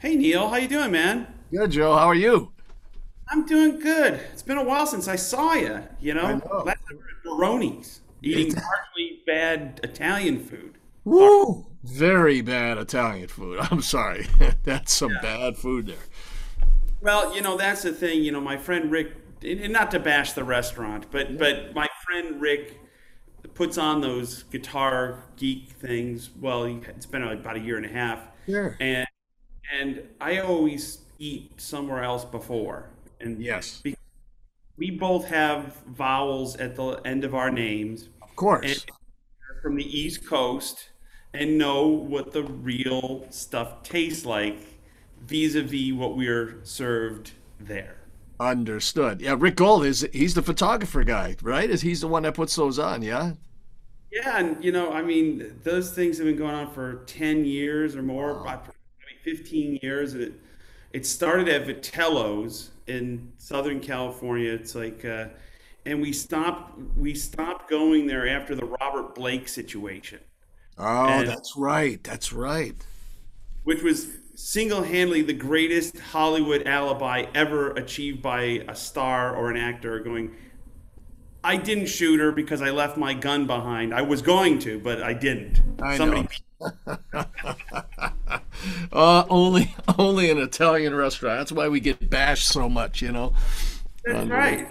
Hey 0.00 0.16
Neil, 0.16 0.48
how 0.48 0.56
you 0.56 0.66
doing, 0.66 0.90
man? 0.92 1.26
Good, 1.50 1.72
Joe. 1.72 1.94
How 1.94 2.06
are 2.06 2.14
you? 2.14 2.52
I'm 3.28 3.44
doing 3.44 3.78
good. 3.78 4.14
It's 4.32 4.42
been 4.42 4.56
a 4.56 4.64
while 4.64 4.86
since 4.86 5.06
I 5.06 5.16
saw 5.16 5.52
you. 5.52 5.82
You 6.00 6.14
know, 6.14 6.22
I 6.22 6.32
know. 6.36 6.62
last 6.64 6.78
time 6.88 6.92
we 6.92 6.96
were 6.96 7.02
at 7.10 7.22
Baroni's 7.22 8.00
eating 8.22 8.54
partially 8.54 9.20
bad 9.26 9.78
Italian 9.84 10.40
food. 10.42 10.78
Woo! 11.04 11.66
Very 11.84 12.40
bad 12.40 12.78
Italian 12.78 13.28
food. 13.28 13.58
I'm 13.70 13.82
sorry. 13.82 14.26
That's 14.64 14.90
some 14.94 15.12
bad 15.20 15.58
food 15.58 15.88
there. 15.88 15.96
Well, 17.02 17.34
you 17.34 17.42
know 17.42 17.58
that's 17.58 17.82
the 17.82 17.92
thing. 17.92 18.22
You 18.22 18.32
know, 18.32 18.40
my 18.40 18.56
friend 18.56 18.90
Rick, 18.90 19.12
and 19.42 19.70
not 19.72 19.90
to 19.90 20.00
bash 20.00 20.32
the 20.32 20.44
restaurant, 20.44 21.06
but 21.10 21.36
but 21.38 21.74
my 21.74 21.88
friend 22.06 22.40
Rick 22.40 22.78
puts 23.54 23.76
on 23.78 24.00
those 24.00 24.44
guitar 24.44 25.24
geek 25.36 25.70
things. 25.70 26.30
Well, 26.38 26.64
it's 26.64 27.06
been 27.06 27.22
about 27.22 27.56
a 27.56 27.60
year 27.60 27.76
and 27.78 27.86
a 27.86 27.90
half, 27.90 28.18
Sure. 28.46 28.76
and 28.80 29.06
and 29.72 30.02
I 30.20 30.38
always 30.38 30.98
eat 31.18 31.60
somewhere 31.60 32.02
else 32.02 32.24
before, 32.24 32.90
and 33.20 33.42
Yes. 33.42 33.82
we 34.76 34.90
both 34.90 35.26
have 35.26 35.76
vowels 35.88 36.56
at 36.56 36.76
the 36.76 37.00
end 37.04 37.24
of 37.24 37.34
our 37.34 37.50
names. 37.50 38.08
Of 38.22 38.34
course. 38.36 38.86
from 39.62 39.76
the 39.76 39.84
East 40.00 40.26
Coast 40.26 40.88
and 41.34 41.58
know 41.58 41.86
what 41.86 42.32
the 42.32 42.42
real 42.42 43.26
stuff 43.28 43.82
tastes 43.82 44.24
like 44.24 44.58
vis-a-vis 45.20 45.92
what 45.92 46.16
we're 46.16 46.58
served 46.62 47.32
there. 47.60 47.98
Understood. 48.40 49.20
Yeah, 49.20 49.36
Rick 49.38 49.56
Gould 49.56 49.84
is 49.84 50.08
he's 50.14 50.32
the 50.32 50.40
photographer 50.40 51.04
guy, 51.04 51.36
right? 51.42 51.68
Is 51.68 51.82
he's 51.82 52.00
the 52.00 52.08
one 52.08 52.22
that 52.22 52.32
puts 52.34 52.56
those 52.56 52.78
on, 52.78 53.02
yeah? 53.02 53.32
Yeah, 54.10 54.38
and 54.38 54.64
you 54.64 54.72
know, 54.72 54.90
I 54.92 55.02
mean, 55.02 55.60
those 55.62 55.92
things 55.92 56.16
have 56.16 56.26
been 56.26 56.36
going 56.36 56.54
on 56.54 56.72
for 56.72 57.04
10 57.04 57.44
years 57.44 57.94
or 57.94 58.02
more, 58.02 58.40
probably 58.42 58.72
15 59.22 59.78
years. 59.82 60.14
And 60.14 60.22
it, 60.22 60.32
it 60.92 61.06
started 61.06 61.48
at 61.48 61.66
Vitello's 61.66 62.70
in 62.86 63.32
Southern 63.38 63.80
California. 63.80 64.52
It's 64.52 64.74
like, 64.74 65.04
uh, 65.04 65.26
and 65.86 66.00
we 66.00 66.12
stopped, 66.12 66.78
we 66.96 67.14
stopped 67.14 67.70
going 67.70 68.06
there 68.06 68.28
after 68.28 68.54
the 68.54 68.64
Robert 68.64 69.14
Blake 69.14 69.48
situation. 69.48 70.20
Oh, 70.78 71.06
And- 71.08 71.28
that's 71.28 71.56
right. 71.56 72.02
That's 72.02 72.32
right. 72.32 72.74
which 73.64 73.82
was 73.82 74.08
single-handedly 74.34 75.20
the 75.22 75.34
greatest 75.34 75.98
Hollywood 75.98 76.66
alibi 76.66 77.26
ever 77.34 77.72
achieved 77.72 78.22
by 78.22 78.64
a 78.66 78.74
star 78.74 79.36
or 79.36 79.50
an 79.50 79.58
actor 79.58 80.00
going 80.00 80.34
I 81.42 81.56
didn't 81.56 81.86
shoot 81.86 82.20
her 82.20 82.32
because 82.32 82.60
I 82.60 82.70
left 82.70 82.96
my 82.96 83.14
gun 83.14 83.46
behind. 83.46 83.94
I 83.94 84.02
was 84.02 84.20
going 84.22 84.58
to, 84.60 84.78
but 84.78 85.02
I 85.02 85.14
didn't. 85.14 85.62
I 85.80 85.96
Somebody 85.96 86.28
know. 86.60 86.70
Uh, 88.92 89.24
only 89.30 89.74
only 89.98 90.30
an 90.30 90.36
Italian 90.36 90.94
restaurant. 90.94 91.38
That's 91.38 91.52
why 91.52 91.68
we 91.68 91.80
get 91.80 92.10
bashed 92.10 92.48
so 92.48 92.68
much, 92.68 93.00
you 93.00 93.10
know. 93.10 93.32
That's 94.04 94.28
right. 94.28 94.70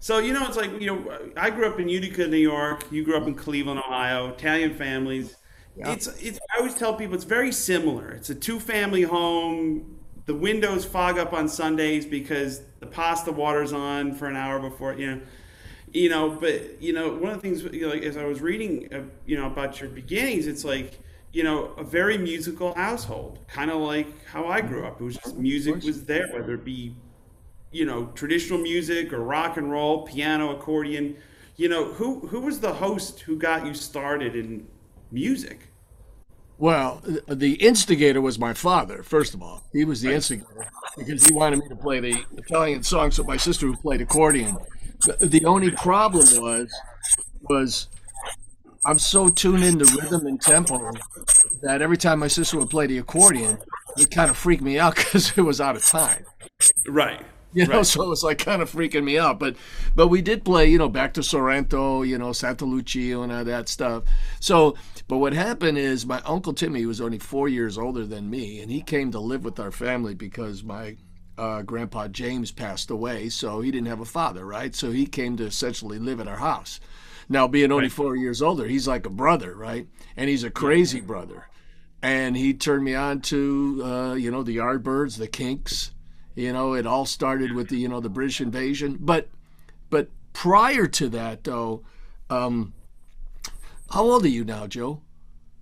So 0.00 0.18
you 0.18 0.32
know, 0.32 0.46
it's 0.46 0.56
like 0.56 0.80
you 0.80 0.86
know, 0.86 1.18
I 1.36 1.50
grew 1.50 1.66
up 1.68 1.78
in 1.78 1.88
Utica, 1.88 2.26
New 2.26 2.36
York. 2.36 2.84
You 2.90 3.04
grew 3.04 3.16
up 3.16 3.28
in 3.28 3.34
Cleveland, 3.34 3.78
Ohio. 3.78 4.30
Italian 4.30 4.74
families. 4.74 5.36
It's 5.76 6.06
it's. 6.20 6.38
I 6.54 6.58
always 6.58 6.74
tell 6.74 6.94
people 6.94 7.14
it's 7.14 7.24
very 7.24 7.52
similar. 7.52 8.10
It's 8.10 8.30
a 8.30 8.34
two-family 8.34 9.02
home. 9.02 9.98
The 10.26 10.34
windows 10.34 10.84
fog 10.84 11.18
up 11.18 11.32
on 11.32 11.48
Sundays 11.48 12.06
because 12.06 12.62
the 12.80 12.86
pasta 12.86 13.30
water's 13.30 13.72
on 13.72 14.14
for 14.14 14.26
an 14.26 14.36
hour 14.36 14.58
before 14.58 14.94
you 14.94 15.16
know. 15.16 15.20
You 15.94 16.08
know, 16.08 16.28
but 16.28 16.82
you 16.82 16.92
know, 16.92 17.14
one 17.14 17.30
of 17.30 17.40
the 17.40 17.48
things 17.48 17.62
you 17.62 17.82
know, 17.82 17.88
like 17.88 18.02
as 18.02 18.16
I 18.16 18.24
was 18.24 18.40
reading, 18.40 18.92
uh, 18.92 19.02
you 19.26 19.36
know, 19.38 19.46
about 19.46 19.80
your 19.80 19.88
beginnings, 19.88 20.48
it's 20.48 20.64
like 20.64 20.98
you 21.32 21.42
know, 21.42 21.72
a 21.76 21.84
very 21.84 22.18
musical 22.18 22.74
household, 22.74 23.40
kind 23.48 23.70
of 23.70 23.80
like 23.80 24.24
how 24.26 24.46
I 24.46 24.60
grew 24.60 24.86
up. 24.86 25.00
It 25.00 25.04
was 25.04 25.16
just 25.16 25.36
music 25.36 25.82
was 25.82 26.04
there, 26.04 26.28
whether 26.32 26.54
it 26.54 26.64
be 26.64 26.96
you 27.70 27.84
know 27.84 28.06
traditional 28.14 28.58
music 28.58 29.12
or 29.12 29.20
rock 29.20 29.56
and 29.56 29.70
roll, 29.70 30.02
piano, 30.02 30.56
accordion. 30.56 31.16
You 31.56 31.68
know 31.68 31.84
who 31.84 32.26
who 32.26 32.40
was 32.40 32.58
the 32.58 32.72
host 32.72 33.20
who 33.20 33.36
got 33.36 33.64
you 33.64 33.72
started 33.72 34.34
in 34.34 34.66
music? 35.12 35.68
Well, 36.58 37.02
the 37.26 37.54
instigator 37.54 38.20
was 38.20 38.38
my 38.38 38.52
father, 38.52 39.02
first 39.02 39.34
of 39.34 39.42
all. 39.42 39.62
He 39.72 39.84
was 39.84 40.02
the 40.02 40.12
instigator 40.12 40.68
because 40.96 41.26
he 41.26 41.34
wanted 41.34 41.58
me 41.58 41.68
to 41.68 41.76
play 41.76 41.98
the 41.98 42.24
Italian 42.36 42.84
songs 42.84 43.18
with 43.18 43.26
my 43.26 43.36
sister 43.36 43.66
who 43.66 43.76
played 43.76 44.00
accordion. 44.00 44.56
The, 45.06 45.26
the 45.26 45.44
only 45.44 45.70
problem 45.70 46.26
was 46.40 46.72
was 47.42 47.88
I'm 48.86 48.98
so 48.98 49.28
tuned 49.28 49.64
in 49.64 49.80
into 49.80 49.86
rhythm 50.00 50.26
and 50.26 50.40
tempo 50.40 50.92
that 51.62 51.82
every 51.82 51.96
time 51.96 52.18
my 52.18 52.28
sister 52.28 52.58
would 52.58 52.70
play 52.70 52.86
the 52.86 52.98
accordion, 52.98 53.58
it 53.96 54.10
kind 54.10 54.30
of 54.30 54.36
freaked 54.36 54.62
me 54.62 54.78
out 54.78 54.94
because 54.96 55.36
it 55.36 55.42
was 55.42 55.60
out 55.60 55.76
of 55.76 55.84
time. 55.84 56.24
Right. 56.86 57.20
You 57.52 57.66
know, 57.68 57.76
Right. 57.78 57.86
so 57.86 58.02
it 58.02 58.08
was 58.08 58.24
like 58.24 58.38
kind 58.38 58.60
of 58.62 58.70
freaking 58.70 59.04
me 59.04 59.16
out. 59.18 59.38
But 59.38 59.56
but 59.94 60.08
we 60.08 60.22
did 60.22 60.44
play, 60.44 60.68
you 60.68 60.78
know, 60.78 60.88
back 60.88 61.14
to 61.14 61.22
Sorrento, 61.22 62.02
you 62.02 62.18
know, 62.18 62.32
Santa 62.32 62.64
Lucia 62.64 63.20
and 63.20 63.30
all 63.32 63.44
that 63.44 63.68
stuff. 63.68 64.02
So 64.40 64.74
but 65.06 65.18
what 65.18 65.32
happened 65.34 65.78
is 65.78 66.04
my 66.04 66.20
uncle 66.26 66.52
Timmy 66.52 66.84
was 66.84 67.00
only 67.00 67.18
four 67.18 67.48
years 67.48 67.78
older 67.78 68.04
than 68.04 68.28
me, 68.28 68.60
and 68.60 68.70
he 68.70 68.80
came 68.82 69.12
to 69.12 69.20
live 69.20 69.44
with 69.44 69.60
our 69.60 69.70
family 69.70 70.14
because 70.14 70.64
my 70.64 70.96
uh, 71.36 71.62
grandpa 71.62 72.08
James 72.08 72.50
passed 72.50 72.90
away, 72.90 73.28
so 73.28 73.60
he 73.60 73.70
didn't 73.70 73.88
have 73.88 74.00
a 74.00 74.04
father, 74.04 74.44
right? 74.44 74.74
So 74.74 74.90
he 74.90 75.06
came 75.06 75.36
to 75.36 75.44
essentially 75.44 75.98
live 75.98 76.20
at 76.20 76.28
our 76.28 76.36
house. 76.36 76.80
Now, 77.28 77.48
being 77.48 77.72
only 77.72 77.88
four 77.88 78.16
years 78.16 78.42
older, 78.42 78.66
he's 78.66 78.86
like 78.86 79.06
a 79.06 79.10
brother, 79.10 79.54
right? 79.54 79.86
And 80.16 80.28
he's 80.28 80.44
a 80.44 80.50
crazy 80.50 81.00
brother. 81.00 81.48
And 82.02 82.36
he 82.36 82.52
turned 82.52 82.84
me 82.84 82.94
on 82.94 83.20
to, 83.22 83.82
uh, 83.82 84.14
you 84.14 84.30
know, 84.30 84.42
the 84.42 84.58
Yardbirds, 84.58 85.16
the 85.16 85.26
Kinks. 85.26 85.92
You 86.34 86.52
know, 86.52 86.74
it 86.74 86.86
all 86.86 87.06
started 87.06 87.52
with 87.52 87.68
the, 87.68 87.78
you 87.78 87.88
know, 87.88 88.00
the 88.00 88.10
British 88.10 88.40
invasion. 88.40 88.98
But, 89.00 89.28
but 89.88 90.08
prior 90.32 90.86
to 90.86 91.08
that, 91.08 91.44
though, 91.44 91.82
um, 92.28 92.74
how 93.90 94.02
old 94.02 94.24
are 94.24 94.28
you 94.28 94.44
now, 94.44 94.66
Joe? 94.66 95.00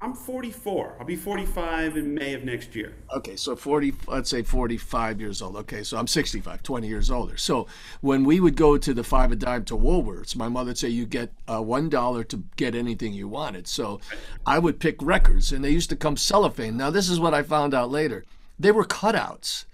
I'm 0.03 0.15
44. 0.15 0.97
I'll 0.99 1.07
be 1.07 1.15
45 1.15 1.97
in 1.97 2.13
May 2.13 2.35
of 2.35 2.43
next 2.43 2.75
year. 2.75 2.93
Okay, 3.15 3.37
so 3.37 3.55
40, 3.55 3.95
let's 4.09 4.29
say 4.29 4.43
45 4.43 5.21
years 5.21 5.41
old. 5.41 5.55
Okay, 5.55 5.85
so 5.85 5.97
I'm 5.97 6.09
65, 6.09 6.61
20 6.61 6.89
years 6.89 7.09
older. 7.09 7.37
So 7.37 7.69
when 8.01 8.25
we 8.25 8.41
would 8.41 8.57
go 8.57 8.77
to 8.77 8.93
the 8.93 9.05
five 9.05 9.31
a 9.31 9.37
dime 9.37 9.65
to 9.67 9.77
Woolworths, 9.77 10.35
my 10.35 10.49
mother 10.49 10.71
would 10.71 10.79
say 10.79 10.89
you 10.89 11.07
get 11.07 11.31
uh, 11.47 11.61
$1 11.61 12.29
to 12.29 12.45
get 12.57 12.75
anything 12.75 13.13
you 13.13 13.29
wanted. 13.29 13.69
So 13.69 14.01
I 14.45 14.59
would 14.59 14.81
pick 14.81 14.97
records, 15.01 15.53
and 15.53 15.65
they 15.65 15.71
used 15.71 15.91
to 15.91 15.97
come 15.97 16.17
cellophane. 16.17 16.77
Now, 16.77 16.91
this 16.91 17.09
is 17.09 17.21
what 17.21 17.33
I 17.33 17.45
found 17.45 17.73
out 17.73 17.89
later. 17.89 18.25
They 18.59 18.73
were 18.73 18.85
cutouts, 18.85 19.67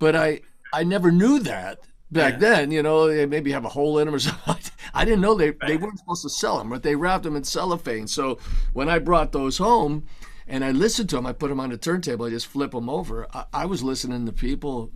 but 0.00 0.16
I, 0.16 0.40
I 0.72 0.82
never 0.82 1.12
knew 1.12 1.38
that 1.38 1.78
back 2.10 2.34
Yeah. 2.34 2.38
then. 2.38 2.70
You 2.70 2.82
know, 2.82 3.06
they 3.08 3.26
maybe 3.26 3.52
have 3.52 3.64
a 3.64 3.68
hole 3.70 3.98
in 3.98 4.06
them 4.06 4.14
or 4.14 4.18
something. 4.20 4.56
I 4.94 5.04
didn't 5.04 5.20
know 5.20 5.34
they, 5.34 5.52
they 5.66 5.76
weren't 5.76 5.98
supposed 5.98 6.22
to 6.22 6.30
sell 6.30 6.58
them, 6.58 6.70
but 6.70 6.82
they 6.82 6.94
wrapped 6.96 7.24
them 7.24 7.36
in 7.36 7.44
cellophane. 7.44 8.06
So 8.06 8.38
when 8.72 8.88
I 8.88 8.98
brought 8.98 9.32
those 9.32 9.58
home, 9.58 10.06
and 10.48 10.64
I 10.64 10.70
listened 10.70 11.08
to 11.10 11.16
them. 11.16 11.26
I 11.26 11.32
put 11.32 11.48
them 11.48 11.58
on 11.58 11.70
the 11.70 11.76
turntable. 11.76 12.26
I 12.26 12.30
just 12.30 12.46
flip 12.46 12.70
them 12.70 12.88
over. 12.88 13.26
I, 13.34 13.46
I 13.52 13.66
was 13.66 13.82
listening 13.82 14.26
to 14.26 14.32
people, 14.32 14.92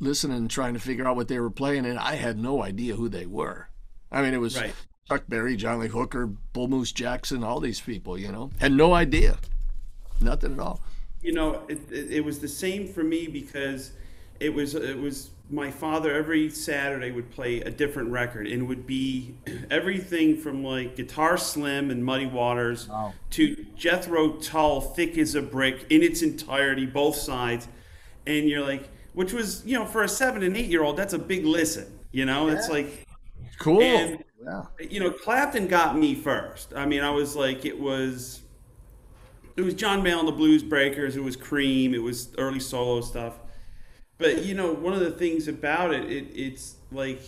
listening 0.00 0.38
and 0.38 0.50
trying 0.50 0.72
to 0.72 0.80
figure 0.80 1.06
out 1.06 1.16
what 1.16 1.28
they 1.28 1.38
were 1.38 1.50
playing, 1.50 1.84
and 1.84 1.98
I 1.98 2.14
had 2.14 2.38
no 2.38 2.62
idea 2.62 2.94
who 2.96 3.10
they 3.10 3.26
were. 3.26 3.68
I 4.10 4.22
mean, 4.22 4.32
it 4.32 4.40
was 4.40 4.58
Right. 4.58 4.72
Chuck 5.06 5.24
Berry, 5.28 5.54
John 5.54 5.80
Lee 5.80 5.88
Hooker, 5.88 6.26
Bull 6.26 6.68
Moose 6.68 6.92
Jackson, 6.92 7.44
all 7.44 7.60
these 7.60 7.78
people. 7.78 8.16
You 8.16 8.32
know, 8.32 8.50
had 8.58 8.72
no 8.72 8.94
idea, 8.94 9.36
nothing 10.20 10.54
at 10.54 10.60
all. 10.60 10.80
you 11.20 11.34
know 11.34 11.62
it, 11.68 11.78
it, 11.92 12.10
it 12.12 12.24
was 12.24 12.38
the 12.38 12.48
same 12.48 12.88
for 12.88 13.04
me 13.04 13.26
because 13.26 13.92
it 14.40 14.52
was 14.52 14.74
it 14.74 14.98
was 14.98 15.30
my 15.48 15.70
father 15.70 16.12
every 16.12 16.50
saturday 16.50 17.10
would 17.12 17.30
play 17.30 17.60
a 17.60 17.70
different 17.70 18.10
record 18.10 18.46
and 18.46 18.62
it 18.62 18.64
would 18.64 18.86
be 18.86 19.34
everything 19.70 20.36
from 20.36 20.64
like 20.64 20.96
guitar 20.96 21.36
slim 21.36 21.90
and 21.90 22.04
muddy 22.04 22.26
waters 22.26 22.88
to 23.30 23.64
jethro 23.76 24.32
tull 24.32 24.80
thick 24.80 25.16
as 25.18 25.34
a 25.34 25.42
brick 25.42 25.86
in 25.90 26.02
its 26.02 26.22
entirety 26.22 26.84
both 26.86 27.14
sides 27.16 27.68
and 28.26 28.48
you're 28.48 28.64
like 28.64 28.88
which 29.14 29.32
was 29.32 29.64
you 29.64 29.78
know 29.78 29.86
for 29.86 30.02
a 30.02 30.08
seven 30.08 30.42
and 30.42 30.56
eight 30.56 30.66
year 30.66 30.82
old 30.82 30.96
that's 30.96 31.12
a 31.12 31.18
big 31.18 31.44
listen 31.44 31.86
you 32.10 32.24
know 32.24 32.48
it's 32.48 32.68
like 32.68 33.06
Cool. 33.58 33.82
And- 33.82 34.24
yeah. 34.42 34.64
you 34.78 35.00
know, 35.00 35.10
Clapton 35.10 35.66
got 35.66 35.96
me 35.96 36.14
first. 36.14 36.72
I 36.74 36.86
mean, 36.86 37.02
I 37.02 37.10
was 37.10 37.34
like, 37.34 37.64
it 37.64 37.78
was, 37.78 38.42
it 39.56 39.62
was 39.62 39.74
John 39.74 40.02
Mayall 40.02 40.20
and 40.20 40.28
the 40.28 40.32
Blues 40.32 40.62
Breakers. 40.62 41.16
It 41.16 41.24
was 41.24 41.36
Cream. 41.36 41.94
It 41.94 42.02
was 42.02 42.32
early 42.38 42.60
solo 42.60 43.00
stuff. 43.00 43.34
But 44.18 44.44
you 44.44 44.54
know, 44.54 44.72
one 44.72 44.92
of 44.94 45.00
the 45.00 45.10
things 45.10 45.48
about 45.48 45.92
it, 45.94 46.10
it 46.10 46.26
it's 46.34 46.76
like 46.90 47.20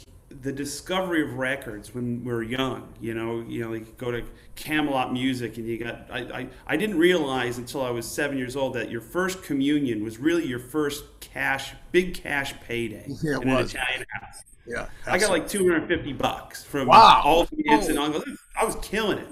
the 0.42 0.52
discovery 0.52 1.22
of 1.22 1.34
records 1.34 1.94
when 1.94 2.22
we're 2.24 2.42
young. 2.42 2.92
You 3.00 3.14
know, 3.14 3.44
you 3.46 3.62
know, 3.64 3.70
like 3.70 3.96
go 3.98 4.10
to 4.10 4.22
Camelot 4.56 5.12
Music, 5.12 5.58
and 5.58 5.66
you 5.66 5.78
got. 5.78 6.06
I, 6.10 6.18
I 6.40 6.48
I 6.66 6.76
didn't 6.76 6.98
realize 6.98 7.58
until 7.58 7.82
I 7.82 7.90
was 7.90 8.06
seven 8.06 8.38
years 8.38 8.56
old 8.56 8.74
that 8.74 8.90
your 8.90 9.00
first 9.02 9.42
communion 9.42 10.02
was 10.02 10.18
really 10.18 10.46
your 10.46 10.58
first 10.60 11.04
cash, 11.20 11.74
big 11.92 12.14
cash 12.14 12.54
payday 12.62 13.06
Yeah, 13.22 13.36
it 13.36 13.42
in 13.42 13.48
an. 13.50 13.64
Italian 13.64 14.06
house. 14.20 14.42
Yeah. 14.66 14.88
I 15.06 15.18
got 15.18 15.30
like 15.30 15.48
250 15.48 16.12
bucks 16.12 16.62
from 16.62 16.88
Wow. 16.88 17.22
all 17.24 17.44
the 17.44 17.62
hits 17.66 17.88
and 17.88 17.98
Oh. 17.98 18.12
all. 18.12 18.22
I 18.60 18.64
was 18.66 18.76
killing 18.82 19.16
it. 19.18 19.28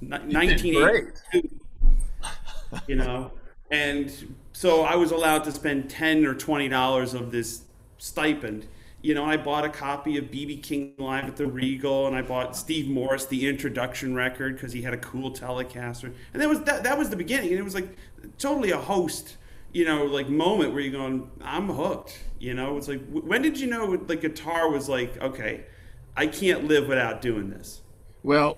Ni- 0.00 0.10
1982. 0.36 1.48
You 2.86 2.96
know, 2.96 3.32
and 3.70 4.12
so 4.56 4.84
I 4.84 4.96
was 4.96 5.10
allowed 5.10 5.44
to 5.44 5.52
spend 5.52 5.90
ten 5.90 6.24
or 6.24 6.34
twenty 6.34 6.66
dollars 6.66 7.12
of 7.12 7.30
this 7.30 7.64
stipend. 7.98 8.66
You 9.02 9.12
know, 9.12 9.22
I 9.22 9.36
bought 9.36 9.66
a 9.66 9.68
copy 9.68 10.16
of 10.16 10.24
BB 10.24 10.62
King 10.62 10.94
Live 10.96 11.26
at 11.26 11.36
the 11.36 11.46
Regal, 11.46 12.06
and 12.06 12.16
I 12.16 12.22
bought 12.22 12.56
Steve 12.56 12.88
Morse 12.88 13.26
the 13.26 13.48
introduction 13.48 14.14
record 14.14 14.54
because 14.54 14.72
he 14.72 14.80
had 14.80 14.94
a 14.94 14.96
cool 14.96 15.30
Telecaster, 15.30 16.10
and 16.32 16.40
that 16.40 16.48
was 16.48 16.62
that. 16.62 16.84
That 16.84 16.96
was 16.96 17.10
the 17.10 17.16
beginning, 17.16 17.50
and 17.50 17.58
it 17.58 17.64
was 17.64 17.74
like 17.74 17.98
totally 18.38 18.70
a 18.70 18.78
host, 18.78 19.36
you 19.74 19.84
know, 19.84 20.06
like 20.06 20.30
moment 20.30 20.72
where 20.72 20.80
you're 20.80 20.90
going, 20.90 21.30
I'm 21.42 21.68
hooked. 21.68 22.18
You 22.38 22.54
know, 22.54 22.78
it's 22.78 22.88
like 22.88 23.02
when 23.10 23.42
did 23.42 23.60
you 23.60 23.66
know 23.66 23.94
the 23.94 24.16
guitar 24.16 24.70
was 24.70 24.88
like, 24.88 25.20
okay, 25.20 25.66
I 26.16 26.28
can't 26.28 26.64
live 26.64 26.88
without 26.88 27.20
doing 27.20 27.50
this. 27.50 27.82
Well, 28.22 28.56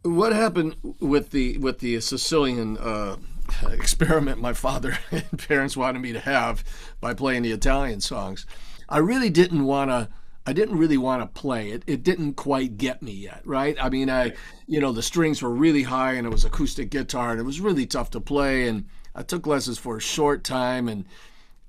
what 0.00 0.32
happened 0.32 0.76
with 1.00 1.32
the 1.32 1.58
with 1.58 1.80
the 1.80 2.00
Sicilian 2.00 2.78
uh, 2.78 3.16
experiment 3.70 4.40
my 4.40 4.52
father 4.52 4.98
and 5.10 5.38
parents 5.48 5.76
wanted 5.76 6.00
me 6.00 6.12
to 6.12 6.20
have 6.20 6.64
by 7.00 7.14
playing 7.14 7.42
the 7.42 7.52
Italian 7.52 8.00
songs? 8.00 8.46
I 8.88 8.98
really 8.98 9.30
didn't 9.30 9.64
want 9.64 9.90
to. 9.90 10.08
I 10.46 10.54
didn't 10.54 10.78
really 10.78 10.96
want 10.96 11.20
to 11.20 11.40
play 11.40 11.72
it. 11.72 11.82
It 11.86 12.02
didn't 12.02 12.34
quite 12.34 12.78
get 12.78 13.02
me 13.02 13.12
yet, 13.12 13.42
right? 13.44 13.76
I 13.78 13.90
mean, 13.90 14.08
I, 14.08 14.32
you 14.66 14.80
know, 14.80 14.92
the 14.92 15.02
strings 15.02 15.42
were 15.42 15.50
really 15.50 15.82
high 15.82 16.14
and 16.14 16.26
it 16.26 16.30
was 16.30 16.46
acoustic 16.46 16.88
guitar 16.88 17.32
and 17.32 17.40
it 17.40 17.42
was 17.42 17.60
really 17.60 17.84
tough 17.84 18.08
to 18.12 18.20
play. 18.20 18.66
And 18.66 18.86
I 19.14 19.22
took 19.22 19.46
lessons 19.46 19.76
for 19.76 19.98
a 19.98 20.00
short 20.00 20.44
time 20.44 20.88
and 20.88 21.04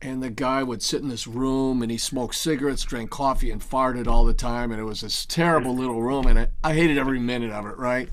and 0.01 0.23
the 0.23 0.29
guy 0.29 0.63
would 0.63 0.81
sit 0.81 1.01
in 1.01 1.09
this 1.09 1.27
room 1.27 1.81
and 1.81 1.91
he 1.91 1.97
smoked 1.97 2.35
cigarettes, 2.35 2.83
drank 2.83 3.09
coffee, 3.09 3.51
and 3.51 3.61
farted 3.61 4.07
all 4.07 4.23
the 4.23 4.33
time. 4.33 4.71
And 4.71 4.79
it 4.79 4.85
was 4.85 5.01
this 5.01 5.25
terrible 5.25 5.71
mm-hmm. 5.71 5.81
little 5.81 6.01
room, 6.01 6.27
and 6.27 6.39
I, 6.39 6.47
I 6.63 6.73
hated 6.73 6.97
every 6.97 7.19
minute 7.19 7.51
of 7.51 7.65
it. 7.65 7.77
Right, 7.77 8.09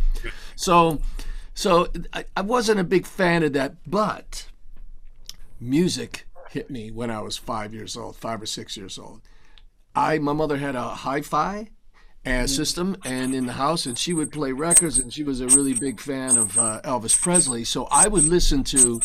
so 0.56 1.00
so 1.56 1.88
I, 2.12 2.24
I 2.36 2.42
wasn't 2.42 2.78
a 2.78 2.84
big 2.84 3.06
fan 3.06 3.42
of 3.42 3.54
that, 3.54 3.74
but 3.86 4.46
music 5.58 6.28
hit 6.50 6.70
me 6.70 6.90
when 6.92 7.10
I 7.10 7.20
was 7.22 7.36
five 7.36 7.74
years 7.74 7.96
old, 7.96 8.14
five 8.14 8.40
or 8.40 8.46
six 8.46 8.76
years 8.76 8.98
old. 8.98 9.22
I 9.94 10.18
my 10.18 10.34
mother 10.34 10.58
had 10.58 10.76
a 10.76 10.82
hi-fi 10.82 11.70
uh, 12.26 12.46
system 12.46 12.96
and 13.04 13.34
in 13.34 13.46
the 13.46 13.54
house, 13.54 13.86
and 13.86 13.98
she 13.98 14.12
would 14.12 14.30
play 14.30 14.52
records, 14.52 14.98
and 14.98 15.12
she 15.12 15.22
was 15.22 15.40
a 15.40 15.48
really 15.48 15.72
big 15.72 15.98
fan 15.98 16.36
of 16.36 16.58
uh, 16.58 16.82
Elvis 16.84 17.20
Presley. 17.20 17.64
So 17.64 17.88
I 17.90 18.06
would 18.06 18.24
listen 18.24 18.62
to 18.64 19.00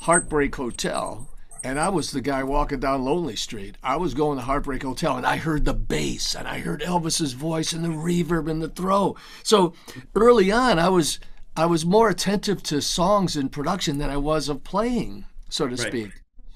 Heartbreak 0.00 0.56
Hotel 0.56 1.28
and 1.66 1.80
I 1.80 1.88
was 1.88 2.12
the 2.12 2.20
guy 2.20 2.44
walking 2.44 2.78
down 2.78 3.04
Lonely 3.04 3.34
Street. 3.34 3.76
I 3.82 3.96
was 3.96 4.14
going 4.14 4.38
to 4.38 4.44
Heartbreak 4.44 4.84
Hotel 4.84 5.16
and 5.16 5.26
I 5.26 5.36
heard 5.36 5.64
the 5.64 5.74
bass 5.74 6.36
and 6.36 6.46
I 6.46 6.60
heard 6.60 6.80
Elvis's 6.80 7.32
voice 7.32 7.72
and 7.72 7.84
the 7.84 7.88
reverb 7.88 8.48
and 8.48 8.62
the 8.62 8.68
throw. 8.68 9.16
So 9.42 9.72
early 10.14 10.52
on 10.52 10.78
I 10.78 10.88
was 10.90 11.18
I 11.56 11.66
was 11.66 11.86
more 11.86 12.08
attentive 12.08 12.62
to 12.64 12.82
songs 12.82 13.36
and 13.36 13.50
production 13.50 13.98
than 13.98 14.10
I 14.10 14.16
was 14.18 14.48
of 14.48 14.62
playing, 14.62 15.24
so 15.48 15.66
to 15.66 15.74
right. 15.76 15.88
speak. 15.88 16.10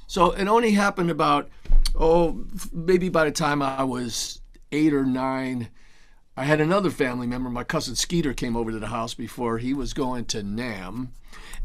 So 0.07 0.33
it 0.33 0.47
only 0.49 0.73
happened 0.73 1.11
about 1.11 1.49
oh 1.95 2.45
maybe 2.73 3.09
by 3.09 3.25
the 3.25 3.31
time 3.31 3.63
I 3.63 3.85
was 3.85 4.41
8 4.73 4.93
or 4.95 5.05
9 5.05 5.69
I 6.37 6.45
had 6.45 6.61
another 6.61 6.91
family 6.91 7.27
member, 7.27 7.51
my 7.51 7.65
cousin 7.65 7.95
Skeeter 7.97 8.33
came 8.33 8.57
over 8.57 8.71
to 8.71 8.79
the 8.79 8.87
house 8.87 9.13
before 9.13 9.59
he 9.59 9.75
was 9.75 9.93
going 9.93 10.25
to 10.27 10.43
NAM. 10.43 11.13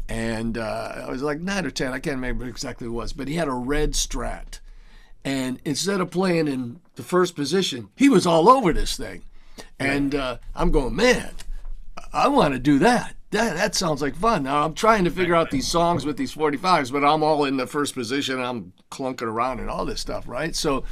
and 0.08 0.58
uh, 0.58 1.04
I 1.06 1.10
was 1.10 1.22
like 1.22 1.40
nine 1.40 1.64
or 1.64 1.70
ten. 1.70 1.92
I 1.92 1.98
can't 1.98 2.16
remember 2.16 2.46
exactly 2.46 2.86
what 2.86 2.92
it 2.92 3.02
was, 3.02 3.12
but 3.12 3.28
he 3.28 3.34
had 3.34 3.48
a 3.48 3.52
red 3.52 3.92
Strat, 3.92 4.60
and 5.24 5.60
instead 5.64 6.00
of 6.00 6.10
playing 6.10 6.46
in 6.46 6.80
the 6.96 7.02
first 7.02 7.34
position, 7.34 7.88
he 7.96 8.08
was 8.08 8.26
all 8.26 8.48
over 8.48 8.72
this 8.72 8.96
thing, 8.96 9.22
and 9.78 10.14
uh, 10.14 10.38
I'm 10.54 10.70
going, 10.70 10.94
man, 10.94 11.30
I 12.12 12.28
want 12.28 12.54
to 12.54 12.60
do 12.60 12.78
that. 12.80 13.15
That 13.30 13.56
that 13.56 13.74
sounds 13.74 14.02
like 14.02 14.14
fun. 14.14 14.44
Now 14.44 14.64
I'm 14.64 14.74
trying 14.74 15.04
to 15.04 15.10
figure 15.10 15.34
out 15.34 15.50
these 15.50 15.66
songs 15.66 16.06
with 16.06 16.16
these 16.16 16.34
45s, 16.34 16.92
but 16.92 17.04
I'm 17.04 17.22
all 17.22 17.44
in 17.44 17.56
the 17.56 17.66
first 17.66 17.94
position. 17.94 18.40
I'm 18.40 18.72
clunking 18.90 19.22
around 19.22 19.60
and 19.60 19.68
all 19.68 19.84
this 19.84 20.00
stuff, 20.00 20.28
right? 20.28 20.54
So 20.54 20.84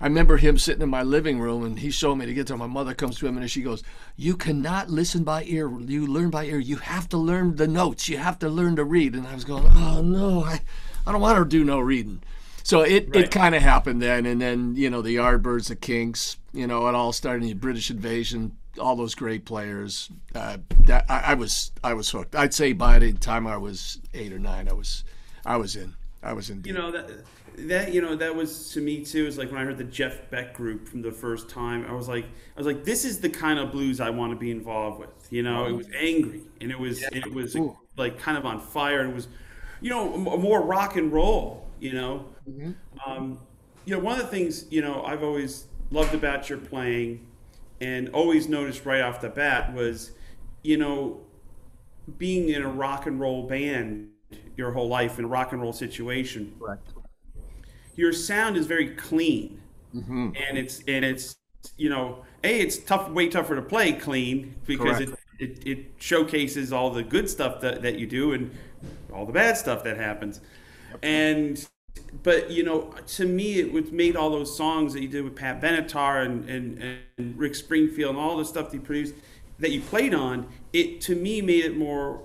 I 0.00 0.04
remember 0.06 0.36
him 0.36 0.58
sitting 0.58 0.82
in 0.82 0.88
my 0.88 1.02
living 1.02 1.40
room 1.40 1.64
and 1.64 1.80
he 1.80 1.90
showed 1.90 2.14
me 2.14 2.26
the 2.26 2.34
guitar. 2.34 2.56
My 2.56 2.66
mother 2.66 2.94
comes 2.94 3.18
to 3.18 3.26
him 3.26 3.36
and 3.36 3.50
she 3.50 3.62
goes, 3.62 3.82
You 4.16 4.36
cannot 4.36 4.90
listen 4.90 5.24
by 5.24 5.42
ear. 5.44 5.68
You 5.80 6.06
learn 6.06 6.30
by 6.30 6.44
ear. 6.44 6.58
You 6.58 6.76
have 6.76 7.08
to 7.08 7.16
learn 7.16 7.56
the 7.56 7.66
notes. 7.66 8.08
You 8.08 8.18
have 8.18 8.38
to 8.40 8.48
learn 8.48 8.76
to 8.76 8.84
read. 8.84 9.14
And 9.14 9.26
I 9.26 9.34
was 9.34 9.44
going, 9.44 9.66
Oh, 9.74 10.00
no, 10.00 10.44
I, 10.44 10.60
I 11.04 11.12
don't 11.12 11.20
want 11.20 11.38
to 11.38 11.44
do 11.44 11.64
no 11.64 11.80
reading. 11.80 12.22
So 12.62 12.82
it, 12.82 13.08
right. 13.08 13.24
it 13.24 13.30
kind 13.32 13.54
of 13.56 13.62
happened 13.62 14.00
then. 14.00 14.24
And 14.24 14.40
then, 14.40 14.76
you 14.76 14.88
know, 14.88 15.02
the 15.02 15.16
Yardbirds, 15.16 15.68
the 15.68 15.76
Kinks, 15.76 16.36
you 16.52 16.66
know, 16.66 16.86
it 16.86 16.94
all 16.94 17.12
started 17.12 17.42
in 17.42 17.48
the 17.48 17.54
British 17.54 17.90
invasion, 17.90 18.57
all 18.78 18.96
those 18.96 19.14
great 19.14 19.44
players. 19.44 20.10
Uh, 20.34 20.58
that 20.84 21.04
I, 21.08 21.20
I 21.26 21.34
was 21.34 21.72
I 21.82 21.94
was 21.94 22.10
hooked. 22.10 22.34
I'd 22.34 22.54
say 22.54 22.72
by 22.72 22.98
the 22.98 23.12
time 23.12 23.46
I 23.46 23.56
was 23.56 24.00
eight 24.14 24.32
or 24.32 24.38
nine, 24.38 24.68
I 24.68 24.72
was 24.72 25.04
I 25.44 25.56
was 25.56 25.76
in. 25.76 25.94
I 26.22 26.32
was 26.32 26.50
in. 26.50 26.62
You 26.64 26.72
know 26.72 26.90
that 26.90 27.10
that 27.66 27.92
you 27.92 28.00
know 28.00 28.14
that 28.16 28.34
was 28.34 28.70
to 28.72 28.80
me 28.80 29.04
too. 29.04 29.26
Is 29.26 29.38
like 29.38 29.50
when 29.50 29.60
I 29.60 29.64
heard 29.64 29.78
the 29.78 29.84
Jeff 29.84 30.30
Beck 30.30 30.54
group 30.54 30.88
from 30.88 31.02
the 31.02 31.12
first 31.12 31.48
time. 31.48 31.86
I 31.88 31.92
was 31.92 32.08
like, 32.08 32.24
I 32.24 32.58
was 32.58 32.66
like, 32.66 32.84
this 32.84 33.04
is 33.04 33.20
the 33.20 33.28
kind 33.28 33.58
of 33.58 33.72
blues 33.72 34.00
I 34.00 34.10
want 34.10 34.32
to 34.32 34.36
be 34.36 34.50
involved 34.50 35.00
with. 35.00 35.10
You 35.30 35.42
know, 35.42 35.66
it 35.66 35.72
was 35.72 35.88
angry 35.96 36.42
and 36.60 36.70
it 36.70 36.78
was 36.78 37.00
yeah. 37.00 37.08
it 37.12 37.32
was 37.32 37.56
Ooh. 37.56 37.76
like 37.96 38.18
kind 38.18 38.38
of 38.38 38.46
on 38.46 38.60
fire. 38.60 39.00
And 39.00 39.10
it 39.10 39.14
was, 39.14 39.28
you 39.80 39.90
know, 39.90 40.16
more 40.16 40.62
rock 40.62 40.96
and 40.96 41.12
roll. 41.12 41.66
You 41.80 41.92
know, 41.92 42.26
mm-hmm. 42.48 42.72
um, 43.08 43.38
you 43.84 43.94
know, 43.94 44.02
one 44.02 44.18
of 44.18 44.24
the 44.24 44.30
things 44.30 44.66
you 44.70 44.82
know 44.82 45.04
I've 45.04 45.22
always 45.22 45.66
loved 45.90 46.14
about 46.14 46.48
your 46.48 46.58
playing, 46.58 47.26
and 47.80 48.08
always 48.10 48.48
noticed 48.48 48.84
right 48.84 49.02
off 49.02 49.20
the 49.20 49.28
bat 49.28 49.72
was, 49.72 50.12
you 50.62 50.76
know, 50.76 51.20
being 52.16 52.48
in 52.48 52.62
a 52.62 52.68
rock 52.68 53.06
and 53.06 53.20
roll 53.20 53.46
band 53.46 54.10
your 54.56 54.72
whole 54.72 54.88
life 54.88 55.18
in 55.18 55.24
a 55.24 55.28
rock 55.28 55.52
and 55.52 55.60
roll 55.60 55.72
situation. 55.72 56.54
Right 56.58 56.78
your 57.98 58.12
sound 58.12 58.56
is 58.56 58.66
very 58.66 58.90
clean, 58.94 59.60
mm-hmm. 59.94 60.30
and 60.48 60.56
it's 60.56 60.82
and 60.86 61.04
it's 61.04 61.36
you 61.76 61.90
know 61.90 62.24
a 62.44 62.60
it's 62.60 62.78
tough 62.78 63.10
way 63.10 63.28
tougher 63.28 63.56
to 63.56 63.62
play 63.62 63.92
clean 63.92 64.54
because 64.66 65.00
it, 65.00 65.10
it, 65.40 65.66
it 65.66 65.86
showcases 65.98 66.72
all 66.72 66.90
the 66.90 67.02
good 67.02 67.28
stuff 67.28 67.60
that, 67.60 67.82
that 67.82 67.98
you 67.98 68.06
do 68.06 68.32
and 68.32 68.52
all 69.12 69.26
the 69.26 69.32
bad 69.32 69.56
stuff 69.56 69.82
that 69.82 69.96
happens, 69.96 70.40
and 71.02 71.68
but 72.22 72.50
you 72.50 72.62
know 72.62 72.92
to 73.06 73.26
me 73.26 73.58
it 73.58 73.72
was 73.72 73.90
made 73.90 74.16
all 74.16 74.30
those 74.30 74.56
songs 74.56 74.92
that 74.92 75.02
you 75.02 75.08
did 75.08 75.24
with 75.24 75.36
Pat 75.36 75.60
Benatar 75.60 76.24
and, 76.24 76.48
and, 76.48 76.98
and 77.16 77.38
Rick 77.38 77.54
Springfield 77.54 78.10
and 78.10 78.18
all 78.18 78.36
the 78.36 78.44
stuff 78.44 78.70
that 78.70 78.76
you 78.76 78.80
produced 78.80 79.14
that 79.58 79.70
you 79.70 79.80
played 79.80 80.14
on 80.14 80.46
it 80.72 81.00
to 81.02 81.14
me 81.14 81.40
made 81.40 81.64
it 81.64 81.76
more 81.76 82.22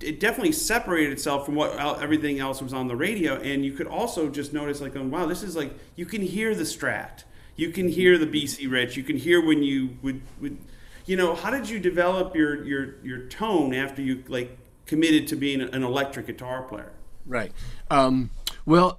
it 0.00 0.20
definitely 0.20 0.52
separated 0.52 1.12
itself 1.12 1.44
from 1.44 1.54
what 1.54 1.76
everything 2.00 2.38
else 2.38 2.62
was 2.62 2.72
on 2.72 2.86
the 2.86 2.96
radio. 2.96 3.34
And 3.34 3.64
you 3.64 3.72
could 3.72 3.86
also 3.86 4.28
just 4.28 4.52
notice 4.52 4.80
like 4.80 4.94
wow 4.94 5.26
this 5.26 5.42
is 5.42 5.56
like 5.56 5.72
you 5.96 6.06
can 6.06 6.22
hear 6.22 6.54
the 6.54 6.64
strat. 6.64 7.24
You 7.56 7.70
can 7.70 7.88
hear 7.88 8.18
the 8.18 8.26
bc 8.26 8.70
rich. 8.70 8.96
You 8.96 9.02
can 9.02 9.16
hear 9.16 9.44
when 9.44 9.62
you 9.62 9.96
would, 10.02 10.22
would 10.40 10.58
you 11.06 11.16
know 11.16 11.34
how 11.34 11.50
did 11.50 11.68
you 11.68 11.80
develop 11.80 12.36
your 12.36 12.64
your 12.64 13.02
your 13.02 13.26
tone 13.26 13.74
after 13.74 14.02
you 14.02 14.22
like 14.28 14.56
committed 14.86 15.26
to 15.28 15.36
being 15.36 15.60
an 15.60 15.82
electric 15.82 16.26
guitar 16.26 16.62
player 16.62 16.92
right 17.28 17.52
um, 17.90 18.30
well 18.66 18.98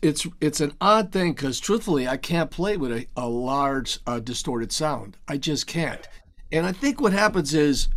it's 0.00 0.26
it's 0.40 0.60
an 0.60 0.72
odd 0.80 1.12
thing 1.12 1.32
because 1.32 1.60
truthfully 1.60 2.08
i 2.08 2.16
can't 2.16 2.50
play 2.50 2.76
with 2.76 2.92
a, 2.92 3.06
a 3.16 3.28
large 3.28 3.98
uh, 4.06 4.18
distorted 4.20 4.72
sound 4.72 5.16
i 5.28 5.36
just 5.36 5.66
can't 5.66 6.08
and 6.50 6.64
i 6.64 6.72
think 6.72 7.00
what 7.00 7.12
happens 7.12 7.52
is 7.52 7.88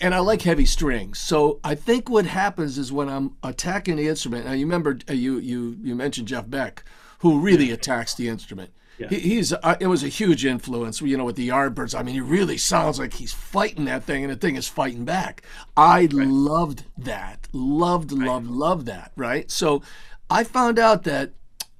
and 0.00 0.14
I 0.14 0.20
like 0.20 0.42
heavy 0.42 0.66
strings. 0.66 1.18
So 1.18 1.60
I 1.64 1.74
think 1.74 2.08
what 2.08 2.26
happens 2.26 2.78
is 2.78 2.92
when 2.92 3.08
I'm 3.08 3.36
attacking 3.42 3.96
the 3.96 4.08
instrument. 4.08 4.46
Now 4.46 4.52
you 4.52 4.64
remember 4.64 4.98
uh, 5.08 5.12
you 5.12 5.38
you 5.38 5.76
you 5.82 5.94
mentioned 5.94 6.28
Jeff 6.28 6.48
Beck, 6.48 6.84
who 7.18 7.40
really 7.40 7.70
attacks 7.70 8.14
the 8.14 8.28
instrument. 8.28 8.70
Yeah. 9.02 9.08
He, 9.08 9.18
he's 9.20 9.52
uh, 9.52 9.76
it 9.80 9.86
was 9.86 10.02
a 10.02 10.08
huge 10.08 10.44
influence, 10.44 11.00
you 11.00 11.16
know, 11.16 11.24
with 11.24 11.36
the 11.36 11.48
Yardbirds. 11.48 11.98
I 11.98 12.02
mean, 12.02 12.14
he 12.14 12.20
really 12.20 12.56
sounds 12.56 12.98
like 12.98 13.14
he's 13.14 13.32
fighting 13.32 13.84
that 13.86 14.04
thing, 14.04 14.24
and 14.24 14.32
the 14.32 14.36
thing 14.36 14.56
is 14.56 14.68
fighting 14.68 15.04
back. 15.04 15.42
I 15.76 16.02
right. 16.02 16.26
loved 16.26 16.84
that, 16.98 17.48
loved, 17.52 18.12
right. 18.12 18.26
loved, 18.26 18.46
loved 18.46 18.86
that. 18.86 19.12
Right. 19.16 19.50
So 19.50 19.82
I 20.30 20.44
found 20.44 20.78
out 20.78 21.04
that 21.04 21.32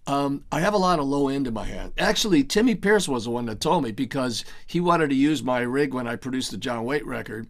um, 0.06 0.44
I 0.50 0.60
have 0.60 0.74
a 0.74 0.78
lot 0.78 0.98
of 0.98 1.06
low 1.06 1.28
end 1.28 1.46
in 1.46 1.54
my 1.54 1.64
hand. 1.64 1.92
Actually, 1.98 2.44
Timmy 2.44 2.74
Pierce 2.74 3.08
was 3.08 3.24
the 3.24 3.30
one 3.30 3.46
that 3.46 3.60
told 3.60 3.84
me 3.84 3.92
because 3.92 4.44
he 4.66 4.80
wanted 4.80 5.10
to 5.10 5.16
use 5.16 5.42
my 5.42 5.60
rig 5.60 5.94
when 5.94 6.08
I 6.08 6.16
produced 6.16 6.50
the 6.50 6.56
John 6.56 6.84
Waite 6.84 7.06
record 7.06 7.46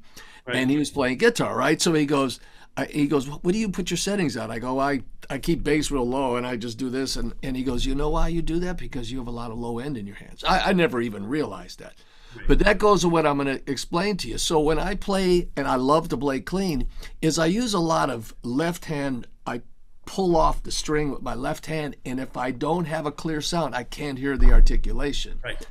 right. 0.46 0.56
and 0.56 0.70
he 0.70 0.76
was 0.76 0.90
playing 0.90 1.18
guitar, 1.18 1.56
right? 1.56 1.80
So 1.80 1.92
he 1.94 2.06
goes, 2.06 2.40
I, 2.76 2.86
he 2.86 3.06
goes, 3.06 3.28
what 3.28 3.52
do 3.52 3.58
you 3.58 3.68
put 3.68 3.90
your 3.90 3.98
settings 3.98 4.36
on? 4.36 4.50
I 4.50 4.58
go, 4.58 4.78
I, 4.78 5.02
I 5.28 5.38
keep 5.38 5.62
bass 5.62 5.90
real 5.90 6.06
low 6.06 6.36
and 6.36 6.46
I 6.46 6.56
just 6.56 6.78
do 6.78 6.88
this. 6.88 7.16
And, 7.16 7.34
and 7.42 7.56
he 7.56 7.64
goes, 7.64 7.84
you 7.84 7.94
know 7.94 8.10
why 8.10 8.28
you 8.28 8.40
do 8.40 8.58
that? 8.60 8.78
Because 8.78 9.12
you 9.12 9.18
have 9.18 9.26
a 9.26 9.32
lot 9.32 9.50
of 9.50 9.58
low 9.58 9.78
end 9.78 9.98
in 9.98 10.06
your 10.06 10.16
hands. 10.16 10.42
I, 10.44 10.70
I 10.70 10.72
never 10.72 11.00
even 11.00 11.26
realized 11.26 11.80
that. 11.80 11.94
Right. 12.34 12.48
But 12.48 12.58
that 12.60 12.78
goes 12.78 13.02
to 13.02 13.10
what 13.10 13.26
I'm 13.26 13.36
going 13.36 13.58
to 13.58 13.70
explain 13.70 14.16
to 14.18 14.28
you. 14.28 14.38
So 14.38 14.58
when 14.58 14.78
I 14.78 14.94
play, 14.94 15.50
and 15.54 15.68
I 15.68 15.76
love 15.76 16.08
to 16.08 16.16
play 16.16 16.40
clean, 16.40 16.88
is 17.20 17.38
I 17.38 17.46
use 17.46 17.74
a 17.74 17.78
lot 17.78 18.08
of 18.08 18.34
left 18.42 18.86
hand. 18.86 19.26
I 19.46 19.60
pull 20.06 20.34
off 20.34 20.62
the 20.62 20.72
string 20.72 21.10
with 21.10 21.20
my 21.20 21.34
left 21.34 21.66
hand, 21.66 21.96
and 22.06 22.18
if 22.18 22.38
I 22.38 22.50
don't 22.50 22.86
have 22.86 23.04
a 23.04 23.12
clear 23.12 23.42
sound, 23.42 23.74
I 23.74 23.84
can't 23.84 24.18
hear 24.18 24.38
the 24.38 24.50
articulation. 24.50 25.40
Right. 25.44 25.66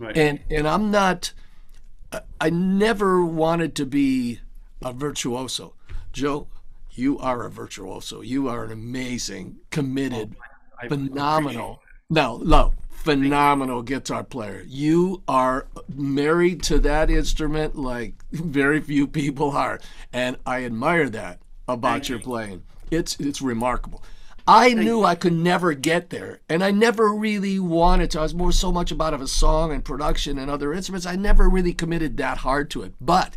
Right. 0.00 0.16
And 0.16 0.40
and 0.50 0.66
I'm 0.66 0.90
not 0.90 1.32
I 2.40 2.50
never 2.50 3.24
wanted 3.24 3.74
to 3.76 3.86
be 3.86 4.40
a 4.82 4.92
virtuoso. 4.92 5.74
Joe, 6.12 6.48
you 6.92 7.18
are 7.18 7.44
a 7.44 7.50
virtuoso. 7.50 8.20
You 8.20 8.48
are 8.48 8.64
an 8.64 8.72
amazing, 8.72 9.58
committed, 9.70 10.36
I 10.80 10.88
phenomenal. 10.88 11.82
No, 12.08 12.38
no, 12.38 12.72
phenomenal 12.90 13.82
guitar 13.82 14.24
player. 14.24 14.64
You 14.66 15.22
are 15.28 15.66
married 15.94 16.62
to 16.64 16.78
that 16.80 17.10
instrument 17.10 17.76
like 17.76 18.14
very 18.30 18.80
few 18.80 19.06
people 19.06 19.52
are, 19.52 19.80
and 20.12 20.36
I 20.44 20.64
admire 20.64 21.08
that 21.10 21.40
about 21.68 22.08
your 22.08 22.18
playing. 22.18 22.64
It's 22.90 23.16
it's 23.20 23.40
remarkable. 23.40 24.02
I 24.46 24.74
knew 24.74 25.04
I 25.04 25.14
could 25.14 25.34
never 25.34 25.74
get 25.74 26.10
there, 26.10 26.40
and 26.48 26.64
I 26.64 26.72
never 26.72 27.14
really 27.14 27.60
wanted 27.60 28.10
to. 28.10 28.20
I 28.20 28.22
was 28.22 28.34
more 28.34 28.50
so 28.52 28.72
much 28.72 28.90
about 28.90 29.14
of 29.14 29.20
a 29.20 29.28
song 29.28 29.72
and 29.72 29.84
production 29.84 30.38
and 30.38 30.50
other 30.50 30.72
instruments. 30.72 31.06
I 31.06 31.14
never 31.14 31.48
really 31.48 31.72
committed 31.72 32.16
that 32.16 32.38
hard 32.38 32.68
to 32.70 32.82
it, 32.82 32.94
but 33.00 33.36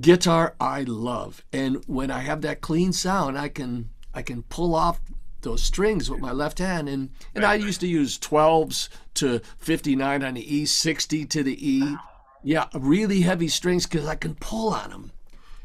guitar 0.00 0.54
I 0.60 0.82
love, 0.82 1.44
and 1.52 1.82
when 1.86 2.10
I 2.10 2.20
have 2.20 2.42
that 2.42 2.60
clean 2.60 2.92
sound, 2.92 3.38
I 3.38 3.48
can 3.48 3.90
I 4.14 4.22
can 4.22 4.42
pull 4.44 4.74
off 4.74 5.00
those 5.42 5.62
strings 5.62 6.10
with 6.10 6.20
my 6.20 6.32
left 6.32 6.58
hand, 6.58 6.88
and 6.88 7.10
and 7.34 7.44
I 7.44 7.54
used 7.54 7.80
to 7.80 7.86
use 7.86 8.18
12s 8.18 8.88
to 9.14 9.40
59 9.58 10.22
on 10.22 10.34
the 10.34 10.56
E, 10.56 10.66
60 10.66 11.24
to 11.26 11.42
the 11.42 11.68
E. 11.68 11.96
Yeah, 12.42 12.66
really 12.72 13.22
heavy 13.22 13.48
strings 13.48 13.86
because 13.86 14.06
I 14.06 14.14
can 14.14 14.34
pull 14.36 14.72
on 14.72 14.90
them, 14.90 15.12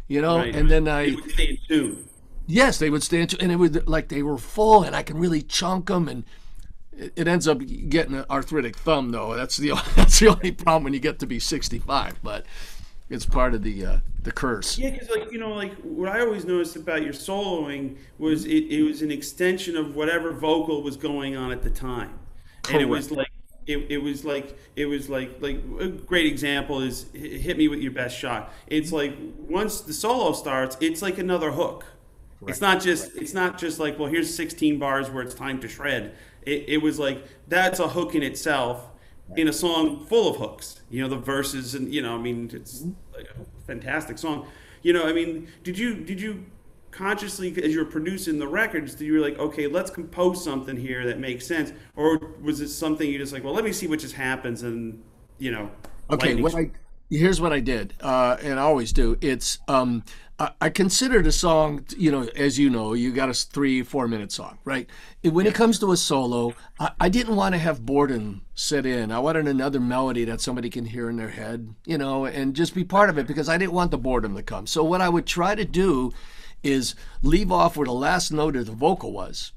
you 0.07 0.21
know. 0.21 0.37
Right. 0.37 0.55
And 0.55 0.69
then 0.69 0.87
I 0.87 1.01
It 1.03 1.15
would 1.15 1.31
stay 1.31 1.49
in 1.49 1.57
tune. 1.67 2.09
Yes, 2.45 2.77
they 2.77 2.89
would 2.89 3.03
stand 3.03 3.29
to, 3.31 3.41
and 3.41 3.51
it 3.51 3.55
would 3.55 3.87
like 3.87 4.09
they 4.09 4.23
were 4.23 4.37
full, 4.37 4.83
and 4.83 4.95
I 4.95 5.03
can 5.03 5.17
really 5.17 5.41
chunk 5.41 5.87
them, 5.87 6.09
and 6.09 6.25
it, 6.91 7.13
it 7.15 7.27
ends 7.27 7.47
up 7.47 7.59
getting 7.59 8.15
an 8.15 8.25
arthritic 8.29 8.75
thumb, 8.75 9.11
though. 9.11 9.35
That's 9.35 9.57
the 9.57 9.73
that's 9.95 10.19
the 10.19 10.29
only 10.29 10.51
problem 10.51 10.83
when 10.83 10.93
you 10.93 10.99
get 10.99 11.19
to 11.19 11.27
be 11.27 11.39
65, 11.39 12.19
but 12.21 12.45
it's 13.09 13.25
part 13.25 13.53
of 13.53 13.63
the 13.63 13.85
uh, 13.85 13.97
the 14.21 14.31
curse. 14.31 14.77
Yeah, 14.77 14.91
because 14.91 15.09
like 15.09 15.31
you 15.31 15.39
know, 15.39 15.53
like 15.53 15.73
what 15.81 16.09
I 16.09 16.21
always 16.21 16.45
noticed 16.45 16.75
about 16.75 17.03
your 17.03 17.13
soloing 17.13 17.97
was 18.17 18.45
it, 18.45 18.71
it 18.71 18.83
was 18.83 19.01
an 19.01 19.11
extension 19.11 19.75
of 19.75 19.95
whatever 19.95 20.31
vocal 20.31 20.81
was 20.81 20.97
going 20.97 21.35
on 21.35 21.51
at 21.51 21.61
the 21.61 21.69
time, 21.69 22.19
and 22.69 22.81
it 22.81 22.85
was 22.85 23.11
like 23.11 23.29
it, 23.67 23.85
it 23.89 23.97
was 23.97 24.25
like 24.25 24.57
it 24.75 24.85
was 24.85 25.09
like 25.09 25.41
like 25.41 25.61
a 25.79 25.87
great 25.87 26.25
example 26.25 26.81
is 26.81 27.07
hit 27.13 27.57
me 27.57 27.67
with 27.67 27.79
your 27.79 27.91
best 27.91 28.17
shot. 28.17 28.53
It's 28.67 28.91
like 28.91 29.15
once 29.37 29.81
the 29.81 29.93
solo 29.93 30.33
starts, 30.33 30.77
it's 30.79 31.01
like 31.01 31.17
another 31.17 31.51
hook. 31.51 31.85
It's 32.45 32.59
not 32.59 32.81
just 32.81 33.15
it's 33.15 33.33
not 33.33 33.57
just 33.57 33.79
like 33.79 33.97
well 33.97 34.09
here's 34.09 34.33
16 34.33 34.77
bars 34.79 35.09
where 35.09 35.23
it's 35.23 35.35
time 35.35 35.59
to 35.61 35.67
shred. 35.67 36.15
It, 36.41 36.65
it 36.67 36.77
was 36.81 36.99
like 36.99 37.23
that's 37.47 37.79
a 37.79 37.87
hook 37.87 38.15
in 38.15 38.23
itself 38.23 38.89
in 39.35 39.47
a 39.47 39.53
song 39.53 40.05
full 40.05 40.29
of 40.29 40.37
hooks. 40.37 40.81
You 40.89 41.03
know 41.03 41.09
the 41.09 41.17
verses 41.17 41.75
and 41.75 41.93
you 41.93 42.01
know 42.01 42.15
I 42.15 42.19
mean 42.19 42.49
it's 42.53 42.85
like 43.15 43.27
a 43.29 43.65
fantastic 43.65 44.17
song. 44.17 44.47
You 44.81 44.93
know 44.93 45.07
I 45.07 45.13
mean 45.13 45.47
did 45.63 45.77
you 45.77 45.95
did 45.95 46.21
you 46.21 46.45
consciously 46.91 47.49
as 47.63 47.73
you 47.73 47.79
were 47.79 47.89
producing 47.89 48.37
the 48.37 48.47
records 48.47 48.93
did 48.93 49.05
you 49.05 49.13
were 49.13 49.19
like 49.19 49.39
okay 49.39 49.65
let's 49.65 49.89
compose 49.89 50.43
something 50.43 50.77
here 50.77 51.07
that 51.07 51.17
makes 51.17 51.43
sense 51.43 51.73
or 51.95 52.19
was 52.39 52.61
it 52.61 52.69
something 52.69 53.09
you 53.09 53.17
just 53.17 53.33
like 53.33 53.43
well 53.43 53.51
let 53.55 53.63
me 53.63 53.71
see 53.71 53.87
what 53.87 53.97
just 53.97 54.13
happens 54.13 54.61
and 54.61 55.01
you 55.39 55.49
know 55.49 55.71
Okay, 56.09 56.35
what 56.41 56.53
I 56.53 56.71
here's 57.09 57.39
what 57.39 57.53
I 57.53 57.59
did, 57.59 57.93
uh, 58.01 58.37
and 58.41 58.59
I 58.59 58.63
always 58.63 58.91
do. 58.91 59.17
It's 59.21 59.59
um, 59.67 60.03
I, 60.39 60.69
considered 60.69 61.27
a 61.27 61.31
song, 61.31 61.85
you 61.95 62.11
know, 62.11 62.23
as 62.35 62.57
you 62.57 62.69
know, 62.69 62.93
you 62.93 63.11
got 63.11 63.29
a 63.29 63.33
three 63.33 63.83
four 63.83 64.07
minute 64.07 64.31
song, 64.31 64.57
right? 64.65 64.89
When 65.23 65.45
it 65.45 65.53
comes 65.53 65.79
to 65.79 65.91
a 65.91 65.97
solo, 65.97 66.53
I, 66.79 66.91
I 66.99 67.09
didn't 67.09 67.35
want 67.35 67.53
to 67.53 67.59
have 67.59 67.85
boredom 67.85 68.41
set 68.55 68.85
in. 68.85 69.11
I 69.11 69.19
wanted 69.19 69.47
another 69.47 69.79
melody 69.79 70.25
that 70.25 70.41
somebody 70.41 70.69
can 70.69 70.85
hear 70.85 71.09
in 71.09 71.17
their 71.17 71.29
head, 71.29 71.75
you 71.85 71.97
know, 71.97 72.25
and 72.25 72.55
just 72.55 72.73
be 72.73 72.83
part 72.83 73.09
of 73.09 73.17
it 73.17 73.27
because 73.27 73.47
I 73.47 73.57
didn't 73.57 73.73
want 73.73 73.91
the 73.91 73.97
boredom 73.97 74.35
to 74.35 74.43
come. 74.43 74.65
So 74.67 74.83
what 74.83 75.01
I 75.01 75.09
would 75.09 75.27
try 75.27 75.55
to 75.55 75.65
do 75.65 76.11
is 76.63 76.95
leave 77.21 77.51
off 77.51 77.77
where 77.77 77.85
the 77.85 77.93
last 77.93 78.31
note 78.31 78.55
of 78.55 78.65
the 78.65 78.71
vocal 78.71 79.13
was 79.13 79.51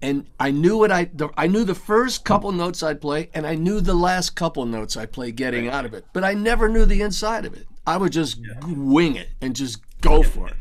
and 0.00 0.26
I 0.38 0.50
knew 0.50 0.78
what 0.78 0.92
I 0.92 1.10
the, 1.12 1.30
I 1.36 1.46
knew 1.48 1.64
the 1.64 1.74
first 1.74 2.24
couple 2.24 2.52
notes 2.52 2.82
I'd 2.82 3.00
play, 3.00 3.30
and 3.34 3.46
I 3.46 3.54
knew 3.54 3.80
the 3.80 3.94
last 3.94 4.36
couple 4.36 4.64
notes 4.64 4.96
I 4.96 5.06
play 5.06 5.32
getting 5.32 5.68
out 5.68 5.84
of 5.84 5.94
it, 5.94 6.04
but 6.12 6.24
I 6.24 6.34
never 6.34 6.68
knew 6.68 6.84
the 6.84 7.02
inside 7.02 7.44
of 7.44 7.54
it. 7.54 7.66
I 7.86 7.96
would 7.96 8.12
just 8.12 8.38
wing 8.66 9.16
it 9.16 9.30
and 9.40 9.56
just 9.56 9.80
go 10.00 10.22
for 10.22 10.48
it. 10.48 10.56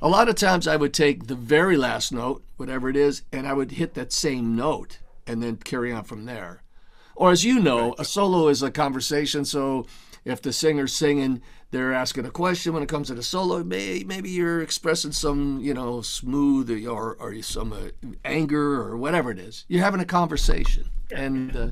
A 0.00 0.08
lot 0.08 0.28
of 0.28 0.34
times 0.34 0.66
I 0.66 0.76
would 0.76 0.92
take 0.92 1.26
the 1.26 1.34
very 1.34 1.76
last 1.76 2.12
note, 2.12 2.42
whatever 2.56 2.88
it 2.88 2.96
is, 2.96 3.22
and 3.32 3.46
I 3.46 3.52
would 3.52 3.72
hit 3.72 3.94
that 3.94 4.12
same 4.12 4.56
note 4.56 4.98
and 5.26 5.42
then 5.42 5.56
carry 5.56 5.92
on 5.92 6.04
from 6.04 6.24
there. 6.24 6.62
Or 7.14 7.30
as 7.30 7.44
you 7.44 7.60
know, 7.60 7.94
a 7.98 8.04
solo 8.04 8.48
is 8.48 8.62
a 8.62 8.70
conversation. 8.70 9.44
So 9.44 9.86
if 10.24 10.42
the 10.42 10.52
singer's 10.52 10.92
singing, 10.92 11.40
they're 11.70 11.92
asking 11.92 12.26
a 12.26 12.30
question. 12.30 12.72
When 12.72 12.82
it 12.82 12.88
comes 12.88 13.08
to 13.08 13.14
the 13.14 13.22
solo, 13.22 13.62
may, 13.62 14.02
maybe 14.04 14.30
you're 14.30 14.60
expressing 14.60 15.12
some, 15.12 15.60
you 15.60 15.72
know, 15.72 16.02
smooth 16.02 16.70
or 16.86 17.14
or 17.14 17.40
some 17.42 17.72
uh, 17.72 17.90
anger 18.24 18.82
or 18.82 18.96
whatever 18.96 19.30
it 19.30 19.38
is. 19.38 19.64
You're 19.68 19.84
having 19.84 20.00
a 20.00 20.04
conversation, 20.04 20.90
and 21.14 21.56
uh, 21.56 21.68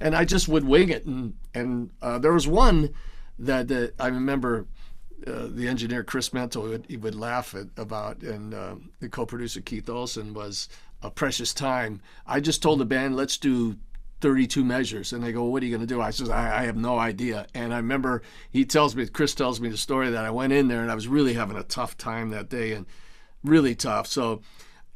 and 0.00 0.16
I 0.16 0.24
just 0.24 0.48
would 0.48 0.64
wing 0.64 0.88
it. 0.88 1.04
And 1.06 1.34
and 1.54 1.90
uh, 2.02 2.18
there 2.18 2.32
was 2.32 2.48
one 2.48 2.90
that, 3.38 3.68
that 3.68 3.94
I 3.98 4.08
remember. 4.08 4.66
Uh, 5.26 5.48
the 5.50 5.68
engineer 5.68 6.02
Chris 6.02 6.32
Minto 6.32 6.68
would, 6.68 6.86
he 6.88 6.96
would 6.96 7.14
laugh 7.14 7.54
at, 7.54 7.66
about, 7.76 8.22
and 8.22 8.54
uh, 8.54 8.76
the 9.00 9.08
co-producer 9.08 9.60
Keith 9.60 9.88
Olsen 9.88 10.34
was 10.34 10.68
a 11.02 11.10
precious 11.10 11.52
time. 11.54 12.00
I 12.26 12.40
just 12.40 12.62
told 12.62 12.80
the 12.80 12.84
band, 12.84 13.16
let's 13.16 13.38
do 13.38 13.76
32 14.20 14.64
measures. 14.64 15.12
And 15.12 15.22
they 15.22 15.32
go, 15.32 15.44
what 15.44 15.62
are 15.62 15.66
you 15.66 15.76
going 15.76 15.86
to 15.86 15.94
do? 15.94 16.00
I 16.00 16.10
says, 16.10 16.30
I, 16.30 16.60
I 16.60 16.64
have 16.64 16.76
no 16.76 16.98
idea. 16.98 17.46
And 17.54 17.72
I 17.72 17.78
remember 17.78 18.22
he 18.50 18.64
tells 18.64 18.94
me, 18.94 19.06
Chris 19.06 19.34
tells 19.34 19.60
me 19.60 19.68
the 19.68 19.76
story 19.76 20.10
that 20.10 20.24
I 20.24 20.30
went 20.30 20.52
in 20.52 20.68
there 20.68 20.82
and 20.82 20.90
I 20.90 20.94
was 20.94 21.08
really 21.08 21.34
having 21.34 21.56
a 21.56 21.62
tough 21.62 21.96
time 21.96 22.30
that 22.30 22.48
day 22.48 22.72
and 22.72 22.86
really 23.42 23.74
tough. 23.74 24.06
So 24.06 24.42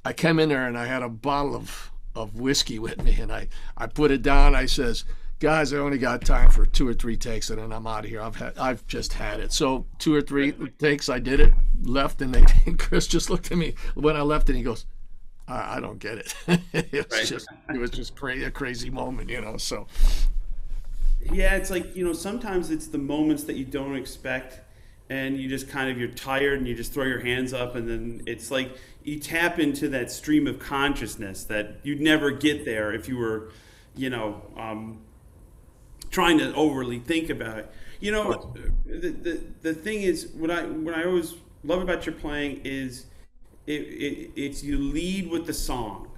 I 0.04 0.12
came 0.12 0.38
in 0.38 0.48
there 0.48 0.66
and 0.66 0.78
I 0.78 0.86
had 0.86 1.02
a 1.02 1.08
bottle 1.08 1.56
of, 1.56 1.90
of 2.14 2.38
whiskey 2.38 2.78
with 2.78 3.02
me 3.02 3.16
and 3.18 3.32
I, 3.32 3.48
I 3.76 3.86
put 3.86 4.10
it 4.10 4.22
down. 4.22 4.54
I 4.54 4.66
says, 4.66 5.04
guys, 5.44 5.74
I 5.74 5.76
only 5.76 5.98
got 5.98 6.24
time 6.24 6.50
for 6.50 6.64
two 6.64 6.88
or 6.88 6.94
three 6.94 7.18
takes 7.18 7.50
and 7.50 7.58
then 7.60 7.70
I'm 7.70 7.86
out 7.86 8.04
of 8.04 8.10
here. 8.10 8.22
I've 8.22 8.34
had, 8.34 8.56
I've 8.56 8.86
just 8.86 9.12
had 9.12 9.40
it. 9.40 9.52
So 9.52 9.84
two 9.98 10.14
or 10.14 10.22
three 10.22 10.52
takes, 10.78 11.10
I 11.10 11.18
did 11.18 11.38
it, 11.38 11.52
left, 11.82 12.22
and 12.22 12.34
they, 12.34 12.46
and 12.64 12.78
Chris 12.78 13.06
just 13.06 13.28
looked 13.28 13.52
at 13.52 13.58
me 13.58 13.74
when 13.94 14.16
I 14.16 14.22
left 14.22 14.48
and 14.48 14.56
he 14.56 14.64
goes, 14.64 14.86
I, 15.46 15.76
I 15.76 15.80
don't 15.80 15.98
get 15.98 16.16
it. 16.16 16.34
it 16.72 16.92
was 17.10 17.18
Right. 17.18 17.26
just, 17.26 17.46
it 17.68 17.78
was 17.78 17.90
just 17.90 18.16
crazy, 18.16 18.44
a 18.44 18.50
crazy 18.50 18.88
moment, 18.88 19.28
you 19.28 19.38
know. 19.42 19.58
So 19.58 19.86
Yeah, 21.30 21.56
it's 21.56 21.68
like, 21.70 21.94
you 21.94 22.06
know, 22.06 22.14
sometimes 22.14 22.70
it's 22.70 22.86
the 22.86 22.96
moments 22.96 23.44
that 23.44 23.56
you 23.56 23.66
don't 23.66 23.96
expect 23.96 24.60
and 25.10 25.36
you 25.36 25.46
just 25.46 25.68
kind 25.68 25.90
of 25.90 25.98
you're 25.98 26.08
tired 26.08 26.58
and 26.58 26.66
you 26.66 26.74
just 26.74 26.94
throw 26.94 27.04
your 27.04 27.20
hands 27.20 27.52
up 27.52 27.74
and 27.74 27.86
then 27.86 28.22
it's 28.24 28.50
like 28.50 28.78
you 29.02 29.20
tap 29.20 29.58
into 29.58 29.90
that 29.90 30.10
stream 30.10 30.46
of 30.46 30.58
consciousness 30.58 31.44
that 31.44 31.80
you'd 31.82 32.00
never 32.00 32.30
get 32.30 32.64
there 32.64 32.94
if 32.94 33.10
you 33.10 33.18
were, 33.18 33.52
you 33.94 34.08
know, 34.08 34.40
um, 34.56 35.03
trying 36.14 36.38
to 36.38 36.54
overly 36.54 37.00
think 37.00 37.28
about 37.28 37.58
it. 37.58 37.70
You 38.00 38.12
know, 38.12 38.54
the, 38.86 39.10
the 39.10 39.44
the 39.62 39.74
thing 39.74 40.02
is 40.02 40.28
what 40.28 40.50
I 40.50 40.62
what 40.64 40.94
I 40.94 41.04
always 41.04 41.34
love 41.64 41.82
about 41.82 42.06
your 42.06 42.14
playing 42.14 42.60
is 42.64 43.06
it, 43.66 43.80
it 43.80 44.30
it's 44.36 44.62
you 44.62 44.78
lead 44.78 45.28
with 45.30 45.46
the 45.46 45.52
song, 45.52 46.08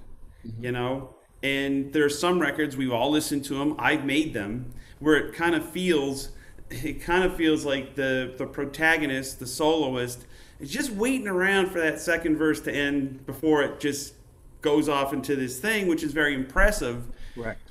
mm-hmm. 0.45 0.65
you 0.65 0.71
know. 0.71 1.15
And 1.43 1.93
there 1.93 2.03
are 2.03 2.09
some 2.09 2.39
records 2.39 2.77
we've 2.77 2.91
all 2.91 3.11
listened 3.11 3.45
to 3.45 3.55
them. 3.55 3.75
I've 3.79 4.05
made 4.05 4.33
them 4.33 4.73
where 4.99 5.15
it 5.15 5.33
kind 5.33 5.55
of 5.55 5.67
feels 5.67 6.29
it 6.69 7.01
kind 7.01 7.23
of 7.23 7.35
feels 7.35 7.65
like 7.65 7.95
the 7.95 8.35
the 8.37 8.45
protagonist, 8.45 9.39
the 9.39 9.47
soloist, 9.47 10.27
is 10.59 10.69
just 10.69 10.91
waiting 10.91 11.27
around 11.27 11.71
for 11.71 11.79
that 11.79 11.99
second 11.99 12.37
verse 12.37 12.61
to 12.61 12.71
end 12.71 13.25
before 13.25 13.63
it 13.63 13.79
just 13.79 14.13
goes 14.61 14.89
off 14.89 15.13
into 15.13 15.35
this 15.35 15.59
thing, 15.59 15.87
which 15.87 16.03
is 16.03 16.11
very 16.11 16.35
impressive 16.35 17.03
Correct. 17.33 17.66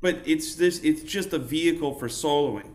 But 0.00 0.20
it's 0.24 0.54
this 0.54 0.80
it's 0.80 1.02
just 1.02 1.32
a 1.32 1.38
vehicle 1.38 1.94
for 1.94 2.08
soloing 2.08 2.70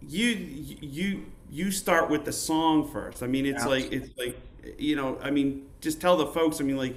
you 0.00 0.28
you 0.28 1.26
you 1.50 1.70
start 1.70 2.10
with 2.10 2.24
the 2.24 2.32
song 2.32 2.88
first 2.88 3.22
i 3.22 3.26
mean 3.26 3.46
it's 3.46 3.64
like 3.66 3.92
it's 3.92 4.16
like 4.18 4.38
you 4.78 4.96
know 4.96 5.18
i 5.22 5.30
mean 5.30 5.66
just 5.80 6.00
tell 6.00 6.16
the 6.16 6.26
folks 6.26 6.60
i 6.60 6.64
mean 6.64 6.76
like 6.76 6.96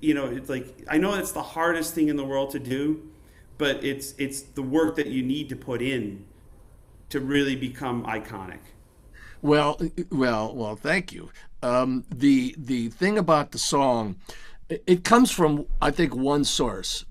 you 0.00 0.14
know 0.14 0.26
it's 0.26 0.48
like 0.48 0.74
i 0.88 0.96
know 0.98 1.14
it's 1.14 1.32
the 1.32 1.42
hardest 1.42 1.94
thing 1.94 2.08
in 2.08 2.16
the 2.16 2.24
world 2.24 2.50
to 2.50 2.58
do 2.58 3.02
but 3.58 3.82
it's 3.84 4.14
it's 4.18 4.42
the 4.42 4.62
work 4.62 4.96
that 4.96 5.06
you 5.06 5.22
need 5.22 5.48
to 5.48 5.56
put 5.56 5.82
in 5.82 6.24
to 7.08 7.20
really 7.20 7.56
become 7.56 8.04
iconic 8.04 8.60
Well, 9.42 9.80
well, 10.10 10.54
well. 10.54 10.76
Thank 10.76 11.12
you. 11.12 11.30
Um, 11.62 12.04
the 12.10 12.54
the 12.58 12.88
thing 12.90 13.18
about 13.18 13.52
the 13.52 13.58
song, 13.58 14.16
it, 14.68 14.82
it 14.86 15.04
comes 15.04 15.30
from 15.30 15.66
I 15.80 15.90
think 15.90 16.14
one 16.14 16.44
source. 16.44 17.04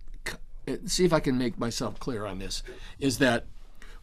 See 0.85 1.05
if 1.05 1.13
I 1.13 1.19
can 1.19 1.37
make 1.37 1.57
myself 1.57 1.99
clear 1.99 2.25
on 2.25 2.39
this. 2.39 2.63
Is 2.99 3.17
that 3.19 3.45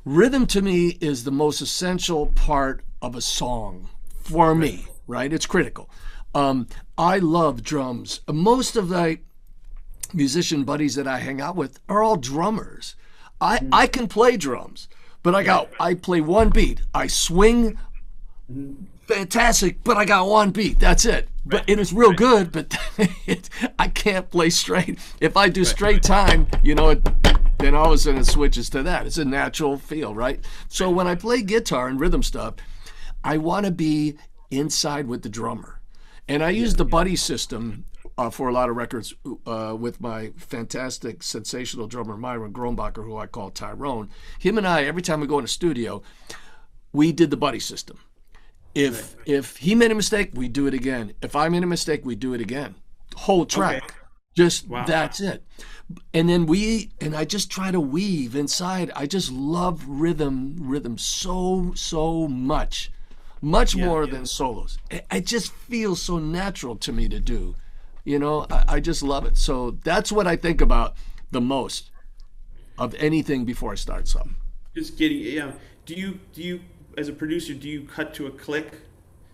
rhythm 0.04 0.46
to 0.46 0.62
me 0.62 0.98
is 1.00 1.24
the 1.24 1.30
most 1.32 1.60
essential 1.60 2.26
part 2.26 2.82
of 3.02 3.14
a 3.14 3.20
song 3.20 3.88
for 4.22 4.54
me. 4.54 4.86
Right? 5.06 5.32
It's 5.32 5.46
critical. 5.46 5.88
Um, 6.34 6.66
I 6.98 7.18
love 7.18 7.62
drums. 7.62 8.20
Most 8.28 8.76
of 8.76 8.88
the 8.88 9.20
musician 10.12 10.64
buddies 10.64 10.94
that 10.94 11.06
I 11.06 11.18
hang 11.18 11.40
out 11.40 11.56
with 11.56 11.80
are 11.88 12.02
all 12.02 12.16
drummers. 12.16 12.94
I, 13.40 13.60
I 13.72 13.86
can 13.86 14.08
play 14.08 14.36
drums, 14.36 14.88
but 15.22 15.34
I 15.34 15.42
got 15.42 15.68
I 15.78 15.94
play 15.94 16.20
one 16.20 16.50
beat. 16.50 16.82
I 16.94 17.06
swing 17.06 17.78
fantastic, 19.06 19.82
but 19.84 19.96
I 19.96 20.04
got 20.04 20.28
one 20.28 20.50
beat. 20.50 20.78
That's 20.78 21.04
it. 21.04 21.28
But 21.46 21.64
it 21.68 21.78
is 21.78 21.92
real 21.92 22.12
good, 22.12 22.50
but 22.50 22.76
it, 23.26 23.48
I 23.78 23.86
can't 23.86 24.28
play 24.28 24.50
straight. 24.50 24.98
If 25.20 25.36
I 25.36 25.48
do 25.48 25.64
straight 25.64 26.02
time, 26.02 26.48
you 26.60 26.74
know, 26.74 26.90
it, 26.90 27.08
then 27.58 27.74
all 27.74 27.86
of 27.86 27.92
a 27.92 27.98
sudden 27.98 28.20
it 28.20 28.26
switches 28.26 28.68
to 28.70 28.82
that. 28.82 29.06
It's 29.06 29.18
a 29.18 29.24
natural 29.24 29.78
feel, 29.78 30.12
right? 30.12 30.44
So 30.68 30.90
when 30.90 31.06
I 31.06 31.14
play 31.14 31.42
guitar 31.42 31.86
and 31.86 32.00
rhythm 32.00 32.24
stuff, 32.24 32.56
I 33.22 33.38
want 33.38 33.64
to 33.64 33.72
be 33.72 34.16
inside 34.50 35.06
with 35.06 35.22
the 35.22 35.28
drummer. 35.28 35.80
And 36.28 36.42
I 36.42 36.50
use 36.50 36.74
the 36.74 36.84
buddy 36.84 37.14
system 37.14 37.84
uh, 38.18 38.30
for 38.30 38.48
a 38.48 38.52
lot 38.52 38.68
of 38.68 38.76
records 38.76 39.14
uh, 39.46 39.76
with 39.78 40.00
my 40.00 40.32
fantastic, 40.36 41.22
sensational 41.22 41.86
drummer, 41.86 42.16
Myron 42.16 42.52
Grombacher, 42.52 43.04
who 43.04 43.16
I 43.16 43.26
call 43.28 43.50
Tyrone. 43.50 44.10
Him 44.40 44.58
and 44.58 44.66
I, 44.66 44.82
every 44.82 45.02
time 45.02 45.20
we 45.20 45.28
go 45.28 45.38
in 45.38 45.44
a 45.44 45.48
studio, 45.48 46.02
we 46.92 47.12
did 47.12 47.30
the 47.30 47.36
buddy 47.36 47.60
system. 47.60 47.98
If 48.76 49.16
if 49.24 49.56
he 49.56 49.74
made 49.74 49.90
a 49.90 49.94
mistake, 49.94 50.32
we 50.34 50.48
do 50.48 50.66
it 50.66 50.74
again. 50.74 51.14
If 51.22 51.34
I 51.34 51.48
made 51.48 51.62
a 51.62 51.66
mistake, 51.66 52.04
we 52.04 52.14
do 52.14 52.34
it 52.34 52.42
again. 52.42 52.74
Whole 53.16 53.46
track. 53.46 53.82
Okay. 53.82 53.94
Just 54.34 54.68
wow. 54.68 54.84
that's 54.84 55.18
it. 55.18 55.42
And 56.12 56.28
then 56.28 56.44
we 56.44 56.90
and 57.00 57.16
I 57.16 57.24
just 57.24 57.50
try 57.50 57.70
to 57.70 57.80
weave 57.80 58.36
inside. 58.36 58.92
I 58.94 59.06
just 59.06 59.32
love 59.32 59.82
rhythm, 59.88 60.56
rhythm 60.60 60.98
so 60.98 61.72
so 61.74 62.28
much, 62.28 62.92
much 63.40 63.74
yeah, 63.74 63.86
more 63.86 64.04
yeah. 64.04 64.12
than 64.12 64.26
solos. 64.26 64.76
It, 64.90 65.06
it, 65.10 65.24
just 65.24 65.52
feels 65.52 66.02
so 66.02 66.18
natural 66.18 66.76
to 66.76 66.92
me 66.92 67.08
to 67.08 67.18
do. 67.18 67.54
You 68.04 68.18
know, 68.18 68.46
I, 68.50 68.64
I 68.68 68.80
just 68.80 69.02
love 69.02 69.24
it. 69.24 69.38
So 69.38 69.78
that's 69.84 70.12
what 70.12 70.26
I 70.26 70.36
think 70.36 70.60
about 70.60 70.96
the 71.30 71.40
most 71.40 71.90
of 72.78 72.94
anything 72.96 73.46
before 73.46 73.72
I 73.72 73.76
start 73.76 74.06
something. 74.06 74.36
Just 74.74 74.98
getting 74.98 75.20
yeah. 75.20 75.52
Do 75.86 75.94
you 75.94 76.20
do 76.34 76.42
you 76.42 76.60
as 76.96 77.08
a 77.08 77.12
producer, 77.12 77.54
do 77.54 77.68
you 77.68 77.82
cut 77.82 78.14
to 78.14 78.26
a 78.26 78.30
click 78.30 78.80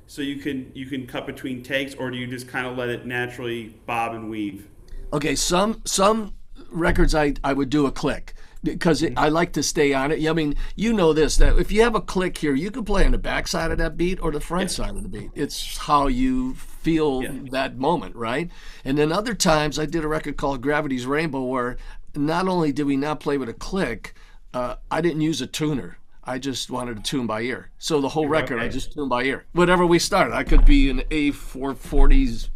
so 0.06 0.20
you 0.20 0.36
can 0.36 0.70
you 0.74 0.86
can 0.86 1.06
cut 1.06 1.26
between 1.26 1.62
takes, 1.62 1.94
or 1.94 2.10
do 2.10 2.16
you 2.16 2.26
just 2.26 2.48
kind 2.48 2.66
of 2.66 2.76
let 2.76 2.88
it 2.88 3.06
naturally 3.06 3.74
bob 3.86 4.14
and 4.14 4.28
weave? 4.28 4.68
Okay, 5.12 5.34
some 5.34 5.80
some 5.84 6.34
records 6.70 7.14
I 7.14 7.34
I 7.42 7.52
would 7.52 7.70
do 7.70 7.86
a 7.86 7.92
click 7.92 8.34
because 8.62 9.02
it, 9.02 9.14
I 9.16 9.28
like 9.28 9.52
to 9.52 9.62
stay 9.62 9.92
on 9.92 10.12
it. 10.12 10.28
I 10.28 10.32
mean, 10.32 10.54
you 10.76 10.92
know 10.92 11.12
this 11.12 11.36
that 11.38 11.58
if 11.58 11.72
you 11.72 11.82
have 11.82 11.94
a 11.94 12.00
click 12.00 12.38
here, 12.38 12.54
you 12.54 12.70
can 12.70 12.84
play 12.84 13.04
on 13.04 13.12
the 13.12 13.18
back 13.18 13.48
side 13.48 13.70
of 13.70 13.78
that 13.78 13.96
beat 13.96 14.20
or 14.22 14.30
the 14.30 14.40
front 14.40 14.64
yeah. 14.64 14.76
side 14.76 14.96
of 14.96 15.02
the 15.02 15.08
beat. 15.08 15.30
It's 15.34 15.78
how 15.78 16.08
you 16.08 16.54
feel 16.54 17.22
yeah. 17.22 17.32
that 17.50 17.78
moment, 17.78 18.14
right? 18.16 18.50
And 18.84 18.98
then 18.98 19.12
other 19.12 19.34
times, 19.34 19.78
I 19.78 19.86
did 19.86 20.04
a 20.04 20.08
record 20.08 20.36
called 20.36 20.60
Gravity's 20.60 21.06
Rainbow 21.06 21.42
where 21.42 21.76
not 22.14 22.48
only 22.48 22.72
did 22.72 22.86
we 22.86 22.96
not 22.96 23.20
play 23.20 23.38
with 23.38 23.48
a 23.48 23.54
click, 23.54 24.14
uh, 24.52 24.76
I 24.90 25.00
didn't 25.00 25.22
use 25.22 25.40
a 25.40 25.46
tuner. 25.46 25.98
I 26.24 26.38
just 26.38 26.70
wanted 26.70 26.96
to 26.96 27.02
tune 27.02 27.26
by 27.26 27.42
ear. 27.42 27.70
So 27.78 28.00
the 28.00 28.08
whole 28.08 28.28
record. 28.28 28.60
I 28.60 28.68
just 28.68 28.92
tuned 28.92 29.10
by 29.10 29.24
ear. 29.24 29.44
Whatever 29.52 29.84
we 29.86 29.98
start, 29.98 30.32
I 30.32 30.44
could 30.44 30.64
be 30.64 30.88
an 30.88 31.00
A440s, 31.10 32.48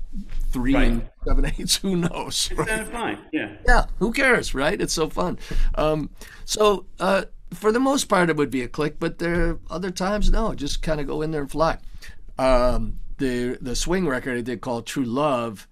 three 0.50 0.74
right. 0.74 0.88
and 0.88 1.08
seven 1.26 1.46
eighths. 1.46 1.76
Who 1.76 1.96
knows? 1.96 2.50
Right? 2.52 2.68
It's 2.68 2.90
fine. 2.90 3.18
Yeah. 3.32 3.56
Yeah. 3.66 3.86
Who 3.98 4.12
cares, 4.12 4.54
right? 4.54 4.80
It's 4.80 4.92
so 4.92 5.08
fun. 5.08 5.38
Um, 5.74 6.10
so 6.44 6.86
uh, 7.00 7.24
for 7.52 7.72
the 7.72 7.80
most 7.80 8.04
part, 8.04 8.30
it 8.30 8.36
would 8.36 8.50
be 8.50 8.62
a 8.62 8.68
click, 8.68 8.98
but 8.98 9.18
there 9.18 9.50
are 9.50 9.58
other 9.70 9.90
times, 9.90 10.30
no, 10.30 10.54
just 10.54 10.82
kind 10.82 11.00
of 11.00 11.06
go 11.06 11.22
in 11.22 11.30
there 11.30 11.42
and 11.42 11.50
fly. 11.50 11.78
Um, 12.38 13.00
the 13.18 13.58
the 13.60 13.74
swing 13.74 14.06
record 14.06 14.36
I 14.36 14.42
did 14.42 14.60
called 14.60 14.86
True 14.86 15.04
Love 15.04 15.66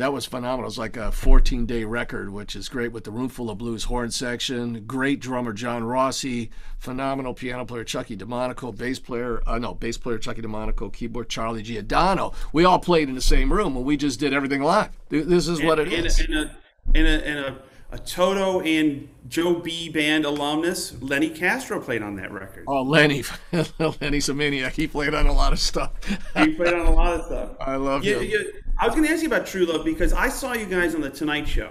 that 0.00 0.12
was 0.12 0.24
phenomenal. 0.24 0.64
It 0.64 0.66
was 0.66 0.78
like 0.78 0.96
a 0.96 1.12
14 1.12 1.66
day 1.66 1.84
record, 1.84 2.30
which 2.30 2.56
is 2.56 2.68
great 2.68 2.92
with 2.92 3.04
the 3.04 3.10
Roomful 3.10 3.50
of 3.50 3.58
Blues 3.58 3.84
horn 3.84 4.10
section. 4.10 4.84
Great 4.86 5.20
drummer 5.20 5.52
John 5.52 5.84
Rossi, 5.84 6.50
phenomenal 6.78 7.34
piano 7.34 7.64
player 7.64 7.84
Chucky 7.84 8.16
Domanico, 8.16 8.72
bass 8.72 8.98
player, 8.98 9.42
uh, 9.46 9.58
no, 9.58 9.74
bass 9.74 9.98
player 9.98 10.18
Chucky 10.18 10.40
Domanico, 10.40 10.88
keyboard 10.88 11.28
Charlie 11.28 11.62
Giordano. 11.62 12.32
We 12.52 12.64
all 12.64 12.78
played 12.78 13.08
in 13.08 13.14
the 13.14 13.20
same 13.20 13.52
room 13.52 13.76
and 13.76 13.84
we 13.84 13.96
just 13.96 14.18
did 14.18 14.32
everything 14.32 14.62
live. 14.62 14.90
This 15.10 15.48
is 15.48 15.62
what 15.62 15.78
it 15.78 15.92
in, 15.92 16.06
is. 16.06 16.18
In 16.18 16.34
a, 16.34 16.56
in 16.94 17.06
a, 17.06 17.18
in 17.18 17.38
a 17.38 17.58
a 17.92 17.98
Toto 17.98 18.60
and 18.60 19.08
Joe 19.28 19.54
B 19.54 19.88
band 19.88 20.24
alumnus, 20.24 20.94
Lenny 21.00 21.28
Castro 21.28 21.80
played 21.80 22.02
on 22.02 22.16
that 22.16 22.30
record. 22.30 22.64
Oh, 22.68 22.82
Lenny, 22.82 23.24
Lenny's 24.00 24.28
a 24.28 24.34
maniac. 24.34 24.74
He 24.74 24.86
played 24.86 25.12
on 25.12 25.26
a 25.26 25.32
lot 25.32 25.52
of 25.52 25.58
stuff. 25.58 25.92
he 26.36 26.54
played 26.54 26.74
on 26.74 26.86
a 26.86 26.94
lot 26.94 27.14
of 27.14 27.26
stuff. 27.26 27.50
I 27.60 27.76
love 27.76 28.04
you, 28.04 28.20
him. 28.20 28.30
You, 28.30 28.52
I 28.80 28.86
was 28.86 28.94
going 28.94 29.06
to 29.06 29.12
ask 29.12 29.22
you 29.22 29.28
about 29.28 29.46
True 29.46 29.66
Love 29.66 29.84
because 29.84 30.14
I 30.14 30.30
saw 30.30 30.54
you 30.54 30.64
guys 30.64 30.94
on 30.94 31.02
the 31.02 31.10
Tonight 31.10 31.46
Show. 31.46 31.70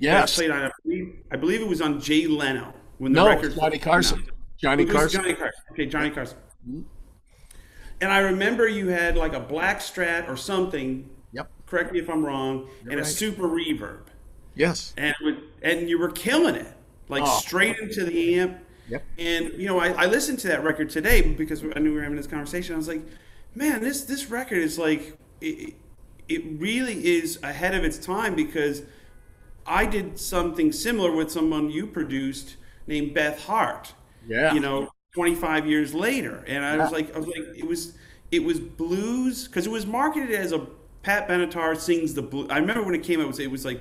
Yes, 0.00 0.34
played 0.34 0.50
on. 0.50 0.70
I 1.30 1.36
believe 1.36 1.60
it 1.60 1.68
was 1.68 1.80
on 1.80 2.00
Jay 2.00 2.26
Leno 2.26 2.74
when 2.98 3.12
the 3.12 3.22
no, 3.22 3.28
record. 3.28 3.54
Johnny 3.54 3.78
Carson. 3.78 4.26
Johnny 4.56 4.84
Carson. 4.84 5.22
Johnny 5.22 5.34
Carson. 5.34 5.62
Okay, 5.72 5.86
Johnny 5.86 6.10
Carson. 6.10 6.38
Mm-hmm. 6.68 6.82
And 8.00 8.12
I 8.12 8.18
remember 8.18 8.66
you 8.66 8.88
had 8.88 9.16
like 9.16 9.34
a 9.34 9.40
black 9.40 9.78
Strat 9.78 10.28
or 10.28 10.36
something. 10.36 11.08
Yep. 11.32 11.48
Correct 11.66 11.92
me 11.92 12.00
if 12.00 12.10
I'm 12.10 12.24
wrong. 12.24 12.68
You're 12.82 12.92
and 12.92 13.00
right. 13.00 13.00
a 13.00 13.04
super 13.04 13.44
reverb. 13.44 14.06
Yes. 14.54 14.94
And 14.96 15.14
and 15.62 15.88
you 15.88 15.98
were 15.98 16.10
killing 16.10 16.56
it, 16.56 16.72
like 17.08 17.22
oh. 17.24 17.38
straight 17.38 17.78
into 17.78 18.04
the 18.04 18.34
amp. 18.34 18.58
Yep. 18.88 19.04
And 19.18 19.52
you 19.54 19.66
know, 19.66 19.78
I, 19.78 19.90
I 19.90 20.06
listened 20.06 20.40
to 20.40 20.48
that 20.48 20.64
record 20.64 20.90
today 20.90 21.22
because 21.22 21.62
I 21.62 21.78
knew 21.78 21.90
we 21.90 21.96
were 21.96 22.02
having 22.02 22.16
this 22.16 22.26
conversation. 22.26 22.74
I 22.74 22.78
was 22.78 22.88
like, 22.88 23.02
man, 23.54 23.80
this 23.80 24.02
this 24.02 24.28
record 24.28 24.58
is 24.58 24.78
like 24.78 25.16
it, 25.40 25.74
it 26.28 26.42
really 26.60 27.06
is 27.06 27.38
ahead 27.42 27.74
of 27.74 27.84
its 27.84 27.98
time 27.98 28.34
because 28.34 28.82
I 29.66 29.86
did 29.86 30.18
something 30.18 30.72
similar 30.72 31.12
with 31.12 31.30
someone 31.30 31.70
you 31.70 31.86
produced 31.86 32.56
named 32.86 33.14
Beth 33.14 33.44
Hart. 33.44 33.94
Yeah. 34.26 34.52
You 34.52 34.60
know, 34.60 34.90
25 35.14 35.66
years 35.66 35.94
later, 35.94 36.44
and 36.46 36.64
I 36.64 36.76
yeah. 36.76 36.82
was 36.82 36.92
like, 36.92 37.14
I 37.14 37.18
was 37.18 37.28
like, 37.28 37.44
it 37.56 37.66
was 37.66 37.94
it 38.30 38.44
was 38.44 38.60
blues 38.60 39.46
because 39.46 39.66
it 39.66 39.70
was 39.70 39.86
marketed 39.86 40.30
as 40.32 40.52
a 40.52 40.66
Pat 41.02 41.28
Benatar 41.28 41.78
sings 41.78 42.14
the 42.14 42.22
blues. 42.22 42.48
I 42.50 42.58
remember 42.58 42.82
when 42.82 42.94
it 42.94 43.02
came 43.02 43.20
out, 43.20 43.24
it 43.24 43.28
was, 43.28 43.38
it 43.38 43.50
was 43.50 43.64
like 43.64 43.80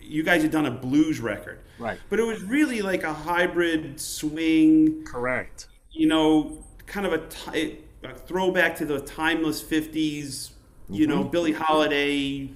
you 0.00 0.22
guys 0.22 0.42
had 0.42 0.50
done 0.50 0.66
a 0.66 0.70
blues 0.70 1.20
record, 1.20 1.60
right? 1.78 1.98
But 2.08 2.18
it 2.18 2.24
was 2.24 2.42
really 2.42 2.82
like 2.82 3.02
a 3.02 3.12
hybrid 3.12 4.00
swing. 4.00 5.04
Correct. 5.04 5.68
You 5.92 6.08
know, 6.08 6.64
kind 6.86 7.06
of 7.06 7.12
a, 7.12 7.26
t- 7.28 7.78
a 8.04 8.14
throwback 8.14 8.76
to 8.76 8.84
the 8.84 9.00
timeless 9.00 9.62
'50s. 9.62 10.50
You 10.90 11.06
mm-hmm. 11.06 11.16
know, 11.16 11.24
Billie 11.24 11.52
Holiday 11.52 12.50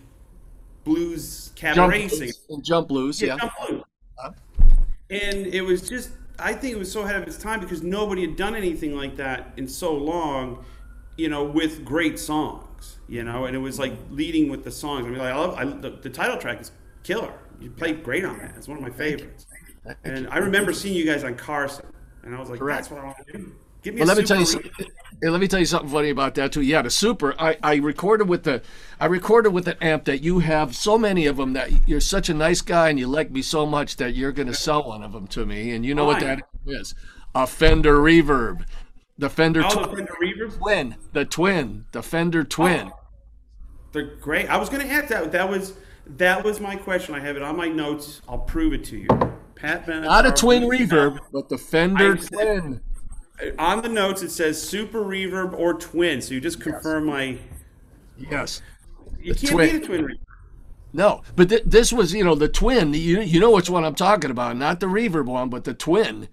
blues 0.85 1.53
cabaret 1.55 2.09
jump 2.09 2.19
blues. 2.19 2.41
Jump 2.63 2.89
blues, 2.89 3.23
yeah. 3.23 3.29
yeah. 3.29 3.37
Jump 3.39 3.53
blues. 3.67 3.83
Huh? 4.19 4.31
And 5.11 5.47
it 5.47 5.63
was 5.63 5.89
just, 5.89 6.11
I 6.39 6.53
think 6.53 6.75
it 6.75 6.79
was 6.79 6.91
so 6.91 7.03
ahead 7.03 7.17
of 7.17 7.27
its 7.27 7.37
time 7.37 7.61
because 7.61 7.83
nobody 7.83 8.23
had 8.23 8.37
done 8.37 8.55
anything 8.55 8.97
like 8.97 9.17
that 9.17 9.53
in 9.57 9.69
so 9.69 9.95
long. 9.95 10.65
You 11.17 11.29
know, 11.29 11.45
with 11.45 11.85
great 11.85 12.19
songs. 12.19 12.97
You 13.07 13.23
know, 13.23 13.45
and 13.45 13.55
it 13.55 13.61
was 13.61 13.79
like 13.79 13.93
leading 14.11 14.49
with 14.49 14.65
the 14.65 14.71
songs. 14.71 15.07
I 15.07 15.11
mean, 15.11 15.19
like, 15.19 15.33
I 15.33 15.37
love 15.37 15.55
I, 15.55 15.65
the, 15.65 15.91
the 15.91 16.11
title 16.11 16.39
track 16.39 16.61
is 16.61 16.73
killer. 17.05 17.33
You 17.61 17.71
played 17.71 18.03
great 18.03 18.25
on 18.25 18.39
that. 18.39 18.55
It's 18.57 18.67
one 18.67 18.79
of 18.79 18.83
my 18.83 18.91
favorites. 18.91 19.47
And 20.03 20.27
I 20.29 20.39
remember 20.39 20.73
seeing 20.73 20.95
you 20.97 21.05
guys 21.05 21.23
on 21.25 21.35
Carson, 21.35 21.87
and 22.23 22.35
I 22.35 22.41
was 22.41 22.51
like, 22.51 22.59
Correct. 22.59 22.79
"That's 22.79 22.91
what 22.91 23.01
I 23.01 23.05
want 23.05 23.17
to 23.27 23.33
do." 23.33 23.53
Give 23.83 23.95
me 23.95 24.01
well, 24.01 24.09
let 24.09 24.17
me 24.17 24.25
tell 24.25 24.39
you. 24.39 24.47
Something, 24.47 24.71
let 25.23 25.41
me 25.41 25.49
tell 25.49 25.61
you 25.61 25.67
something 25.67 25.89
funny 25.89 26.11
about 26.11 26.35
that 26.35 26.53
too. 26.53 26.61
Yeah, 26.61 26.83
the 26.83 26.91
super. 26.91 27.35
I, 27.39 27.57
I 27.63 27.77
recorded 27.77 28.29
with 28.29 28.45
the, 28.45 28.63
I 29.01 29.07
recorded 29.07 29.51
with 29.51 29.69
an 29.69 29.77
amp 29.81 30.05
that 30.05 30.23
you 30.23 30.41
have 30.41 30.75
so 30.75 30.99
many 30.99 31.27
of 31.27 31.37
them 31.37 31.53
that 31.55 31.89
you're 31.89 32.01
such 32.01 32.29
a 32.29 32.35
nice 32.35 32.61
guy 32.61 32.89
and 32.89 32.99
you 32.99 33.07
like 33.07 33.31
me 33.31 33.43
so 33.43 33.65
much 33.67 33.97
that 33.97 34.15
you're 34.15 34.33
going 34.33 34.49
to 34.49 34.55
sell 34.55 34.83
one 34.83 35.03
of 35.03 35.13
them 35.13 35.27
to 35.29 35.47
me. 35.47 35.73
And 35.73 35.85
you 35.85 35.95
know 35.95 36.11
Fine. 36.11 36.15
what 36.15 36.21
that 36.21 36.43
is? 36.67 36.95
A 37.35 37.47
Fender 37.47 37.99
Reverb. 37.99 38.65
The 39.17 39.31
Fender, 39.31 39.63
oh, 39.65 39.69
tw- 39.69 39.91
the 39.91 39.97
Fender 39.97 40.17
Reverb? 40.21 40.59
Twin. 40.59 40.97
The 41.13 41.25
twin. 41.25 41.85
The 41.93 42.03
Fender 42.03 42.41
oh. 42.41 42.45
Twin. 42.45 42.91
Oh, 42.93 43.01
they're 43.93 44.17
great. 44.17 44.49
I 44.49 44.57
was 44.57 44.69
going 44.69 44.87
to 44.87 44.93
ask 44.93 45.09
that. 45.09 45.33
That 45.33 45.49
was 45.49 45.75
that 46.07 46.45
was 46.45 46.61
my 46.61 46.77
question. 46.77 47.15
I 47.15 47.21
have 47.21 47.37
it 47.37 47.43
on 47.43 47.57
my 47.57 47.69
notes. 47.69 48.21
I'll 48.29 48.39
prove 48.39 48.73
it 48.73 48.85
to 48.87 48.99
you. 48.99 49.09
Pat 49.55 49.87
Bennett. 49.87 50.05
Not 50.05 50.27
a 50.27 50.33
twin 50.33 50.65
reverb, 50.65 51.19
but 51.33 51.49
the 51.49 51.57
Fender 51.57 52.17
twin. 52.17 52.81
On 53.59 53.83
the 53.83 53.89
notes, 53.89 54.23
it 54.23 54.31
says 54.31 54.63
super 54.63 55.01
reverb 55.01 55.59
or 55.59 55.75
twin. 55.75 56.21
So 56.21 56.35
you 56.35 56.41
just 56.41 56.61
confirm 56.61 57.09
yes. 57.09 57.13
my. 57.13 57.39
Yes. 58.31 58.63
You 59.21 59.35
the 59.35 59.41
can't 59.41 59.53
twin. 59.53 59.71
be 59.71 59.77
a 59.77 59.87
twin 59.87 60.05
reverb. 60.05 60.19
No, 60.93 61.23
but 61.35 61.49
th- 61.49 61.65
this 61.67 61.93
was, 61.93 62.15
you 62.15 62.23
know, 62.23 62.37
the 62.37 62.49
twin. 62.49 62.95
You 62.95 63.21
you 63.21 63.41
know 63.41 63.51
which 63.51 63.69
one 63.69 63.85
I'm 63.85 63.97
talking 63.97 64.31
about, 64.31 64.57
not 64.57 64.79
the 64.79 64.87
reverb 64.87 65.27
one, 65.27 65.49
but 65.49 65.65
the 65.65 65.75
twin. 65.75 66.29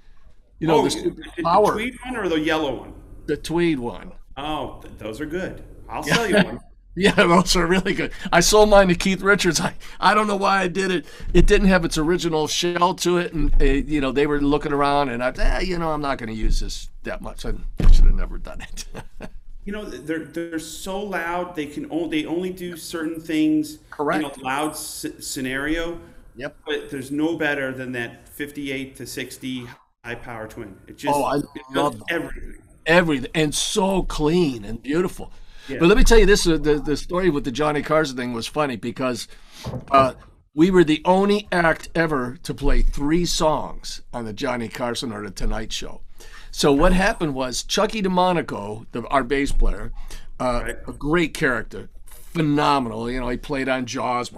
You 0.60 0.68
know, 0.68 0.82
oh, 0.82 0.88
the, 0.88 1.10
the, 1.36 1.44
power. 1.44 1.66
the 1.66 1.72
tweed 1.72 1.98
one 2.06 2.16
or 2.16 2.30
the 2.30 2.40
yellow 2.40 2.76
one? 2.76 2.94
The 3.26 3.38
tweed 3.38 3.80
one. 3.80 4.12
Oh, 4.38 4.80
th- 4.84 4.94
those 5.00 5.20
are 5.20 5.26
good. 5.26 5.64
I'll 5.90 6.04
sell 6.04 6.30
you 6.30 6.36
one. 6.36 6.60
Yeah, 6.96 7.12
those 7.16 7.56
are 7.56 7.66
really 7.66 7.94
good. 7.94 8.12
I 8.32 8.42
sold 8.42 8.70
mine 8.70 8.90
to 8.90 8.96
Keith 8.96 9.22
Richards. 9.22 9.60
I, 9.60 9.76
I 10.00 10.14
don't 10.14 10.28
know 10.28 10.36
why 10.36 10.62
I 10.62 10.68
did 10.68 10.92
it. 10.92 11.06
It 11.34 11.48
didn't 11.48 11.68
have 11.68 11.86
its 11.86 11.98
original 11.98 12.48
shell 12.48 12.94
to 12.96 13.18
it, 13.18 13.34
and 13.34 13.54
uh, 13.62 13.66
you 13.66 14.02
know 14.02 14.12
they 14.12 14.28
were 14.28 14.42
looking 14.42 14.74
around, 14.74 15.10
and 15.10 15.24
I, 15.24 15.32
eh, 15.38 15.60
you 15.62 15.78
know, 15.78 15.92
I'm 15.92 16.02
not 16.02 16.18
going 16.18 16.30
to 16.30 16.36
use 16.36 16.60
this 16.60 16.90
that 17.04 17.22
much. 17.22 17.46
I 17.46 17.54
should 17.92 18.06
have 18.06 18.16
never 18.16 18.38
done 18.38 18.62
it. 18.62 18.86
you 19.66 19.72
know, 19.72 19.86
they're 19.86 20.26
they're 20.26 20.60
so 20.60 21.00
loud. 21.00 21.56
They 21.56 21.66
can 21.66 21.90
only 21.92 22.22
they 22.22 22.28
only 22.28 22.52
do 22.52 22.76
certain 22.76 23.22
things. 23.22 23.80
Correct. 23.90 24.24
In 24.24 24.42
a 24.42 24.44
loud 24.44 24.76
scenario. 24.76 26.00
Yep. 26.36 26.58
But 26.66 26.90
there's 26.90 27.12
no 27.12 27.38
better 27.38 27.74
than 27.74 27.92
that 27.92 28.28
58 28.30 28.96
to 28.96 29.06
60 29.06 29.68
high 30.04 30.16
power 30.16 30.48
twin. 30.48 30.78
It 30.88 30.98
just 30.98 31.16
oh, 31.16 31.24
I 31.24 31.42
love 31.74 32.02
everything. 32.10 32.62
everything, 32.86 33.32
and 33.36 33.54
so 33.54 34.04
clean 34.04 34.66
and 34.66 34.82
beautiful. 34.82 35.32
Yeah. 35.68 35.78
But 35.80 35.88
let 35.88 35.98
me 35.98 36.04
tell 36.04 36.20
you 36.20 36.26
this: 36.26 36.48
uh, 36.48 36.58
the 36.58 36.76
the 36.80 36.98
story 36.98 37.30
with 37.30 37.44
the 37.44 37.52
Johnny 37.52 37.82
Carson 37.82 38.18
thing 38.18 38.34
was 38.34 38.48
funny 38.48 38.76
because 38.76 39.28
uh, 39.92 40.14
we 40.54 40.72
were 40.72 40.84
the 40.84 41.02
only 41.06 41.48
act 41.52 41.90
ever 41.96 42.38
to 42.44 42.54
play 42.54 42.82
three 42.82 43.26
songs 43.26 44.02
on 44.14 44.26
the 44.26 44.34
Johnny 44.34 44.68
Carson 44.68 45.12
or 45.12 45.24
the 45.24 45.32
Tonight 45.32 45.72
Show. 45.72 46.02
So 46.52 46.72
what 46.72 46.94
happened 46.94 47.34
was 47.34 47.64
Chucky 47.64 48.02
Domanico, 48.02 48.86
the, 48.92 49.08
our 49.08 49.24
bass 49.24 49.52
player, 49.54 49.94
uh, 50.40 50.62
right. 50.66 50.78
a 50.88 50.92
great 50.92 51.34
character, 51.34 51.90
phenomenal. 52.06 53.10
You 53.10 53.22
know, 53.22 53.30
he 53.30 53.38
played 53.38 53.70
on 53.70 53.86
Jaws. 53.86 54.30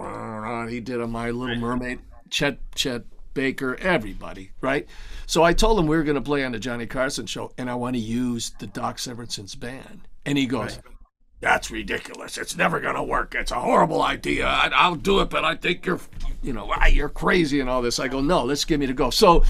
He 0.70 0.80
did 0.80 1.00
a 1.00 1.06
My 1.06 1.30
Little 1.30 1.56
Mermaid. 1.56 2.00
Chet 2.30 2.58
Chet 2.74 3.04
Baker, 3.34 3.76
everybody, 3.76 4.50
right? 4.60 4.88
So 5.26 5.42
I 5.42 5.52
told 5.52 5.78
him 5.78 5.86
we 5.86 5.96
were 5.96 6.04
going 6.04 6.14
to 6.14 6.22
play 6.22 6.44
on 6.44 6.52
the 6.52 6.58
Johnny 6.58 6.86
Carson 6.86 7.26
show, 7.26 7.52
and 7.58 7.68
I 7.68 7.74
want 7.74 7.96
to 7.96 8.00
use 8.00 8.52
the 8.58 8.66
Doc 8.66 8.98
Severinsen's 8.98 9.54
band. 9.54 10.08
And 10.24 10.38
he 10.38 10.46
goes, 10.46 10.76
right. 10.76 10.93
"That's 11.40 11.70
ridiculous. 11.70 12.38
It's 12.38 12.56
never 12.56 12.80
going 12.80 12.96
to 12.96 13.02
work. 13.02 13.34
It's 13.34 13.52
a 13.52 13.60
horrible 13.60 14.02
idea. 14.02 14.46
I, 14.46 14.88
will 14.88 14.96
do 14.96 15.20
it, 15.20 15.30
but 15.30 15.44
I 15.44 15.56
think 15.56 15.86
you're, 15.86 16.00
you 16.42 16.52
know, 16.52 16.70
ah, 16.74 16.86
you're 16.86 17.08
crazy 17.08 17.60
and 17.60 17.68
all 17.68 17.82
this." 17.82 17.98
I 17.98 18.08
go, 18.08 18.20
"No, 18.20 18.44
let's 18.44 18.64
give 18.64 18.80
me 18.80 18.86
to 18.86 18.92
go." 18.92 19.10
So 19.10 19.44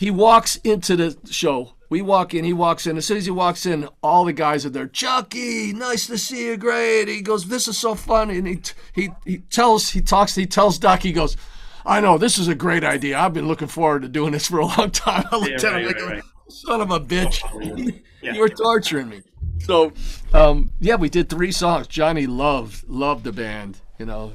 he 0.00 0.10
walks 0.10 0.56
into 0.64 0.96
the 0.96 1.14
show. 1.30 1.74
We 1.90 2.00
walk 2.00 2.32
in, 2.32 2.44
he 2.44 2.54
walks 2.54 2.86
in. 2.86 2.96
As 2.96 3.04
soon 3.04 3.18
as 3.18 3.26
he 3.26 3.30
walks 3.30 3.66
in, 3.66 3.86
all 4.02 4.24
the 4.24 4.32
guys 4.32 4.64
are 4.64 4.70
there. 4.70 4.86
Chucky, 4.86 5.74
nice 5.74 6.06
to 6.06 6.16
see 6.16 6.46
you, 6.46 6.56
great. 6.56 7.08
He 7.08 7.20
goes, 7.20 7.48
this 7.48 7.68
is 7.68 7.76
so 7.76 7.94
fun. 7.94 8.30
And 8.30 8.46
he 8.46 8.62
he 8.94 9.10
he 9.26 9.38
tells, 9.38 9.90
he 9.90 10.00
talks, 10.00 10.34
he 10.36 10.46
tells 10.46 10.78
Doc, 10.78 11.02
he 11.02 11.12
goes, 11.12 11.36
I 11.84 12.00
know 12.00 12.16
this 12.16 12.38
is 12.38 12.48
a 12.48 12.54
great 12.54 12.82
idea. 12.82 13.18
I've 13.18 13.34
been 13.34 13.46
looking 13.46 13.68
forward 13.68 14.00
to 14.02 14.08
doing 14.08 14.32
this 14.32 14.46
for 14.46 14.60
a 14.60 14.66
long 14.66 14.90
time. 14.92 15.26
I 15.30 15.36
looked 15.36 15.50
yeah, 15.50 15.56
at 15.56 15.82
him 15.82 15.86
right, 15.86 15.96
like, 15.96 16.10
right. 16.12 16.22
son 16.48 16.80
of 16.80 16.90
a 16.92 17.00
bitch, 17.00 17.42
yeah. 18.22 18.32
you 18.32 18.40
were 18.40 18.48
torturing 18.48 19.10
me. 19.10 19.22
So, 19.60 19.92
um, 20.32 20.70
yeah, 20.80 20.96
we 20.96 21.08
did 21.08 21.28
three 21.28 21.52
songs. 21.52 21.86
Johnny 21.86 22.26
loved 22.26 22.88
loved 22.88 23.24
the 23.24 23.32
band. 23.32 23.78
You 23.98 24.06
know, 24.06 24.32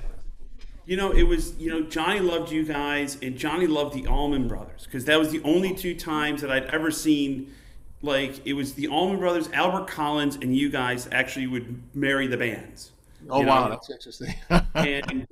you 0.86 0.98
know, 0.98 1.12
it 1.12 1.24
was, 1.24 1.58
you 1.58 1.70
know, 1.70 1.82
Johnny 1.82 2.20
loved 2.20 2.52
you 2.52 2.64
guys 2.64 3.18
and 3.22 3.38
Johnny 3.38 3.66
loved 3.66 3.96
the 3.96 4.08
Allman 4.08 4.48
Brothers 4.48 4.86
because 4.86 5.06
that 5.06 5.18
was 5.18 5.32
the 5.32 5.42
only 5.44 5.74
two 5.74 5.96
times 5.96 6.42
that 6.42 6.52
I'd 6.52 6.66
ever 6.66 6.92
seen, 6.92 7.54
like, 8.02 8.46
it 8.46 8.54
was 8.54 8.76
the 8.76 8.88
Allman 8.88 9.18
Brothers, 9.18 9.50
Albert 9.52 9.88
Collins, 9.88 10.36
and 10.36 10.56
you 10.56 10.70
guys 10.70 11.10
actually 11.12 11.48
would 11.48 11.82
marry 11.96 12.28
the 12.28 12.38
bands. 12.38 12.92
Oh, 13.30 13.42
know? 13.42 13.48
wow. 13.48 13.70
That's 13.70 13.90
interesting. 13.90 14.36
and, 14.76 15.28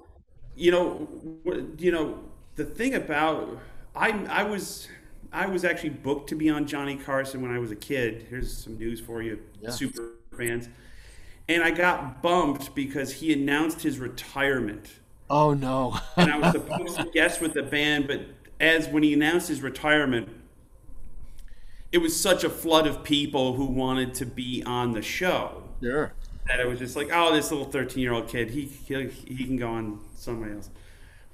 you 0.56 0.72
know, 0.72 1.08
you 1.78 1.92
know, 1.92 2.20
the 2.56 2.66
thing 2.66 2.96
about, 2.96 3.60
I, 3.96 4.10
I 4.26 4.44
was, 4.44 4.88
I 5.34 5.48
was 5.48 5.66
actually 5.66 5.90
booked 5.90 6.30
to 6.30 6.36
be 6.36 6.50
on 6.50 6.68
Johnny 6.68 6.96
Carson 6.96 7.42
when 7.42 7.52
I 7.52 7.60
was 7.60 7.72
a 7.72 7.76
kid. 7.76 8.28
Here's 8.30 8.56
some 8.56 8.78
news 8.78 9.00
for 9.00 9.22
you, 9.22 9.40
yeah. 9.60 9.72
super 9.72 10.12
fans. 10.38 10.70
And 11.50 11.64
I 11.64 11.72
got 11.72 12.22
bumped 12.22 12.74
because 12.76 13.14
he 13.14 13.34
announced 13.34 13.82
his 13.82 14.00
retirement 14.00 14.88
Oh 15.30 15.54
no! 15.54 16.00
and 16.18 16.32
I 16.32 16.38
was 16.38 16.52
supposed 16.52 16.98
to 16.98 17.06
guest 17.06 17.42
with 17.42 17.54
the 17.54 17.64
band, 17.64 18.08
but 18.08 18.22
as 18.60 18.88
when 18.88 19.04
he 19.04 19.14
announced 19.14 19.48
his 19.48 19.62
retirement, 19.62 20.30
it 21.92 21.98
was 21.98 22.20
such 22.20 22.44
a 22.44 22.50
flood 22.50 22.88
of 22.88 23.04
people 23.04 23.54
who 23.54 23.66
wanted 23.66 24.14
to 24.16 24.26
be 24.26 24.64
on 24.64 24.92
the 24.92 25.02
show. 25.02 25.64
Sure. 25.82 26.14
That 26.48 26.60
it 26.60 26.68
was 26.68 26.78
just 26.78 26.96
like, 26.96 27.10
oh, 27.12 27.34
this 27.34 27.50
little 27.52 27.66
thirteen-year-old 27.66 28.28
kid, 28.28 28.52
he 28.52 28.66
he, 28.66 29.08
he 29.08 29.46
can 29.46 29.58
go 29.58 29.70
on 29.70 30.02
somebody 30.16 30.54
else. 30.54 30.70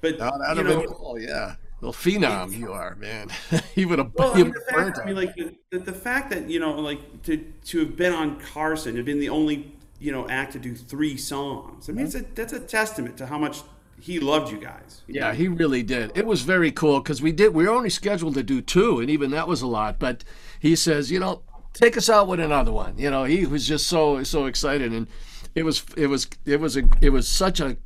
But 0.00 0.18
no, 0.18 0.30
that 0.38 0.56
you 0.56 0.62
know, 0.62 0.82
cool. 0.86 1.18
yeah. 1.18 1.56
Little 1.80 1.94
phenom 1.94 2.56
you 2.56 2.72
are, 2.72 2.94
man. 2.96 3.30
he 3.74 3.86
would 3.86 3.98
have 3.98 4.12
well, 4.14 4.34
I 4.34 4.42
mean, 4.42 4.54
fact, 4.68 4.98
I 5.02 5.06
mean, 5.06 5.16
like 5.16 5.34
the, 5.70 5.78
the 5.78 5.92
fact 5.92 6.30
that 6.30 6.48
you 6.50 6.60
know, 6.60 6.74
like 6.74 7.22
to 7.22 7.38
to 7.38 7.78
have 7.80 7.96
been 7.96 8.12
on 8.12 8.38
Carson, 8.38 8.96
have 8.96 9.06
been 9.06 9.20
the 9.20 9.30
only 9.30 9.72
you 9.98 10.12
know 10.12 10.28
act 10.28 10.52
to 10.52 10.58
do 10.58 10.74
three 10.74 11.16
songs. 11.16 11.88
I 11.88 11.92
mean, 11.92 12.06
mm-hmm. 12.06 12.18
it's 12.18 12.30
a, 12.30 12.34
that's 12.34 12.52
a 12.52 12.60
testament 12.60 13.16
to 13.18 13.26
how 13.26 13.38
much 13.38 13.62
he 13.98 14.20
loved 14.20 14.50
you 14.50 14.58
guys. 14.58 15.02
Yeah, 15.06 15.32
he 15.32 15.48
really 15.48 15.82
did. 15.82 16.12
It 16.14 16.26
was 16.26 16.42
very 16.42 16.70
cool 16.70 17.00
because 17.00 17.22
we 17.22 17.32
did. 17.32 17.54
We 17.54 17.64
were 17.64 17.72
only 17.72 17.90
scheduled 17.90 18.34
to 18.34 18.42
do 18.42 18.60
two, 18.60 19.00
and 19.00 19.08
even 19.08 19.30
that 19.30 19.48
was 19.48 19.62
a 19.62 19.66
lot. 19.66 19.98
But 19.98 20.22
he 20.58 20.76
says, 20.76 21.10
you 21.10 21.18
know, 21.18 21.42
take 21.72 21.96
us 21.96 22.10
out 22.10 22.28
with 22.28 22.40
another 22.40 22.72
one. 22.72 22.98
You 22.98 23.10
know, 23.10 23.24
he 23.24 23.46
was 23.46 23.66
just 23.66 23.86
so 23.86 24.22
so 24.24 24.46
excited, 24.46 24.92
and 24.92 25.06
it 25.54 25.62
was 25.62 25.84
it 25.96 26.08
was 26.08 26.28
it 26.44 26.60
was 26.60 26.76
a 26.76 26.82
it 27.00 27.10
was 27.10 27.28
such 27.28 27.60
a 27.60 27.76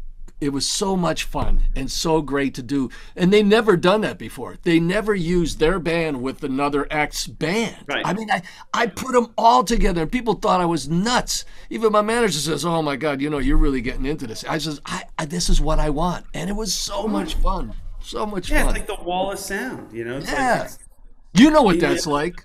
it 0.41 0.53
was 0.53 0.67
so 0.67 0.97
much 0.97 1.25
fun 1.25 1.63
and 1.75 1.91
so 1.91 2.21
great 2.21 2.55
to 2.55 2.63
do. 2.63 2.91
And 3.17 3.33
they 3.33 3.43
never 3.43 3.77
done 3.77 4.03
that 4.03 4.19
before. 4.19 4.57
They 4.63 4.81
never 4.81 5.15
used 5.15 5.59
their 5.59 5.79
band 5.79 6.23
with 6.23 6.43
another 6.43 6.87
act's 6.91 7.27
band. 7.27 7.77
Right. 7.87 8.07
I 8.07 8.13
mean, 8.13 8.31
I, 8.31 8.43
I 8.73 8.87
put 8.89 9.13
them 9.13 9.33
all 9.39 9.65
together 9.65 10.03
and 10.03 10.13
people 10.13 10.35
thought 10.35 10.61
I 10.61 10.67
was 10.67 10.89
nuts. 10.89 11.45
Even 11.71 11.93
my 11.93 12.03
manager 12.03 12.39
says, 12.39 12.65
oh 12.65 12.83
my 12.83 12.97
God, 12.97 13.21
you 13.21 13.31
know, 13.31 13.39
you're 13.39 13.57
really 13.57 13.81
getting 13.81 14.07
into 14.07 14.27
this. 14.27 14.45
I 14.45 14.59
says, 14.59 14.81
I, 14.85 15.05
I 15.19 15.25
this 15.25 15.49
is 15.49 15.61
what 15.61 15.79
I 15.79 15.91
want. 15.91 16.27
And 16.35 16.51
it 16.51 16.55
was 16.55 16.75
so 16.75 17.03
hmm. 17.03 17.13
much 17.13 17.35
fun. 17.35 17.75
So 18.01 18.27
much 18.27 18.49
fun. 18.49 18.57
yeah, 18.57 18.65
fun. 18.65 18.77
it's 18.77 18.89
like 18.89 18.99
the 18.99 19.05
wall 19.05 19.33
of 19.33 19.39
sound, 19.39 19.93
you 19.93 20.05
know? 20.05 20.19
It's 20.19 20.31
yeah. 20.31 20.63
Like, 20.63 20.71
you 21.33 21.51
know 21.51 21.63
what 21.63 21.81
that's 21.81 22.07
like. 22.07 22.45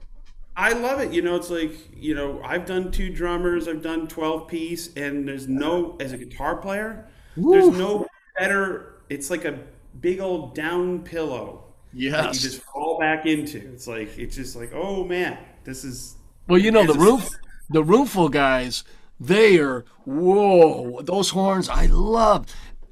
I 0.55 0.73
love 0.73 0.99
it. 0.99 1.13
You 1.13 1.21
know, 1.21 1.35
it's 1.35 1.49
like, 1.49 1.71
you 1.95 2.13
know, 2.13 2.41
I've 2.43 2.65
done 2.65 2.91
two 2.91 3.09
drummers, 3.09 3.67
I've 3.67 3.81
done 3.81 4.07
12 4.07 4.47
piece, 4.47 4.93
and 4.95 5.27
there's 5.27 5.47
no, 5.47 5.95
as 6.01 6.11
a 6.11 6.17
guitar 6.17 6.57
player, 6.57 7.07
there's 7.35 7.69
no 7.69 8.07
better. 8.37 9.01
It's 9.09 9.29
like 9.29 9.45
a 9.45 9.59
big 9.99 10.19
old 10.19 10.55
down 10.55 11.03
pillow. 11.03 11.65
Yes. 11.93 12.13
That 12.13 12.33
you 12.35 12.39
just 12.39 12.61
fall 12.63 12.99
back 12.99 13.25
into. 13.25 13.57
It's 13.73 13.87
like 13.87 14.17
it's 14.17 14.35
just 14.35 14.55
like, 14.55 14.71
oh 14.73 15.03
man, 15.03 15.37
this 15.63 15.83
is. 15.83 16.15
Well, 16.47 16.59
you 16.59 16.71
know 16.71 16.85
the 16.85 16.97
roof, 16.97 17.29
the 17.69 17.83
roomful 17.83 18.29
guys. 18.29 18.83
They 19.19 19.59
are 19.59 19.85
whoa. 20.05 21.01
Those 21.01 21.29
horns, 21.31 21.69
I 21.69 21.87
love. 21.87 22.45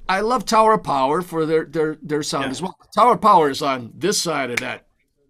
I 0.10 0.22
love 0.22 0.46
Tower 0.46 0.78
Power 0.78 1.22
for 1.22 1.46
their 1.46 1.66
their 1.66 1.98
their 2.02 2.24
sound 2.24 2.46
yeah. 2.46 2.52
as 2.52 2.62
well. 2.62 2.78
Tower 2.96 3.18
Power 3.18 3.50
is 3.50 3.62
on 3.62 3.94
this 3.96 4.20
side 4.20 4.50
of 4.52 4.58
that 4.58 4.88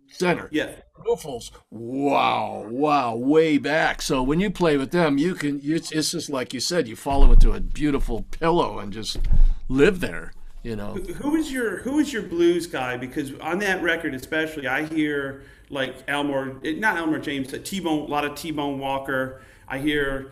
center. 0.10 0.50
Yeah. 0.52 0.72
Wow, 1.70 2.65
wow, 2.70 3.15
way 3.15 3.58
back. 3.58 4.02
So 4.02 4.22
when 4.22 4.39
you 4.39 4.50
play 4.50 4.78
with 4.78 4.91
them, 4.91 5.17
you 5.17 5.36
can. 5.36 5.62
It's, 5.63 5.91
it's 5.91 6.12
just 6.12 6.30
like 6.30 6.54
you 6.54 6.60
said. 6.60 6.88
You 6.88 6.96
fall 6.96 7.32
into 7.32 7.52
a 7.52 7.60
beautiful 7.60 8.24
pillow 8.24 8.80
and 8.80 8.91
just 8.91 9.17
live 9.70 10.00
there. 10.00 10.34
You 10.63 10.76
know. 10.76 10.93
Who 10.96 11.36
is 11.36 11.52
your 11.52 11.78
Who 11.80 12.00
is 12.00 12.12
your 12.12 12.24
blues 12.24 12.67
guy? 12.67 12.98
Because 12.98 13.34
on 13.39 13.60
that 13.60 13.82
record, 13.82 14.13
especially, 14.13 14.67
I 14.67 14.84
hear 14.86 15.43
like 15.70 15.96
Elmore, 16.08 16.58
eh, 16.63 16.74
not 16.78 16.98
Elmore 16.98 17.20
James, 17.20 17.54
T 17.63 17.80
Bone, 17.80 18.00
a 18.00 18.06
lot 18.06 18.26
of 18.26 18.36
T 18.36 18.52
Bone 18.52 18.80
Walker. 18.80 19.41
I 19.67 19.80
hear 19.80 20.32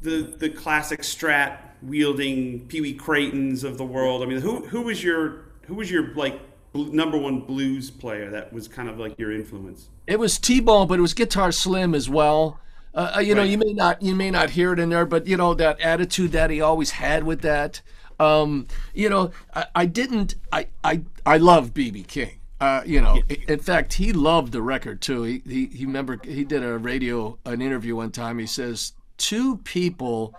the 0.00 0.34
the 0.38 0.48
classic 0.48 1.00
Strat 1.00 1.58
wielding 1.82 2.66
Pee 2.66 2.80
Wee 2.80 2.94
Craytons 2.94 3.64
of 3.64 3.78
the 3.78 3.84
world. 3.84 4.22
I 4.22 4.26
mean, 4.26 4.40
who 4.40 4.66
who 4.66 4.82
was 4.82 5.02
your 5.02 5.44
who 5.62 5.74
was 5.74 5.90
your 5.90 6.14
like 6.14 6.40
number 6.74 7.18
one 7.18 7.40
blues 7.40 7.90
player 7.90 8.30
that 8.30 8.52
was 8.52 8.68
kind 8.68 8.88
of 8.88 8.98
like 8.98 9.18
your 9.18 9.32
influence? 9.32 9.88
It 10.06 10.18
was 10.18 10.38
T-Bone, 10.38 10.88
but 10.88 10.98
it 10.98 11.02
was 11.02 11.14
Guitar 11.14 11.52
Slim 11.52 11.94
as 11.94 12.08
well. 12.08 12.60
Uh, 12.94 13.14
uh 13.16 13.20
you 13.20 13.34
know, 13.34 13.42
you 13.42 13.58
may 13.58 13.72
not 13.72 14.02
you 14.02 14.14
may 14.14 14.30
not 14.30 14.50
hear 14.50 14.72
it 14.72 14.78
in 14.78 14.90
there, 14.90 15.06
but 15.06 15.26
you 15.26 15.36
know 15.36 15.54
that 15.54 15.80
attitude 15.80 16.32
that 16.32 16.50
he 16.50 16.60
always 16.60 16.92
had 16.92 17.24
with 17.24 17.42
that. 17.42 17.80
Um, 18.20 18.68
you 18.94 19.08
know, 19.08 19.32
I, 19.54 19.66
I, 19.74 19.86
didn't. 19.86 20.34
I 20.52 20.68
I 20.84 21.02
I 21.24 21.38
love 21.38 21.74
BB 21.74 22.06
King. 22.06 22.38
Uh, 22.60 22.82
you 22.86 23.00
know, 23.00 23.20
yeah. 23.28 23.36
in 23.48 23.58
fact, 23.58 23.94
he 23.94 24.12
loved 24.12 24.52
the 24.52 24.62
record 24.62 25.00
too. 25.00 25.24
He, 25.24 25.42
he 25.46 25.66
he 25.66 25.86
remember 25.86 26.20
he 26.22 26.44
did 26.44 26.62
a 26.62 26.78
radio 26.78 27.38
an 27.44 27.60
interview 27.60 27.96
one 27.96 28.12
time. 28.12 28.38
He 28.38 28.46
says 28.46 28.92
two 29.16 29.56
people 29.58 30.34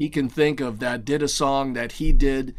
he 0.00 0.08
can 0.08 0.30
think 0.30 0.60
of 0.60 0.78
that 0.78 1.04
did 1.04 1.22
a 1.22 1.28
song 1.28 1.74
that 1.74 1.92
he 1.92 2.10
did 2.10 2.54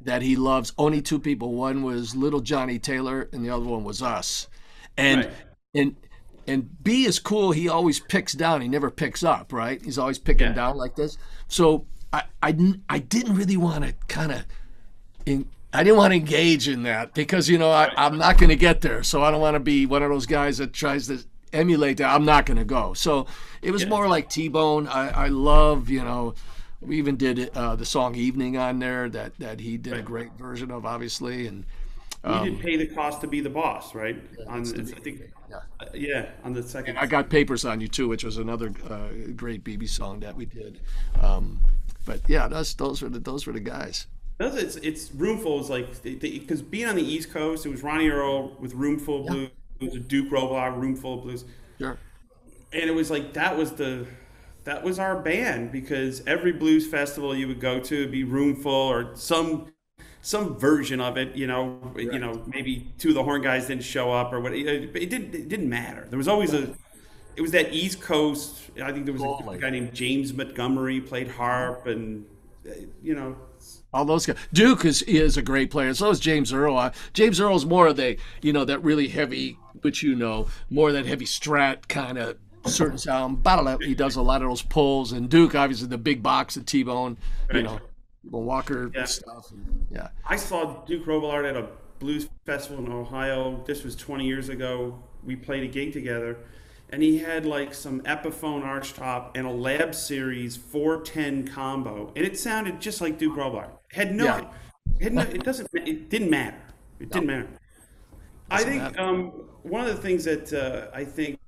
that 0.00 0.22
he 0.22 0.36
loves. 0.36 0.72
Only 0.78 1.00
two 1.02 1.18
people. 1.18 1.54
One 1.54 1.82
was 1.82 2.14
Little 2.14 2.40
Johnny 2.40 2.78
Taylor, 2.78 3.28
and 3.32 3.44
the 3.44 3.50
other 3.50 3.64
one 3.64 3.84
was 3.84 4.02
us. 4.02 4.48
And 4.96 5.24
right. 5.24 5.34
and 5.74 5.96
and 6.46 6.82
B 6.82 7.04
is 7.04 7.18
cool. 7.18 7.52
He 7.52 7.68
always 7.68 8.00
picks 8.00 8.32
down. 8.32 8.60
He 8.60 8.68
never 8.68 8.90
picks 8.90 9.24
up. 9.24 9.52
Right? 9.52 9.82
He's 9.82 9.98
always 9.98 10.18
picking 10.18 10.48
yeah. 10.48 10.54
down 10.54 10.76
like 10.76 10.94
this. 10.94 11.18
So 11.48 11.86
I 12.12 12.24
I, 12.42 12.56
I 12.88 12.98
didn't 12.98 13.34
really 13.34 13.56
want 13.56 13.84
to 13.84 13.94
kind 14.08 14.32
of. 14.32 14.44
I 15.74 15.82
didn't 15.82 15.96
want 15.96 16.12
to 16.12 16.16
engage 16.16 16.68
in 16.68 16.84
that 16.84 17.14
because 17.14 17.48
you 17.48 17.58
know 17.58 17.70
I, 17.70 17.90
I'm 17.96 18.16
not 18.16 18.38
going 18.38 18.50
to 18.50 18.56
get 18.56 18.80
there. 18.80 19.02
So 19.02 19.22
I 19.24 19.30
don't 19.30 19.40
want 19.40 19.54
to 19.54 19.60
be 19.60 19.86
one 19.86 20.02
of 20.02 20.10
those 20.10 20.26
guys 20.26 20.58
that 20.58 20.72
tries 20.72 21.08
to 21.08 21.24
emulate 21.52 21.96
that. 21.96 22.14
I'm 22.14 22.24
not 22.24 22.46
going 22.46 22.58
to 22.58 22.64
go. 22.64 22.94
So 22.94 23.26
it 23.62 23.70
was 23.70 23.82
yeah. 23.82 23.88
more 23.88 24.08
like 24.08 24.28
T-Bone. 24.28 24.86
I, 24.86 25.08
I 25.24 25.28
love 25.28 25.88
you 25.88 26.04
know 26.04 26.34
we 26.86 26.98
even 26.98 27.16
did 27.16 27.50
uh, 27.54 27.76
the 27.76 27.84
song 27.84 28.14
"Evening" 28.14 28.56
on 28.56 28.78
there 28.78 29.08
that 29.10 29.38
that 29.38 29.60
he 29.60 29.76
did 29.76 29.92
right. 29.92 30.00
a 30.00 30.02
great 30.02 30.32
version 30.32 30.70
of, 30.70 30.86
obviously, 30.86 31.46
and. 31.46 31.64
Um, 32.26 32.44
didn't 32.44 32.60
pay 32.60 32.76
the 32.78 32.86
cost 32.86 33.20
to 33.20 33.26
be 33.26 33.42
the 33.42 33.50
boss, 33.50 33.94
right? 33.94 34.16
Yeah, 34.38 34.44
on, 34.46 34.62
I 34.62 34.98
think, 34.98 35.30
yeah. 35.50 35.56
Uh, 35.78 35.84
yeah, 35.92 36.30
on 36.42 36.54
the 36.54 36.62
second. 36.62 36.96
And 36.96 36.98
I 36.98 37.04
got 37.04 37.28
papers 37.28 37.66
on 37.66 37.82
you 37.82 37.88
too, 37.88 38.08
which 38.08 38.24
was 38.24 38.38
another 38.38 38.72
uh, 38.88 39.08
great 39.36 39.62
BB 39.62 39.86
song 39.90 40.20
that 40.20 40.34
we 40.34 40.46
did. 40.46 40.80
Um, 41.20 41.60
but 42.06 42.22
yeah, 42.26 42.48
those 42.48 42.72
those 42.76 43.02
were 43.02 43.10
the 43.10 43.18
those 43.18 43.46
were 43.46 43.52
the 43.52 43.60
guys. 43.60 44.06
Those 44.38 44.54
it's 44.54 44.76
it's 44.76 45.12
Roomful 45.12 45.60
is 45.60 45.68
like 45.68 46.02
because 46.02 46.62
being 46.62 46.86
on 46.86 46.96
the 46.96 47.04
East 47.04 47.30
Coast, 47.30 47.66
it 47.66 47.68
was 47.68 47.82
Ronnie 47.82 48.08
Earl 48.08 48.56
with 48.58 48.72
Roomful 48.72 49.26
Blues, 49.26 49.50
it 49.80 49.92
was 49.92 50.02
Duke 50.04 50.30
Robillard, 50.30 50.80
Roomful 50.80 51.18
Blues. 51.18 51.44
Sure 51.78 51.98
and 52.74 52.90
it 52.90 52.94
was 52.94 53.10
like 53.10 53.32
that 53.34 53.56
was 53.56 53.72
the 53.72 54.06
that 54.64 54.82
was 54.82 54.98
our 54.98 55.16
band 55.16 55.70
because 55.70 56.22
every 56.26 56.52
blues 56.52 56.86
festival 56.86 57.34
you 57.34 57.46
would 57.48 57.60
go 57.60 57.78
to 57.80 58.00
would 58.00 58.12
be 58.12 58.24
roomful 58.24 58.72
or 58.72 59.14
some 59.14 59.72
some 60.22 60.58
version 60.58 61.00
of 61.00 61.16
it. 61.16 61.36
You 61.36 61.46
know, 61.46 61.78
right. 61.94 62.12
you 62.12 62.18
know, 62.18 62.42
maybe 62.46 62.92
two 62.98 63.10
of 63.10 63.14
the 63.14 63.22
horn 63.22 63.42
guys 63.42 63.66
didn't 63.66 63.84
show 63.84 64.12
up 64.12 64.32
or 64.32 64.40
what. 64.40 64.54
It, 64.54 64.66
it 64.66 65.10
didn't. 65.10 65.34
It 65.34 65.48
didn't 65.48 65.68
matter. 65.68 66.06
There 66.08 66.18
was 66.18 66.28
always 66.28 66.52
a. 66.52 66.74
It 67.36 67.42
was 67.42 67.50
that 67.52 67.72
East 67.72 68.00
Coast. 68.00 68.70
I 68.82 68.90
think 68.92 69.04
there 69.04 69.14
was 69.14 69.22
a 69.22 69.58
guy 69.58 69.70
named 69.70 69.92
James 69.92 70.32
Montgomery 70.32 71.00
played 71.00 71.28
harp, 71.28 71.86
and 71.86 72.24
you 73.02 73.14
know, 73.14 73.36
all 73.92 74.04
those 74.04 74.24
guys. 74.24 74.36
Duke 74.52 74.84
is 74.84 75.02
is 75.02 75.36
a 75.36 75.42
great 75.42 75.70
player. 75.70 75.92
So 75.94 76.10
is 76.10 76.20
James 76.20 76.52
Earl. 76.52 76.78
Uh, 76.78 76.92
James 77.12 77.40
Earl's 77.40 77.66
more 77.66 77.88
of 77.88 77.96
the 77.96 78.16
you 78.40 78.52
know 78.52 78.64
that 78.64 78.82
really 78.82 79.08
heavy, 79.08 79.58
which 79.82 80.02
you 80.02 80.14
know 80.14 80.48
more 80.70 80.90
that 80.92 81.06
heavy 81.06 81.26
strat 81.26 81.88
kind 81.88 82.18
of 82.18 82.38
certain 82.70 82.98
sound. 82.98 83.46
He 83.82 83.94
does 83.94 84.16
a 84.16 84.22
lot 84.22 84.42
of 84.42 84.48
those 84.48 84.62
pulls, 84.62 85.12
and 85.12 85.28
Duke 85.28 85.54
obviously 85.54 85.88
the 85.88 85.98
big 85.98 86.22
box 86.22 86.56
of 86.56 86.66
T 86.66 86.82
Bone. 86.82 87.16
You 87.52 87.62
know, 87.62 87.80
Walker 88.30 88.90
yeah. 88.94 89.04
stuff. 89.04 89.50
And, 89.50 89.86
yeah. 89.90 90.08
I 90.26 90.36
saw 90.36 90.84
Duke 90.84 91.06
Robillard 91.06 91.48
at 91.48 91.56
a 91.56 91.68
blues 91.98 92.28
festival 92.44 92.84
in 92.84 92.92
Ohio. 92.92 93.62
This 93.66 93.84
was 93.84 93.96
20 93.96 94.26
years 94.26 94.48
ago. 94.48 95.02
We 95.22 95.36
played 95.36 95.62
a 95.62 95.68
gig 95.68 95.92
together, 95.92 96.38
and 96.90 97.02
he 97.02 97.18
had 97.18 97.46
like 97.46 97.74
some 97.74 98.00
Epiphone 98.02 98.62
archtop 98.62 99.30
and 99.34 99.46
a 99.46 99.50
Lab 99.50 99.94
Series 99.94 100.56
410 100.56 101.48
combo, 101.48 102.12
and 102.16 102.24
it 102.24 102.38
sounded 102.38 102.80
just 102.80 103.00
like 103.00 103.18
Duke 103.18 103.36
Robillard. 103.36 103.70
Had 103.92 104.14
no, 104.14 104.24
yeah. 104.24 104.50
had 105.00 105.12
no 105.14 105.22
it 105.22 105.44
doesn't, 105.44 105.68
it 105.74 106.10
didn't 106.10 106.30
matter. 106.30 106.60
It 107.00 107.10
didn't 107.10 107.26
matter. 107.26 107.42
Doesn't 107.42 107.60
I 108.50 108.62
think 108.62 108.98
um, 108.98 109.30
one 109.62 109.80
of 109.80 109.86
the 109.86 110.00
things 110.00 110.24
that 110.24 110.52
uh, 110.52 110.94
I 110.94 111.04
think 111.04 111.38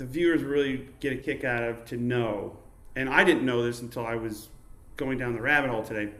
the 0.00 0.06
viewers 0.06 0.42
really 0.42 0.88
get 0.98 1.12
a 1.12 1.16
kick 1.16 1.44
out 1.44 1.62
of 1.62 1.84
to 1.84 1.96
know, 1.98 2.56
and 2.96 3.10
I 3.10 3.22
didn't 3.22 3.44
know 3.44 3.62
this 3.62 3.82
until 3.82 4.06
I 4.06 4.14
was 4.14 4.48
going 4.96 5.18
down 5.18 5.34
the 5.34 5.42
rabbit 5.42 5.68
hole 5.68 5.84
today. 5.84 6.10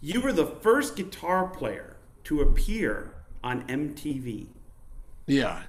You 0.00 0.20
were 0.20 0.32
the 0.32 0.46
first 0.46 0.96
guitar 0.96 1.46
player 1.46 1.96
to 2.24 2.40
appear 2.40 3.14
on 3.44 3.62
MTV. 3.68 4.48
Yeah. 5.26 5.62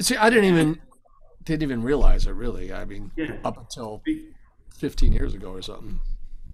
See, 0.00 0.16
I 0.16 0.30
didn't 0.30 0.44
even 0.44 0.80
didn't 1.42 1.64
even 1.64 1.82
realize 1.82 2.28
it 2.28 2.34
really. 2.34 2.72
I 2.72 2.84
mean, 2.84 3.10
yeah. 3.16 3.38
up 3.44 3.58
until 3.58 4.00
15 4.76 5.12
years 5.12 5.34
ago 5.34 5.50
or 5.50 5.60
something. 5.60 5.98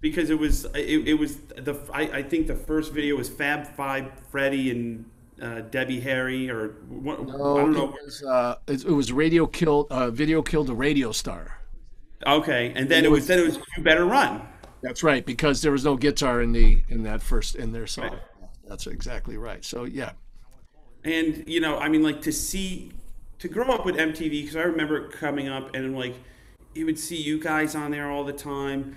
Because 0.00 0.30
it 0.30 0.38
was 0.38 0.64
it, 0.74 1.08
it 1.08 1.14
was 1.18 1.36
the 1.36 1.78
I, 1.92 2.02
I 2.02 2.22
think 2.22 2.46
the 2.46 2.54
first 2.54 2.90
video 2.90 3.16
was 3.16 3.28
Fab 3.28 3.66
Five 3.76 4.12
Freddy 4.30 4.70
and 4.70 5.04
uh, 5.40 5.60
Debbie 5.62 6.00
Harry 6.00 6.50
or 6.50 6.68
what, 6.88 7.26
no, 7.26 7.56
I 7.56 7.60
don't 7.60 7.72
know. 7.72 7.94
It 7.94 8.04
was, 8.04 8.22
uh, 8.22 8.56
it, 8.66 8.84
it 8.84 8.92
was 8.92 9.12
radio 9.12 9.46
killed 9.46 9.86
uh, 9.90 10.10
video 10.10 10.42
killed 10.42 10.70
a 10.70 10.74
radio 10.74 11.12
star. 11.12 11.60
Okay, 12.26 12.72
and 12.74 12.88
then 12.88 13.04
it 13.04 13.10
was 13.10 13.26
then 13.26 13.38
it 13.38 13.46
was 13.46 13.58
you 13.76 13.82
better 13.82 14.06
run. 14.06 14.42
That's 14.82 15.02
right, 15.02 15.24
because 15.24 15.62
there 15.62 15.72
was 15.72 15.84
no 15.84 15.96
guitar 15.96 16.40
in 16.42 16.52
the 16.52 16.82
in 16.88 17.02
that 17.02 17.22
first 17.22 17.56
in 17.56 17.72
their 17.72 17.86
song. 17.86 18.10
Right. 18.10 18.20
That's 18.66 18.86
exactly 18.86 19.36
right. 19.36 19.64
So 19.64 19.84
yeah, 19.84 20.12
and 21.04 21.44
you 21.46 21.60
know, 21.60 21.78
I 21.78 21.88
mean, 21.88 22.02
like 22.02 22.22
to 22.22 22.32
see 22.32 22.92
to 23.38 23.48
grow 23.48 23.66
up 23.66 23.84
with 23.84 23.96
MTV 23.96 24.30
because 24.30 24.56
I 24.56 24.62
remember 24.62 25.08
coming 25.08 25.48
up 25.48 25.74
and 25.74 25.96
like 25.96 26.14
you 26.74 26.86
would 26.86 26.98
see 26.98 27.16
you 27.16 27.38
guys 27.40 27.74
on 27.74 27.90
there 27.90 28.10
all 28.10 28.24
the 28.24 28.32
time 28.32 28.96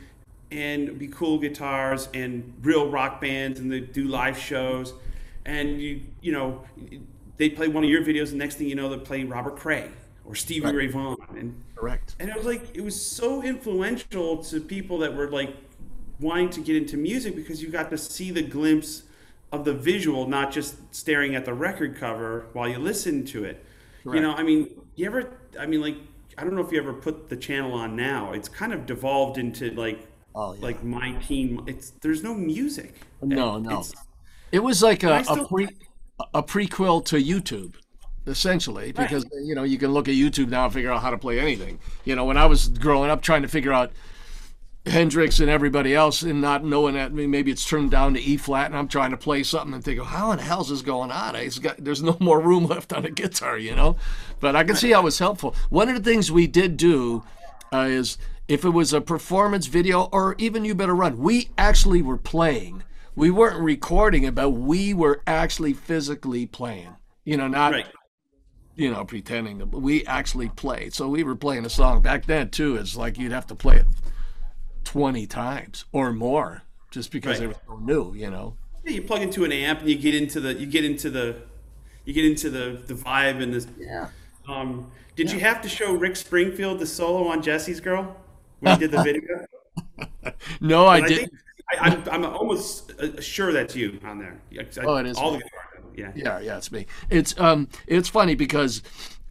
and 0.52 0.98
be 0.98 1.08
cool 1.08 1.38
guitars 1.38 2.10
and 2.14 2.54
real 2.62 2.90
rock 2.90 3.22
bands 3.22 3.60
and 3.60 3.72
they 3.72 3.80
do 3.80 4.06
live 4.06 4.38
shows 4.38 4.94
and 5.46 5.82
you 5.82 6.02
you 6.22 6.32
know 6.32 6.64
they 7.38 7.50
play 7.50 7.68
one 7.68 7.84
of 7.84 7.90
your 7.90 8.04
videos 8.04 8.32
the 8.32 8.36
next 8.36 8.56
thing 8.56 8.68
you 8.68 8.76
know 8.76 8.90
they 8.90 8.98
play 8.98 9.24
Robert 9.24 9.58
Cray 9.58 9.90
or 10.26 10.36
Stevie 10.36 10.66
right. 10.66 10.76
Ray 10.76 10.88
Vaughan 10.88 11.18
and 11.38 11.64
correct 11.76 12.16
and 12.20 12.30
it 12.30 12.36
was 12.36 12.46
like 12.46 12.76
it 12.76 12.82
was 12.82 13.00
so 13.00 13.42
influential 13.44 14.44
to 14.44 14.60
people 14.60 14.98
that 15.00 15.16
were 15.16 15.30
like 15.30 15.56
wanting 16.20 16.50
to 16.50 16.62
get 16.62 16.76
into 16.76 16.98
music 16.98 17.36
because 17.36 17.62
you 17.62 17.70
got 17.70 17.90
to 17.90 17.98
see 17.98 18.30
the 18.32 18.42
glimpse 18.42 19.04
of 19.52 19.66
the 19.66 19.74
visual 19.74 20.28
not 20.28 20.52
just 20.52 20.76
staring 20.94 21.36
at 21.36 21.46
the 21.46 21.54
record 21.54 21.96
cover 21.96 22.48
while 22.54 22.68
you 22.68 22.78
listen 22.78 23.26
to 23.26 23.44
it 23.46 23.66
correct. 24.04 24.16
you 24.16 24.22
know 24.22 24.34
i 24.34 24.44
mean 24.44 24.70
you 24.96 25.06
ever 25.06 25.38
i 25.60 25.66
mean 25.66 25.82
like 25.82 25.98
i 26.38 26.44
don't 26.44 26.54
know 26.54 26.62
if 26.62 26.72
you 26.72 26.78
ever 26.78 26.94
put 26.94 27.30
the 27.30 27.36
channel 27.36 27.74
on 27.74 27.96
now 27.96 28.34
it's 28.34 28.50
kind 28.50 28.74
of 28.74 28.86
devolved 28.86 29.38
into 29.38 29.72
like 29.72 30.08
oh, 30.36 30.54
yeah. 30.54 30.62
like 30.62 30.84
my 30.84 31.14
team 31.14 31.64
it's 31.66 31.92
there's 32.02 32.22
no 32.22 32.34
music 32.34 32.96
no 33.22 33.58
no 33.58 33.84
it 34.52 34.60
was 34.60 34.82
like 34.82 35.04
a, 35.04 35.24
a 35.30 35.46
pre 35.46 35.68
a 36.34 36.44
prequel 36.44 37.04
to 37.06 37.16
youtube 37.18 37.76
essentially 38.28 38.92
because 38.92 39.24
right. 39.24 39.44
you 39.44 39.56
know 39.56 39.64
you 39.64 39.78
can 39.78 39.92
look 39.92 40.08
at 40.08 40.14
YouTube 40.14 40.50
now 40.50 40.66
and 40.66 40.74
figure 40.74 40.92
out 40.92 41.02
how 41.02 41.10
to 41.10 41.18
play 41.18 41.40
anything. 41.40 41.80
You 42.06 42.16
know, 42.16 42.26
when 42.26 42.38
I 42.38 42.46
was 42.46 42.68
growing 42.68 43.10
up 43.10 43.22
trying 43.22 43.42
to 43.42 43.48
figure 43.48 43.74
out 43.74 43.92
Hendrix 44.86 45.40
and 45.40 45.50
everybody 45.50 45.94
else 45.94 46.22
and 46.22 46.42
not 46.42 46.64
knowing 46.64 46.96
that 46.96 47.12
maybe 47.14 47.52
it's 47.52 47.68
turned 47.68 47.92
down 47.92 48.14
to 48.14 48.22
E 48.22 48.38
flat 48.38 48.68
and 48.68 48.78
I'm 48.78 48.88
trying 48.88 49.12
to 49.12 49.18
play 49.18 49.44
something 49.44 49.74
and 49.74 49.84
think, 49.84 50.02
how 50.02 50.32
in 50.32 50.38
the 50.38 50.44
hell's 50.44 50.70
this 50.70 50.82
going 50.82 51.12
on? 51.12 51.36
It's 51.36 51.60
got, 51.60 51.84
there's 51.84 52.02
no 52.02 52.18
more 52.20 52.40
room 52.40 52.66
left 52.68 52.94
on 52.94 53.04
the 53.04 53.12
guitar, 53.12 53.58
you 53.58 53.76
know. 53.76 53.98
But 54.40 54.56
I 54.56 54.64
can 54.64 54.76
see 54.76 54.92
how 54.92 55.06
it's 55.08 55.20
helpful. 55.20 55.56
One 55.70 55.90
of 55.90 55.96
the 55.96 56.10
things 56.10 56.32
we 56.32 56.48
did 56.48 56.78
do 56.78 57.24
uh, 57.74 57.88
is 57.90 58.18
if 58.48 58.66
it 58.66 58.70
was 58.70 58.94
a 58.94 59.02
performance 59.02 59.68
video 59.68 60.04
or 60.12 60.36
even 60.38 60.66
You 60.66 60.76
Better 60.76 60.96
Run, 60.96 61.20
we 61.20 61.50
actually 61.58 62.02
were 62.02 62.18
playing. 62.18 62.84
We 63.16 63.32
weren't 63.32 63.60
recording 63.60 64.24
it, 64.24 64.36
but 64.36 64.52
we 64.52 64.94
were 64.94 65.22
actually 65.28 65.74
physically 65.74 66.46
playing. 66.46 66.96
You 67.26 67.38
know, 67.38 67.48
not 67.48 67.74
right 67.74 67.88
you 68.80 68.90
know, 68.90 69.04
pretending 69.04 69.58
that 69.58 69.68
we 69.68 70.06
actually 70.06 70.48
played. 70.48 70.94
So 70.94 71.10
we 71.10 71.24
were 71.24 71.36
playing 71.36 71.66
a 71.66 71.70
song 71.70 72.02
back 72.02 72.26
then 72.26 72.50
too. 72.50 72.78
It's 72.78 72.96
like 72.96 73.18
you'd 73.18 73.34
have 73.34 73.46
to 73.48 73.56
play 73.56 73.76
it 73.76 73.86
twenty 74.86 75.28
times 75.28 75.84
or 75.92 76.14
more 76.14 76.64
just 76.90 77.12
because 77.12 77.40
right. 77.40 77.44
it 77.44 77.48
was 77.50 77.58
so 77.68 77.76
new, 77.76 78.14
you 78.14 78.30
know. 78.30 78.56
Yeah, 78.86 78.92
you 78.92 79.02
plug 79.02 79.22
into 79.22 79.44
an 79.44 79.52
amp 79.52 79.82
and 79.82 79.90
you 79.90 79.98
get 79.98 80.16
into 80.16 80.40
the 80.40 80.54
you 80.54 80.66
get 80.66 80.86
into 80.86 81.10
the 81.10 81.42
you 82.06 82.14
get 82.14 82.24
into 82.24 82.50
the 82.50 82.82
the 82.88 82.94
vibe 82.94 83.44
and 83.44 83.54
this. 83.54 83.68
Yeah. 83.78 84.08
Um, 84.48 84.90
did 85.18 85.28
yeah. 85.28 85.34
you 85.34 85.40
have 85.42 85.62
to 85.62 85.70
show 85.70 85.92
Rick 85.92 86.16
Springfield 86.16 86.80
the 86.80 86.86
solo 86.86 87.28
on 87.28 87.42
Jessie's 87.42 87.82
Girl 87.82 88.16
when 88.62 88.80
you 88.80 88.88
did 88.88 88.92
the 88.92 89.04
video? 89.04 89.46
no, 90.62 90.86
I, 90.86 90.96
I 90.96 91.08
didn't. 91.08 91.34
I, 91.72 91.88
am 91.88 92.04
I'm, 92.10 92.26
I'm 92.26 92.26
almost 92.26 92.92
uh, 93.00 93.22
sure 93.22 93.54
that's 93.54 93.76
you 93.76 94.00
on 94.04 94.20
there. 94.20 94.40
I, 94.58 94.66
oh, 94.84 94.96
it 94.98 95.06
is. 95.06 95.18
All 95.18 95.34
the 95.34 95.42
yeah. 95.96 96.12
Yeah, 96.16 96.40
yeah, 96.40 96.58
it's 96.58 96.72
me. 96.72 96.86
It's 97.10 97.38
um, 97.40 97.68
it's 97.88 98.08
funny 98.10 98.36
because, 98.36 98.82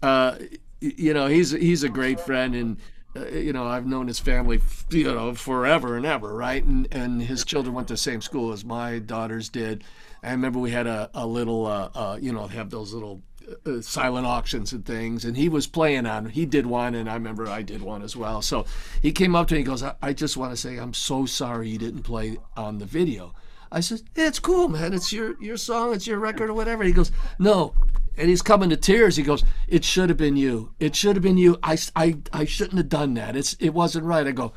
uh, 0.02 0.36
you 0.80 1.14
know, 1.14 1.26
he's 1.26 1.50
he's 1.50 1.82
a 1.82 1.88
great 1.88 2.20
friend 2.20 2.54
and. 2.54 2.76
Uh, 3.16 3.26
you 3.28 3.54
know, 3.54 3.66
I've 3.66 3.86
known 3.86 4.06
his 4.06 4.18
family, 4.18 4.60
you 4.90 5.04
know, 5.04 5.34
forever 5.34 5.96
and 5.96 6.04
ever, 6.04 6.34
right? 6.34 6.62
And 6.62 6.86
and 6.92 7.22
his 7.22 7.42
children 7.42 7.74
went 7.74 7.88
to 7.88 7.94
the 7.94 7.98
same 7.98 8.20
school 8.20 8.52
as 8.52 8.66
my 8.66 8.98
daughters 8.98 9.48
did. 9.48 9.82
I 10.22 10.30
remember 10.32 10.58
we 10.58 10.72
had 10.72 10.86
a, 10.86 11.10
a 11.14 11.26
little, 11.26 11.64
uh, 11.64 11.88
uh, 11.94 12.18
you 12.20 12.32
know, 12.32 12.46
have 12.48 12.68
those 12.68 12.92
little 12.92 13.22
uh, 13.66 13.80
silent 13.80 14.26
auctions 14.26 14.72
and 14.72 14.84
things, 14.84 15.24
and 15.24 15.36
he 15.36 15.48
was 15.48 15.66
playing 15.66 16.06
on. 16.06 16.26
He 16.26 16.46
did 16.46 16.66
one, 16.66 16.94
and 16.94 17.08
I 17.08 17.14
remember 17.14 17.46
I 17.46 17.62
did 17.62 17.82
one 17.82 18.02
as 18.02 18.16
well. 18.16 18.42
So 18.42 18.66
he 19.00 19.12
came 19.12 19.34
up 19.34 19.48
to 19.48 19.54
me 19.54 19.60
and 19.60 19.66
goes, 19.66 19.82
I, 19.82 19.94
I 20.02 20.12
just 20.12 20.36
want 20.36 20.52
to 20.52 20.56
say 20.56 20.76
I'm 20.76 20.94
so 20.94 21.26
sorry 21.26 21.68
you 21.68 21.78
didn't 21.78 22.02
play 22.02 22.38
on 22.56 22.78
the 22.78 22.86
video. 22.86 23.34
I 23.70 23.80
said, 23.80 24.02
yeah, 24.16 24.26
it's 24.26 24.38
cool, 24.38 24.68
man. 24.68 24.94
It's 24.94 25.12
your 25.12 25.40
your 25.42 25.56
song, 25.56 25.94
it's 25.94 26.06
your 26.06 26.18
record 26.18 26.50
or 26.50 26.54
whatever. 26.54 26.84
He 26.84 26.92
goes, 26.92 27.12
no. 27.38 27.74
And 28.16 28.28
he's 28.28 28.42
coming 28.42 28.70
to 28.70 28.76
tears. 28.76 29.16
He 29.16 29.22
goes, 29.22 29.44
it 29.68 29.84
should 29.84 30.08
have 30.08 30.18
been 30.18 30.36
you. 30.36 30.72
It 30.80 30.96
should 30.96 31.14
have 31.14 31.22
been 31.22 31.38
you. 31.38 31.56
I, 31.62 31.78
I, 31.94 32.18
I 32.32 32.44
shouldn't 32.46 32.78
have 32.78 32.88
done 32.88 33.14
that. 33.14 33.36
It's 33.36 33.54
it 33.54 33.70
wasn't 33.70 34.06
right. 34.06 34.26
I 34.26 34.32
go, 34.32 34.52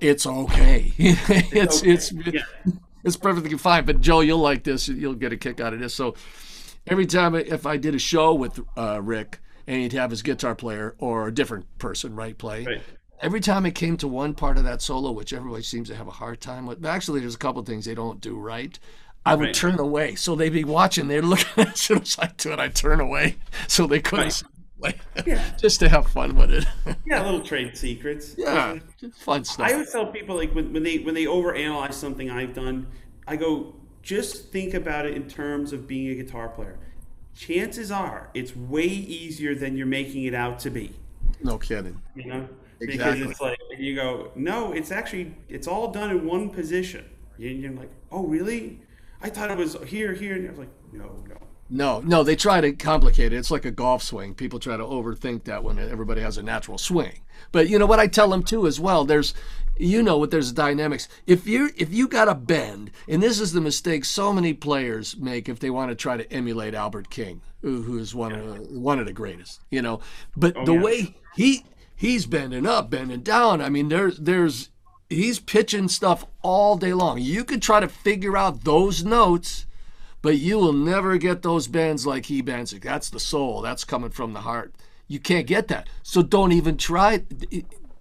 it's 0.00 0.26
okay. 0.26 0.92
it's 0.98 1.82
okay. 1.82 1.90
it's 1.90 2.12
yeah. 2.12 2.42
it's 3.04 3.16
perfectly 3.16 3.56
fine. 3.58 3.84
But 3.84 4.00
Joe, 4.00 4.20
you'll 4.20 4.38
like 4.38 4.64
this. 4.64 4.88
You'll 4.88 5.14
get 5.14 5.32
a 5.32 5.36
kick 5.36 5.60
out 5.60 5.72
of 5.72 5.80
this. 5.80 5.94
So 5.94 6.14
every 6.86 7.06
time 7.06 7.34
if 7.34 7.66
I 7.66 7.76
did 7.76 7.94
a 7.94 7.98
show 7.98 8.34
with 8.34 8.60
uh, 8.76 9.00
Rick 9.02 9.40
and 9.66 9.80
he'd 9.80 9.92
have 9.92 10.10
his 10.10 10.22
guitar 10.22 10.54
player 10.54 10.94
or 10.98 11.28
a 11.28 11.34
different 11.34 11.78
person, 11.78 12.14
right, 12.14 12.36
play. 12.36 12.64
Right 12.64 12.82
every 13.20 13.40
time 13.40 13.64
it 13.64 13.74
came 13.74 13.96
to 13.96 14.06
one 14.06 14.34
part 14.34 14.58
of 14.58 14.64
that 14.64 14.82
solo, 14.82 15.10
which 15.10 15.32
everybody 15.32 15.62
seems 15.62 15.88
to 15.88 15.96
have 15.96 16.06
a 16.06 16.12
hard 16.12 16.40
time 16.40 16.66
with, 16.66 16.84
actually, 16.84 17.20
there's 17.20 17.34
a 17.34 17.38
couple 17.38 17.60
of 17.60 17.66
things 17.66 17.86
they 17.86 17.94
don't 17.94 18.20
do 18.20 18.36
right. 18.36 18.78
I 19.26 19.34
would 19.34 19.46
right. 19.46 19.54
turn 19.54 19.80
away. 19.80 20.16
So 20.16 20.34
they'd 20.34 20.50
be 20.50 20.64
watching, 20.64 21.08
they're 21.08 21.22
looking 21.22 21.62
at 21.62 21.72
as 21.72 21.80
soon 21.80 22.02
as 22.02 22.18
I 22.18 22.30
do 22.36 22.52
it, 22.52 22.58
I 22.58 22.68
turn 22.68 23.00
away 23.00 23.36
so 23.68 23.86
they 23.86 24.00
couldn't 24.00 24.42
right. 24.78 25.00
yeah. 25.26 25.42
just 25.58 25.80
to 25.80 25.88
have 25.88 26.06
fun 26.06 26.36
with 26.36 26.50
it. 26.50 26.66
yeah, 27.06 27.24
little 27.24 27.40
trade 27.40 27.76
secrets. 27.76 28.34
Yeah, 28.36 28.78
fun 29.14 29.44
stuff. 29.44 29.66
I 29.66 29.72
always 29.72 29.90
tell 29.90 30.06
people 30.06 30.36
like 30.36 30.54
when, 30.54 30.74
when 30.74 30.82
they 30.82 30.98
when 30.98 31.14
they 31.14 31.24
overanalyze 31.24 31.94
something 31.94 32.30
I've 32.30 32.52
done, 32.52 32.86
I 33.26 33.36
go 33.36 33.74
just 34.04 34.52
think 34.52 34.74
about 34.74 35.06
it 35.06 35.14
in 35.14 35.26
terms 35.28 35.72
of 35.72 35.88
being 35.88 36.10
a 36.10 36.22
guitar 36.22 36.48
player. 36.48 36.78
Chances 37.34 37.90
are 37.90 38.30
it's 38.34 38.54
way 38.54 38.84
easier 38.84 39.54
than 39.54 39.76
you're 39.76 39.86
making 39.86 40.24
it 40.24 40.34
out 40.34 40.60
to 40.60 40.70
be. 40.70 40.94
No 41.42 41.58
kidding. 41.58 42.00
You 42.14 42.26
know, 42.26 42.48
Exactly. 42.80 43.20
Because 43.20 43.30
it's 43.30 43.40
like 43.40 43.58
you 43.78 43.94
go, 43.94 44.30
no, 44.34 44.72
it's 44.72 44.90
actually 44.90 45.34
it's 45.48 45.66
all 45.66 45.90
done 45.90 46.10
in 46.10 46.26
one 46.26 46.50
position. 46.50 47.04
And 47.38 47.60
you're 47.60 47.72
like, 47.72 47.90
oh 48.12 48.26
really? 48.26 48.80
I 49.22 49.30
thought 49.30 49.50
it 49.50 49.56
was 49.56 49.76
here, 49.86 50.12
here, 50.12 50.34
and 50.34 50.46
I 50.46 50.50
was 50.50 50.58
like, 50.58 50.68
no, 50.92 51.24
no, 51.26 51.36
No, 51.70 52.00
no, 52.00 52.22
they 52.22 52.36
try 52.36 52.60
to 52.60 52.72
complicate 52.72 53.32
it. 53.32 53.36
It's 53.36 53.50
like 53.50 53.64
a 53.64 53.70
golf 53.70 54.02
swing. 54.02 54.34
People 54.34 54.58
try 54.58 54.76
to 54.76 54.82
overthink 54.82 55.44
that 55.44 55.64
when 55.64 55.78
everybody 55.78 56.20
has 56.20 56.36
a 56.36 56.42
natural 56.42 56.76
swing. 56.76 57.20
But 57.50 57.68
you 57.68 57.78
know 57.78 57.86
what 57.86 58.00
I 58.00 58.06
tell 58.06 58.28
them 58.28 58.42
too 58.42 58.66
as 58.66 58.78
well. 58.78 59.04
There's, 59.06 59.32
you 59.76 60.02
know 60.02 60.18
what? 60.18 60.30
There's 60.30 60.52
dynamics. 60.52 61.08
If 61.26 61.46
you 61.46 61.70
if 61.76 61.92
you 61.92 62.06
got 62.08 62.28
a 62.28 62.34
bend, 62.34 62.90
and 63.08 63.22
this 63.22 63.40
is 63.40 63.52
the 63.52 63.60
mistake 63.60 64.04
so 64.04 64.32
many 64.32 64.52
players 64.54 65.16
make 65.16 65.48
if 65.48 65.58
they 65.58 65.70
want 65.70 65.90
to 65.90 65.94
try 65.94 66.16
to 66.16 66.32
emulate 66.32 66.74
Albert 66.74 67.10
King, 67.10 67.40
who, 67.62 67.82
who 67.82 67.98
is 67.98 68.14
one 68.14 68.32
of 68.32 68.58
one 68.70 68.98
of 68.98 69.06
the 69.06 69.12
greatest. 69.12 69.60
You 69.70 69.82
know, 69.82 70.00
but 70.36 70.56
Oh, 70.56 70.64
the 70.64 70.74
yeah. 70.74 70.82
way 70.82 71.16
he 71.34 71.64
he's 71.96 72.26
bending 72.26 72.66
up, 72.66 72.90
bending 72.90 73.22
down. 73.22 73.60
I 73.60 73.68
mean, 73.68 73.88
there's 73.88 74.18
there's 74.18 74.70
he's 75.10 75.40
pitching 75.40 75.88
stuff 75.88 76.24
all 76.42 76.76
day 76.76 76.92
long. 76.92 77.18
You 77.18 77.44
could 77.44 77.62
try 77.62 77.80
to 77.80 77.88
figure 77.88 78.36
out 78.36 78.64
those 78.64 79.04
notes, 79.04 79.66
but 80.22 80.38
you 80.38 80.58
will 80.58 80.72
never 80.72 81.18
get 81.18 81.42
those 81.42 81.66
bends 81.68 82.06
like 82.06 82.26
he 82.26 82.42
bends 82.42 82.72
it. 82.72 82.82
That's 82.82 83.10
the 83.10 83.20
soul. 83.20 83.60
That's 83.60 83.84
coming 83.84 84.10
from 84.10 84.32
the 84.32 84.40
heart. 84.42 84.74
You 85.08 85.18
can't 85.20 85.46
get 85.46 85.68
that. 85.68 85.88
So 86.02 86.22
don't 86.22 86.52
even 86.52 86.76
try. 86.76 87.24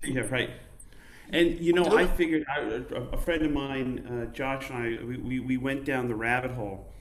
Yeah, 0.03 0.21
right. 0.29 0.49
And 1.33 1.59
you 1.59 1.73
know, 1.73 1.97
I 1.97 2.05
figured 2.05 2.45
I, 2.47 2.61
a, 2.61 3.01
a 3.13 3.17
friend 3.17 3.43
of 3.43 3.51
mine, 3.51 4.07
uh, 4.07 4.33
Josh 4.33 4.69
and 4.69 4.77
I, 4.77 5.03
we, 5.03 5.17
we, 5.17 5.39
we 5.39 5.57
went 5.57 5.83
down 5.83 6.07
the 6.07 6.15
rabbit 6.15 6.51
hole. 6.51 6.93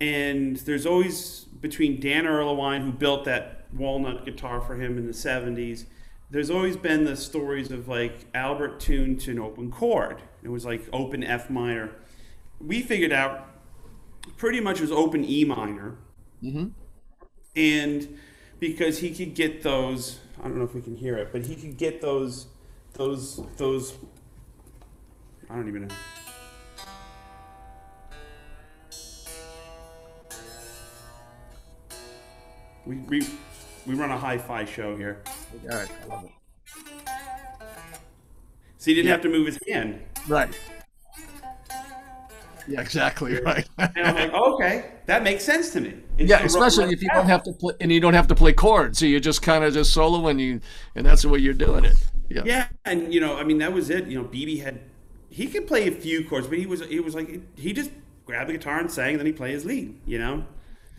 And 0.00 0.56
there's 0.56 0.86
always 0.86 1.44
between 1.60 2.00
Dan 2.00 2.24
Erlewine, 2.24 2.82
who 2.82 2.92
built 2.92 3.24
that 3.24 3.66
walnut 3.72 4.24
guitar 4.24 4.60
for 4.60 4.76
him 4.76 4.96
in 4.96 5.06
the 5.06 5.12
'70s. 5.12 5.84
There's 6.30 6.50
always 6.50 6.76
been 6.76 7.04
the 7.04 7.16
stories 7.16 7.70
of 7.70 7.88
like 7.88 8.26
Albert 8.34 8.80
tuned 8.80 9.20
to 9.22 9.32
an 9.32 9.38
open 9.38 9.70
chord. 9.70 10.22
It 10.42 10.48
was 10.48 10.64
like 10.64 10.88
open 10.92 11.22
F 11.24 11.50
minor. 11.50 11.92
We 12.60 12.82
figured 12.82 13.12
out 13.12 13.48
pretty 14.36 14.60
much 14.60 14.78
it 14.78 14.82
was 14.82 14.92
open 14.92 15.24
E 15.24 15.44
minor 15.44 15.96
and 17.56 18.18
because 18.60 18.98
he 18.98 19.10
could 19.14 19.34
get 19.34 19.62
those 19.62 20.20
i 20.38 20.42
don't 20.44 20.56
know 20.56 20.64
if 20.64 20.74
we 20.74 20.80
can 20.80 20.96
hear 20.96 21.16
it 21.16 21.30
but 21.32 21.44
he 21.46 21.56
could 21.56 21.76
get 21.76 22.00
those 22.00 22.46
those 22.98 23.40
those 23.56 23.94
i 25.48 25.54
don't 25.54 25.68
even 25.68 25.86
know 25.86 25.94
we, 32.86 32.96
we, 32.96 33.26
we 33.86 33.94
run 33.94 34.10
a 34.10 34.18
hi-fi 34.18 34.64
show 34.64 34.96
here 34.96 35.22
All 35.70 35.76
right, 35.78 35.90
I 36.04 36.06
love 36.06 36.24
it. 36.24 36.30
so 38.78 38.84
he 38.90 38.94
didn't 38.94 39.06
Yeah. 39.06 39.12
have 39.12 39.22
to 39.22 39.28
move 39.28 39.46
his 39.46 39.58
hand 39.68 40.00
Right. 40.26 40.48
Yeah, 42.66 42.82
exactly 42.82 43.40
right. 43.40 43.66
and 43.78 43.90
i'm 44.06 44.14
like 44.14 44.32
okay 44.34 44.92
that 45.06 45.22
makes 45.22 45.42
sense 45.44 45.70
to 45.70 45.80
me 45.80 45.94
It's 46.18 46.28
yeah, 46.30 46.42
especially 46.42 46.92
if 46.92 47.00
you 47.02 47.08
don't 47.14 47.26
have 47.26 47.42
to 47.44 47.52
play 47.52 47.72
and 47.80 47.90
you 47.90 47.98
don't 48.00 48.12
have 48.14 48.26
to 48.28 48.34
play 48.34 48.52
chords, 48.52 48.98
so 48.98 49.06
you 49.06 49.20
just 49.20 49.40
kind 49.40 49.64
of 49.64 49.72
just 49.72 49.92
solo 49.94 50.26
and 50.28 50.38
you 50.40 50.60
and 50.94 51.06
that's 51.06 51.22
the 51.22 51.28
way 51.30 51.38
you're 51.38 51.54
doing 51.54 51.84
it. 51.86 51.96
Yeah. 52.28 52.42
Yeah, 52.44 52.68
and 52.84 53.12
you 53.12 53.20
know, 53.20 53.36
I 53.36 53.44
mean, 53.44 53.58
that 53.58 53.72
was 53.72 53.90
it. 53.90 54.06
You 54.06 54.20
know, 54.22 54.28
BB 54.28 54.62
had 54.62 54.80
he 55.30 55.46
could 55.46 55.66
play 55.66 55.86
a 55.88 55.92
few 55.92 56.24
chords, 56.28 56.46
but 56.46 56.58
he 56.58 56.66
was 56.66 56.84
he 56.86 57.00
was 57.00 57.14
like 57.14 57.40
he 57.58 57.72
just 57.72 57.90
grabbed 58.26 58.48
the 58.48 58.54
guitar 58.54 58.78
and 58.78 58.90
sang, 58.90 59.10
and 59.10 59.18
then 59.20 59.26
he 59.26 59.32
played 59.32 59.52
his 59.54 59.64
lead. 59.64 59.98
You 60.06 60.18
know, 60.18 60.44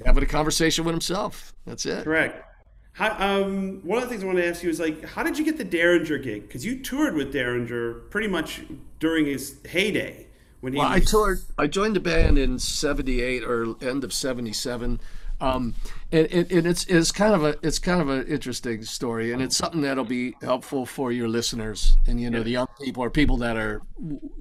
Having 0.05 0.23
a 0.23 0.27
conversation 0.27 0.85
with 0.85 0.93
himself. 0.93 1.53
That's 1.65 1.85
it. 1.85 2.03
correct. 2.03 2.45
How, 2.93 3.15
um, 3.43 3.79
one 3.85 3.97
of 3.97 4.03
the 4.03 4.09
things 4.09 4.23
I 4.23 4.27
wanted 4.27 4.41
to 4.41 4.47
ask 4.49 4.61
you 4.63 4.69
is 4.69 4.79
like, 4.79 5.05
how 5.05 5.23
did 5.23 5.37
you 5.37 5.45
get 5.45 5.57
the 5.57 5.63
Derringer 5.63 6.17
gig? 6.17 6.41
Because 6.47 6.65
you 6.65 6.79
toured 6.81 7.13
with 7.13 7.31
Derringer 7.31 7.93
pretty 8.09 8.27
much 8.27 8.61
during 8.99 9.25
his 9.25 9.55
heyday 9.69 10.27
when 10.59 10.73
he 10.73 10.79
Well, 10.79 10.87
I 10.89 10.99
toured. 10.99 11.39
I 11.57 11.67
joined 11.67 11.95
the 11.95 12.01
band 12.01 12.37
in 12.37 12.59
'78 12.59 13.43
or 13.43 13.75
end 13.81 14.03
of 14.03 14.11
'77, 14.11 14.99
um, 15.41 15.75
and, 16.11 16.27
and, 16.27 16.51
and 16.51 16.67
it's 16.67 16.85
it's 16.85 17.11
kind 17.11 17.33
of 17.33 17.43
a 17.43 17.55
it's 17.61 17.79
kind 17.79 18.01
of 18.01 18.09
an 18.09 18.27
interesting 18.27 18.83
story, 18.83 19.31
and 19.31 19.41
it's 19.41 19.55
something 19.55 19.81
that'll 19.81 20.03
be 20.03 20.35
helpful 20.41 20.85
for 20.85 21.11
your 21.11 21.27
listeners 21.27 21.95
and 22.07 22.19
you 22.19 22.29
know 22.29 22.43
the 22.43 22.49
young 22.49 22.67
people 22.81 23.03
or 23.03 23.09
people 23.09 23.37
that 23.37 23.55
are 23.55 23.81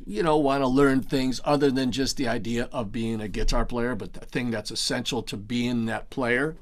you 0.06 0.22
know 0.22 0.36
want 0.38 0.62
to 0.62 0.68
learn 0.68 1.02
things 1.02 1.40
other 1.44 1.70
than 1.70 1.92
just 1.92 2.16
the 2.16 2.26
idea 2.26 2.68
of 2.72 2.90
being 2.90 3.20
a 3.20 3.28
guitar 3.28 3.64
player, 3.64 3.94
but 3.94 4.14
the 4.14 4.20
thing 4.26 4.50
that's 4.50 4.70
essential 4.70 5.22
to 5.22 5.36
being 5.36 5.86
that 5.86 6.10
player, 6.10 6.56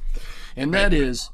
and 0.55 0.75
that 0.75 0.93
is 0.93 1.31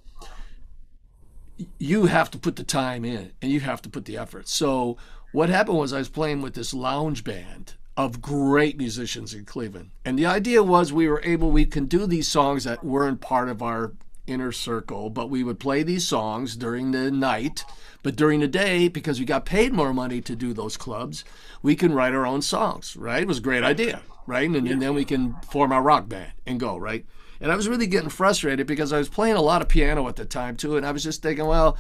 you 1.78 2.06
have 2.06 2.30
to 2.30 2.38
put 2.38 2.56
the 2.56 2.64
time 2.64 3.04
in 3.04 3.32
and 3.40 3.50
you 3.50 3.60
have 3.60 3.82
to 3.82 3.88
put 3.88 4.04
the 4.04 4.16
effort. 4.16 4.48
So 4.48 4.96
what 5.32 5.48
happened 5.48 5.78
was 5.78 5.92
I 5.92 5.98
was 5.98 6.08
playing 6.08 6.42
with 6.42 6.54
this 6.54 6.74
lounge 6.74 7.24
band 7.24 7.74
of 7.96 8.22
great 8.22 8.78
musicians 8.78 9.34
in 9.34 9.44
Cleveland. 9.44 9.90
And 10.04 10.18
the 10.18 10.26
idea 10.26 10.62
was 10.62 10.92
we 10.92 11.08
were 11.08 11.22
able 11.24 11.50
we 11.50 11.66
can 11.66 11.86
do 11.86 12.06
these 12.06 12.28
songs 12.28 12.64
that 12.64 12.84
weren't 12.84 13.20
part 13.20 13.48
of 13.48 13.62
our 13.62 13.92
inner 14.26 14.52
circle, 14.52 15.10
but 15.10 15.28
we 15.28 15.42
would 15.42 15.58
play 15.58 15.82
these 15.82 16.06
songs 16.06 16.56
during 16.56 16.92
the 16.92 17.10
night, 17.10 17.64
but 18.02 18.16
during 18.16 18.40
the 18.40 18.48
day 18.48 18.88
because 18.88 19.18
we 19.18 19.26
got 19.26 19.44
paid 19.44 19.72
more 19.72 19.92
money 19.92 20.20
to 20.20 20.36
do 20.36 20.52
those 20.52 20.76
clubs, 20.76 21.24
we 21.60 21.74
can 21.74 21.92
write 21.92 22.14
our 22.14 22.26
own 22.26 22.40
songs, 22.40 22.96
right? 22.96 23.22
It 23.22 23.28
was 23.28 23.38
a 23.38 23.42
great 23.42 23.64
idea, 23.64 24.02
right? 24.26 24.48
And, 24.48 24.66
and 24.68 24.80
then 24.80 24.94
we 24.94 25.04
can 25.04 25.34
form 25.48 25.72
our 25.72 25.82
rock 25.82 26.08
band 26.08 26.32
and 26.46 26.58
go, 26.58 26.76
right? 26.76 27.04
And 27.40 27.50
I 27.50 27.56
was 27.56 27.68
really 27.68 27.88
getting 27.88 28.08
frustrated 28.08 28.66
because 28.66 28.92
I 28.92 28.98
was 28.98 29.08
playing 29.08 29.34
a 29.34 29.42
lot 29.42 29.62
of 29.62 29.68
piano 29.68 30.08
at 30.08 30.16
the 30.16 30.24
time 30.24 30.56
too, 30.56 30.76
and 30.76 30.86
I 30.86 30.92
was 30.92 31.02
just 31.02 31.22
thinking, 31.22 31.46
well, 31.46 31.76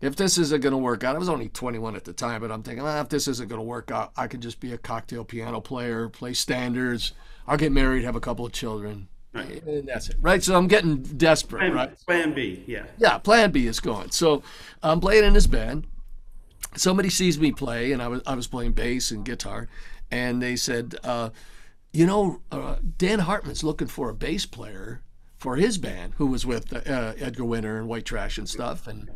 if 0.00 0.16
this 0.16 0.38
isn't 0.38 0.60
going 0.62 0.72
to 0.72 0.78
work 0.78 1.04
out, 1.04 1.14
I 1.14 1.18
was 1.18 1.28
only 1.28 1.48
21 1.48 1.94
at 1.96 2.04
the 2.04 2.12
time, 2.12 2.40
but 2.40 2.50
I'm 2.50 2.62
thinking, 2.62 2.82
well, 2.84 3.00
if 3.02 3.08
this 3.08 3.28
isn't 3.28 3.48
going 3.48 3.58
to 3.60 3.64
work 3.66 3.90
out, 3.90 4.12
I 4.16 4.26
could 4.28 4.40
just 4.40 4.60
be 4.60 4.72
a 4.72 4.78
cocktail 4.78 5.24
piano 5.24 5.60
player, 5.60 6.08
play 6.08 6.32
standards. 6.34 7.12
I'll 7.46 7.56
get 7.58 7.72
married, 7.72 8.04
have 8.04 8.16
a 8.16 8.20
couple 8.20 8.46
of 8.46 8.52
children, 8.52 9.08
Right. 9.32 9.62
and 9.64 9.86
that's 9.88 10.08
it, 10.08 10.16
right? 10.20 10.42
So 10.42 10.56
I'm 10.56 10.68
getting 10.68 11.02
desperate, 11.02 11.60
plan, 11.60 11.72
right? 11.74 11.98
plan 12.06 12.34
B. 12.34 12.64
Yeah, 12.66 12.84
Yeah, 12.98 13.18
Plan 13.18 13.50
B 13.50 13.66
is 13.66 13.78
going. 13.80 14.10
So 14.10 14.42
I'm 14.82 15.00
playing 15.00 15.24
in 15.24 15.34
this 15.34 15.46
band. 15.46 15.86
Somebody 16.76 17.10
sees 17.10 17.38
me 17.38 17.50
play, 17.52 17.92
and 17.92 18.00
I 18.00 18.08
was 18.08 18.22
I 18.26 18.34
was 18.34 18.46
playing 18.46 18.72
bass 18.72 19.10
and 19.10 19.24
guitar, 19.24 19.68
and 20.10 20.40
they 20.40 20.54
said, 20.56 20.94
uh, 21.02 21.30
you 21.92 22.06
know, 22.06 22.40
uh, 22.52 22.76
Dan 22.96 23.20
Hartman's 23.20 23.64
looking 23.64 23.88
for 23.88 24.08
a 24.08 24.14
bass 24.14 24.46
player 24.46 25.02
for 25.36 25.56
his 25.56 25.78
band, 25.78 26.14
who 26.18 26.26
was 26.26 26.46
with 26.46 26.72
uh, 26.72 27.14
Edgar 27.18 27.44
Winter 27.44 27.78
and 27.78 27.88
White 27.88 28.04
Trash 28.04 28.38
and 28.38 28.48
stuff, 28.48 28.86
and 28.86 29.10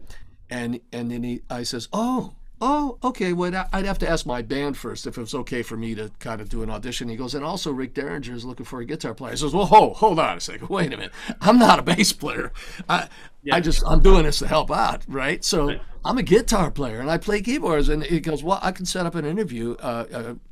and 0.50 0.80
and 0.92 1.11
then 1.11 1.22
he 1.22 1.42
I 1.50 1.62
says, 1.62 1.88
oh. 1.92 2.35
Oh, 2.61 2.98
okay. 3.04 3.35
Well, 3.35 3.66
I'd 3.74 3.85
have 3.85 3.98
to 3.98 4.09
ask 4.09 4.24
my 4.24 4.40
band 4.40 4.78
first 4.78 5.07
if 5.07 5.18
it 5.18 5.20
was 5.20 5.35
okay 5.35 5.62
for 5.62 5.76
me 5.76 5.94
to 5.96 6.11
kind 6.20 6.40
of 6.40 6.48
do 6.48 6.62
an 6.62 6.70
audition. 6.70 7.09
He 7.09 7.16
goes, 7.16 7.35
and 7.35 7.44
also 7.44 7.70
Rick 7.72 7.92
Derringer 7.92 8.33
is 8.33 8.44
looking 8.44 8.64
for 8.64 8.80
a 8.80 8.87
guitar 8.87 9.12
player. 9.12 9.33
I 9.33 9.35
says, 9.35 9.52
well, 9.52 9.66
hold, 9.66 9.96
hold 9.96 10.18
on 10.18 10.38
a 10.38 10.40
second. 10.40 10.70
Wait 10.70 10.87
a 10.87 10.96
minute. 10.96 11.12
I'm 11.42 11.59
not 11.59 11.80
a 11.80 11.83
bass 11.83 12.12
player. 12.12 12.52
I, 12.88 13.09
I 13.52 13.61
just, 13.61 13.83
I'm 13.85 14.00
doing 14.00 14.22
this 14.22 14.38
to 14.38 14.46
help 14.46 14.70
out, 14.70 15.02
right? 15.09 15.44
So 15.44 15.76
I'm 16.07 16.16
a 16.16 16.22
guitar 16.22 16.70
player 16.70 17.00
and 17.00 17.11
I 17.11 17.18
play 17.18 17.42
keyboards. 17.42 17.90
And 17.90 18.02
he 18.04 18.20
goes, 18.20 18.42
well, 18.42 18.61
I 18.62 18.70
can 18.72 18.87
set 18.87 19.04
up 19.04 19.14
an 19.16 19.26
interview, 19.26 19.74
uh, 19.80 20.04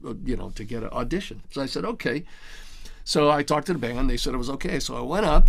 uh, 0.05 0.15
you 0.25 0.37
know, 0.37 0.51
to 0.51 0.65
get 0.65 0.83
an 0.83 0.91
audition. 0.91 1.41
So 1.51 1.63
I 1.63 1.67
said, 1.67 1.85
okay. 1.85 2.25
So 3.05 3.31
I 3.31 3.43
talked 3.43 3.69
to 3.69 3.73
the 3.73 3.79
band. 3.79 4.11
They 4.11 4.19
said 4.19 4.35
it 4.35 4.39
was 4.39 4.51
okay. 4.51 4.81
So 4.81 4.97
I 4.97 5.03
went 5.03 5.25
up. 5.25 5.49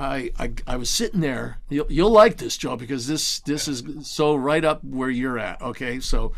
I, 0.00 0.30
I, 0.38 0.52
I 0.66 0.76
was 0.76 0.88
sitting 0.88 1.20
there. 1.20 1.58
You'll, 1.68 1.92
you'll 1.92 2.10
like 2.10 2.38
this, 2.38 2.56
Joe, 2.56 2.74
because 2.74 3.06
this 3.06 3.40
this 3.40 3.68
is 3.68 3.84
so 4.08 4.34
right 4.34 4.64
up 4.64 4.82
where 4.82 5.10
you're 5.10 5.38
at. 5.38 5.60
Okay, 5.60 6.00
so 6.00 6.32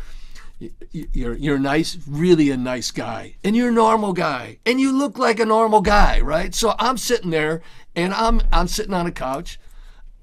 you're 0.91 1.35
you're 1.35 1.57
nice, 1.57 1.97
really 2.05 2.49
a 2.49 2.57
nice 2.57 2.91
guy, 2.91 3.35
and 3.41 3.55
you're 3.55 3.69
a 3.69 3.73
normal 3.73 4.11
guy, 4.11 4.59
and 4.65 4.81
you 4.81 4.91
look 4.91 5.17
like 5.17 5.39
a 5.39 5.45
normal 5.45 5.79
guy, 5.79 6.19
right? 6.19 6.53
So 6.53 6.75
I'm 6.77 6.97
sitting 6.97 7.29
there, 7.29 7.61
and 7.95 8.13
I'm 8.13 8.41
I'm 8.51 8.67
sitting 8.67 8.93
on 8.93 9.07
a 9.07 9.11
couch. 9.11 9.59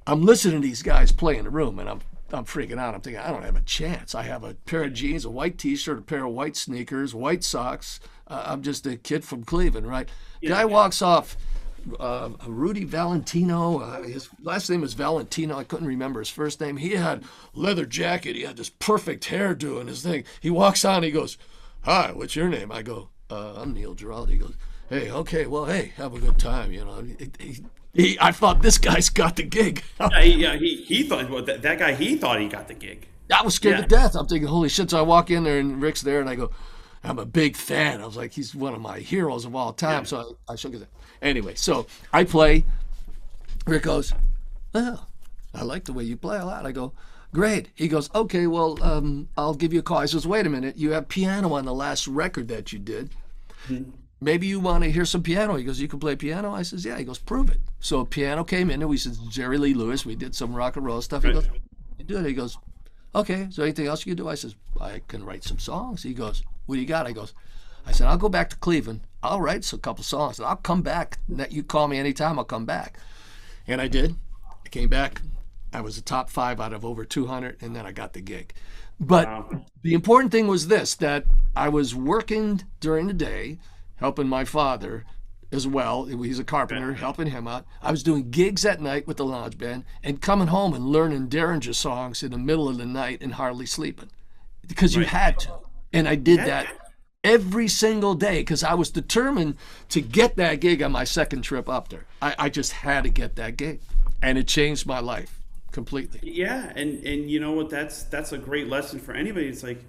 I'm 0.07 0.22
listening 0.22 0.61
to 0.61 0.68
these 0.68 0.83
guys 0.83 1.11
play 1.11 1.38
in 1.38 1.44
the 1.44 1.50
room, 1.50 1.79
and 1.79 1.88
I'm 1.88 2.00
I'm 2.33 2.44
freaking 2.44 2.79
out. 2.79 2.94
I'm 2.94 3.00
thinking 3.00 3.22
I 3.22 3.31
don't 3.31 3.42
have 3.44 3.57
a 3.57 3.62
chance. 3.62 4.14
I 4.14 4.24
have 4.24 4.44
a 4.44 4.53
pair 4.55 4.85
of 4.85 4.92
jeans, 4.92 5.24
a 5.24 5.31
white 5.31 5.57
T-shirt, 5.57 5.98
a 5.98 6.03
pair 6.03 6.26
of 6.26 6.33
white 6.33 6.57
sneakers, 6.57 7.14
white 7.14 7.42
socks. 7.42 8.00
Uh, 8.29 8.44
I'm 8.46 8.62
just 8.62 8.87
a 8.87 8.96
kid 8.96 9.24
from 9.24 9.44
Cleveland, 9.44 9.88
right? 9.88 10.09
Guy 10.46 10.66
walks 10.66 11.00
off. 11.00 11.38
Uh, 11.98 12.30
Rudy 12.46 12.84
Valentino. 12.84 13.78
Uh, 13.80 14.02
his 14.02 14.28
last 14.42 14.68
name 14.70 14.82
is 14.82 14.94
Valentino. 14.94 15.56
I 15.56 15.64
couldn't 15.64 15.87
remember 15.87 16.20
his 16.20 16.28
first 16.31 16.60
name. 16.60 16.76
He 16.76 16.90
had 16.90 17.24
leather 17.54 17.87
jacket. 17.87 18.37
He 18.37 18.42
had 18.42 18.56
this 18.56 18.70
perfect 18.70 19.24
hairdo 19.28 19.81
and 19.81 19.88
his 19.88 20.02
thing. 20.02 20.24
He 20.40 20.50
walks 20.50 20.85
on. 20.85 21.02
He 21.02 21.10
goes, 21.10 21.38
"Hi, 21.83 22.12
what's 22.12 22.37
your 22.37 22.48
name?" 22.48 22.70
I 22.72 22.83
go, 22.83 23.08
uh, 23.31 23.54
"I'm 23.56 23.72
Neil 23.74 23.94
Giraldo." 23.94 24.33
He 24.33 24.38
goes, 24.38 24.54
"Hey, 24.88 25.10
okay, 25.10 25.46
well, 25.46 25.66
hey, 25.66 25.92
have 25.96 26.14
a 26.14 26.18
good 26.20 26.38
time." 26.38 26.72
You 26.72 26.85
know, 26.85 27.02
he, 27.02 27.31
he, 27.38 27.64
he, 27.92 28.18
I 28.20 28.33
thought 28.33 28.62
this 28.62 28.78
guy's 28.78 29.08
got 29.08 29.37
the 29.37 29.42
gig. 29.42 29.83
yeah, 30.00 30.20
he, 30.22 30.33
yeah, 30.35 30.56
he, 30.56 30.76
he 30.83 31.02
thought 31.02 31.28
well, 31.31 31.44
that, 31.44 31.62
that 31.62 31.78
guy. 31.78 31.94
He 31.94 32.16
thought 32.16 32.40
he 32.40 32.48
got 32.48 32.68
the 32.68 32.74
gig. 32.74 33.06
I 33.33 33.42
was 33.42 33.54
scared 33.54 33.76
Yeah. 33.76 33.83
to 33.83 33.88
death. 33.88 34.14
I'm 34.16 34.26
thinking, 34.26 34.48
holy 34.48 34.68
shit. 34.68 34.90
So 34.90 34.98
I 34.98 35.02
walk 35.02 35.31
in 35.31 35.44
there 35.44 35.58
and 35.60 35.81
Rick's 35.81 36.02
there 36.02 36.20
and 36.20 36.28
I 36.28 36.35
go, 36.35 36.50
I'm 37.04 37.18
a 37.20 37.24
big 37.24 37.56
fan. 37.56 38.00
I 38.00 38.04
was 38.06 38.16
like, 38.16 38.33
he's 38.33 38.56
one 38.56 38.74
of 38.74 38.81
my 38.81 38.98
heroes 38.98 39.44
of 39.44 39.54
all 39.54 39.72
time. 39.72 40.04
So 40.04 40.37
I, 40.48 40.52
I 40.52 40.56
shook 40.56 40.72
his 40.72 40.83
hand. 40.83 40.92
Anyway, 41.23 41.54
so 41.54 41.87
I 42.12 42.25
play. 42.25 42.64
Rick 43.66 43.83
goes, 43.85 44.12
well, 44.73 45.06
I 45.54 45.62
like 45.64 45.85
the 45.85 45.92
way 45.92 46.04
you 46.04 46.16
play 46.16 46.38
a 46.38 46.44
lot. 46.44 46.64
I 46.66 46.73
go, 46.73 46.92
great. 47.33 47.68
He 47.75 47.88
goes, 47.88 48.08
okay, 48.14 48.46
well, 48.46 48.83
um, 48.83 49.29
I'll 49.37 49.54
give 49.54 49.73
you 49.73 49.81
a 49.81 49.83
call. 49.83 49.98
I 49.98 50.06
says, 50.06 50.27
wait 50.27 50.46
a 50.46 50.50
minute. 50.50 50.77
You 50.77 50.92
have 50.92 51.08
piano 51.08 51.52
on 51.54 51.64
the 51.64 51.75
last 51.75 52.06
record 52.08 52.48
that 52.48 52.73
you 52.73 52.79
did. 52.79 53.10
maybe 54.21 54.46
you 54.46 54.60
want 54.60 54.85
to 54.85 54.90
hear 54.90 55.04
some 55.04 55.23
piano. 55.23 55.56
He 55.56 55.64
goes, 55.64 55.81
you 55.81 55.88
can 55.88 56.00
play 56.00 56.16
piano. 56.16 56.52
I 56.52 56.62
says, 56.62 56.85
yeah. 56.85 56.96
He 56.98 57.04
goes, 57.04 57.18
prove 57.18 57.50
it. 57.50 57.58
So 57.81 58.04
piano 58.04 58.44
came 58.44 58.71
in, 58.71 58.81
and 58.81 58.88
we 58.90 58.96
said 58.96 59.16
Jerry 59.29 59.58
Lee 59.58 59.75
Lewis. 59.75 60.06
We 60.06 60.16
did 60.16 60.35
some 60.35 60.54
rock 60.54 60.77
and 60.77 60.87
roll 60.87 61.02
stuff. 61.02 61.23
He 61.23 61.29
Right. 61.29 61.35
goes, 61.35 61.48
you 61.98 62.04
do 62.04 62.16
it. 62.18 62.27
He 62.27 62.33
goes, 62.33 62.56
okay. 63.14 63.48
So 63.50 63.62
anything 63.62 63.87
else 63.87 64.06
you 64.06 64.14
can 64.14 64.25
do? 64.25 64.29
I 64.29 64.35
says, 64.37 64.54
I 64.81 65.02
can 65.08 65.25
write 65.25 65.44
some 65.44 65.58
songs. 65.58 66.02
He 66.02 66.14
goes, 66.14 66.42
what 66.66 66.77
do 66.77 66.81
you 66.81 66.87
got? 66.87 67.06
I 67.06 67.12
goes, 67.12 67.35
I 67.87 67.92
said, 67.92 68.06
I'll 68.06 68.16
go 68.18 68.28
back 68.28 68.50
to 68.50 68.56
Cleveland. 68.56 69.00
I'll 69.22 69.40
write 69.40 69.70
a 69.72 69.78
couple 69.78 70.04
songs. 70.04 70.38
And 70.38 70.46
I'll 70.46 70.56
come 70.56 70.83
back. 70.83 71.18
You 71.50 71.62
call 71.62 71.88
me 71.88 71.98
anytime. 71.98 72.38
I'll 72.38 72.44
come 72.44 72.64
back. 72.66 72.98
And 73.66 73.81
I 73.81 73.88
did. 73.88 74.16
I 74.64 74.68
came 74.68 74.88
back. 74.88 75.22
I 75.72 75.81
was 75.81 75.96
a 75.98 76.02
top 76.02 76.31
five 76.31 76.60
out 76.60 76.72
of 76.72 76.85
over 76.85 77.04
200, 77.04 77.62
and 77.62 77.76
then 77.76 77.87
I 77.87 77.92
got 77.92 78.12
the 78.12 78.20
gig. 78.20 78.52
But 78.98 79.28
Wow. 79.28 79.64
the 79.83 79.94
important 79.94 80.33
thing 80.33 80.46
was 80.48 80.68
this 80.68 80.94
that 80.96 81.24
I 81.54 81.68
was 81.68 81.94
working 81.94 82.62
during 82.81 83.06
the 83.06 83.12
day, 83.14 83.58
helping 83.96 84.28
my 84.28 84.44
father 84.44 85.04
as 85.52 85.66
well. 85.66 86.04
He's 86.04 86.38
a 86.38 86.44
carpenter, 86.44 86.94
helping 86.94 87.28
him 87.28 87.46
out. 87.48 87.66
I 87.83 87.90
was 87.90 88.02
doing 88.02 88.31
gigs 88.31 88.64
at 88.64 88.81
night 88.81 89.06
with 89.06 89.16
the 89.16 89.24
lounge 89.24 89.58
band 89.58 89.85
and 90.02 90.20
coming 90.20 90.48
home 90.48 90.74
and 90.74 90.87
learning 90.87 91.28
Derringer 91.28 91.72
songs 91.72 92.22
in 92.22 92.31
the 92.33 92.38
middle 92.38 92.68
of 92.68 92.78
the 92.78 92.87
night 92.87 93.18
and 93.20 93.35
hardly 93.35 93.66
sleeping 93.66 94.10
because 94.66 94.94
you 94.94 95.04
had 95.04 95.38
to. 95.40 95.52
And 95.92 96.06
I 96.08 96.14
did 96.14 96.40
that 96.40 96.66
every 97.23 97.68
single 97.68 98.14
day 98.14 98.40
because 98.40 98.64
I 98.64 98.75
was 98.75 98.90
determined 98.90 99.56
to 99.90 100.00
get 100.00 100.37
that 100.37 100.60
gig 100.60 100.83
on 100.83 100.92
my 100.92 101.04
second 101.04 101.42
trip 101.42 101.68
up 101.68 101.88
there. 101.88 102.06
I, 102.23 102.35
I 102.38 102.48
just 102.48 102.73
had 102.73 103.04
to 103.04 103.10
get 103.10 103.37
that 103.37 103.56
gig. 103.56 103.81
And 104.23 104.37
it 104.37 104.46
changed 104.46 104.87
my 104.87 105.00
life 105.00 105.40
completely. 105.73 106.21
Yeah, 106.23 106.73
and 106.77 107.02
and 107.06 107.31
you 107.31 107.40
know 107.40 107.52
what? 107.52 107.71
That's 107.71 108.02
that's 108.04 108.33
a 108.33 108.38
great 108.38 108.68
lesson 108.68 108.98
for 108.98 109.12
anybody. 109.12 109.48
It's 109.48 109.62
like 109.62 109.83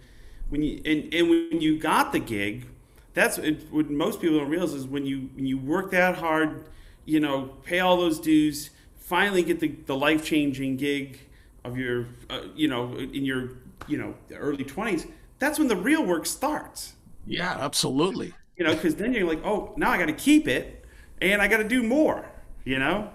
when 0.49 0.61
you 0.61 0.81
and, 0.85 1.13
and 1.13 1.29
when 1.29 1.59
you 1.59 1.77
got 1.77 2.13
the 2.13 2.19
gig, 2.19 2.65
that's 3.13 3.37
it, 3.37 3.71
what 3.71 3.89
most 3.89 4.21
people 4.21 4.39
don't 4.39 4.49
realize 4.49 4.73
is 4.73 4.87
when 4.87 5.05
you 5.05 5.29
when 5.35 5.45
you 5.45 5.57
work 5.57 5.91
that 5.91 6.15
hard, 6.15 6.63
you 7.03 7.19
know, 7.19 7.51
pay 7.63 7.79
all 7.79 7.97
those 7.97 8.21
dues, 8.21 8.69
finally 8.95 9.43
get 9.43 9.59
the, 9.59 9.67
the 9.85 9.95
life 9.97 10.23
changing 10.23 10.77
gig 10.77 11.19
of 11.65 11.77
your, 11.77 12.07
uh, 12.29 12.43
you 12.55 12.69
know, 12.69 12.95
in 12.95 13.25
your 13.25 13.49
you 13.87 13.97
know 13.97 14.15
early 14.33 14.63
twenties. 14.63 15.07
That's 15.39 15.59
when 15.59 15.67
the 15.67 15.75
real 15.75 16.05
work 16.05 16.25
starts. 16.25 16.93
Yeah, 17.25 17.57
absolutely. 17.59 18.33
You 18.57 18.65
know, 18.65 18.75
because 18.75 18.95
then 18.95 19.13
you're 19.13 19.27
like, 19.27 19.43
oh, 19.45 19.73
now 19.77 19.91
I 19.91 19.97
got 19.97 20.05
to 20.07 20.13
keep 20.13 20.47
it, 20.47 20.85
and 21.21 21.41
I 21.41 21.47
got 21.47 21.57
to 21.57 21.67
do 21.67 21.83
more. 21.83 22.29
You 22.63 22.79
know. 22.79 23.09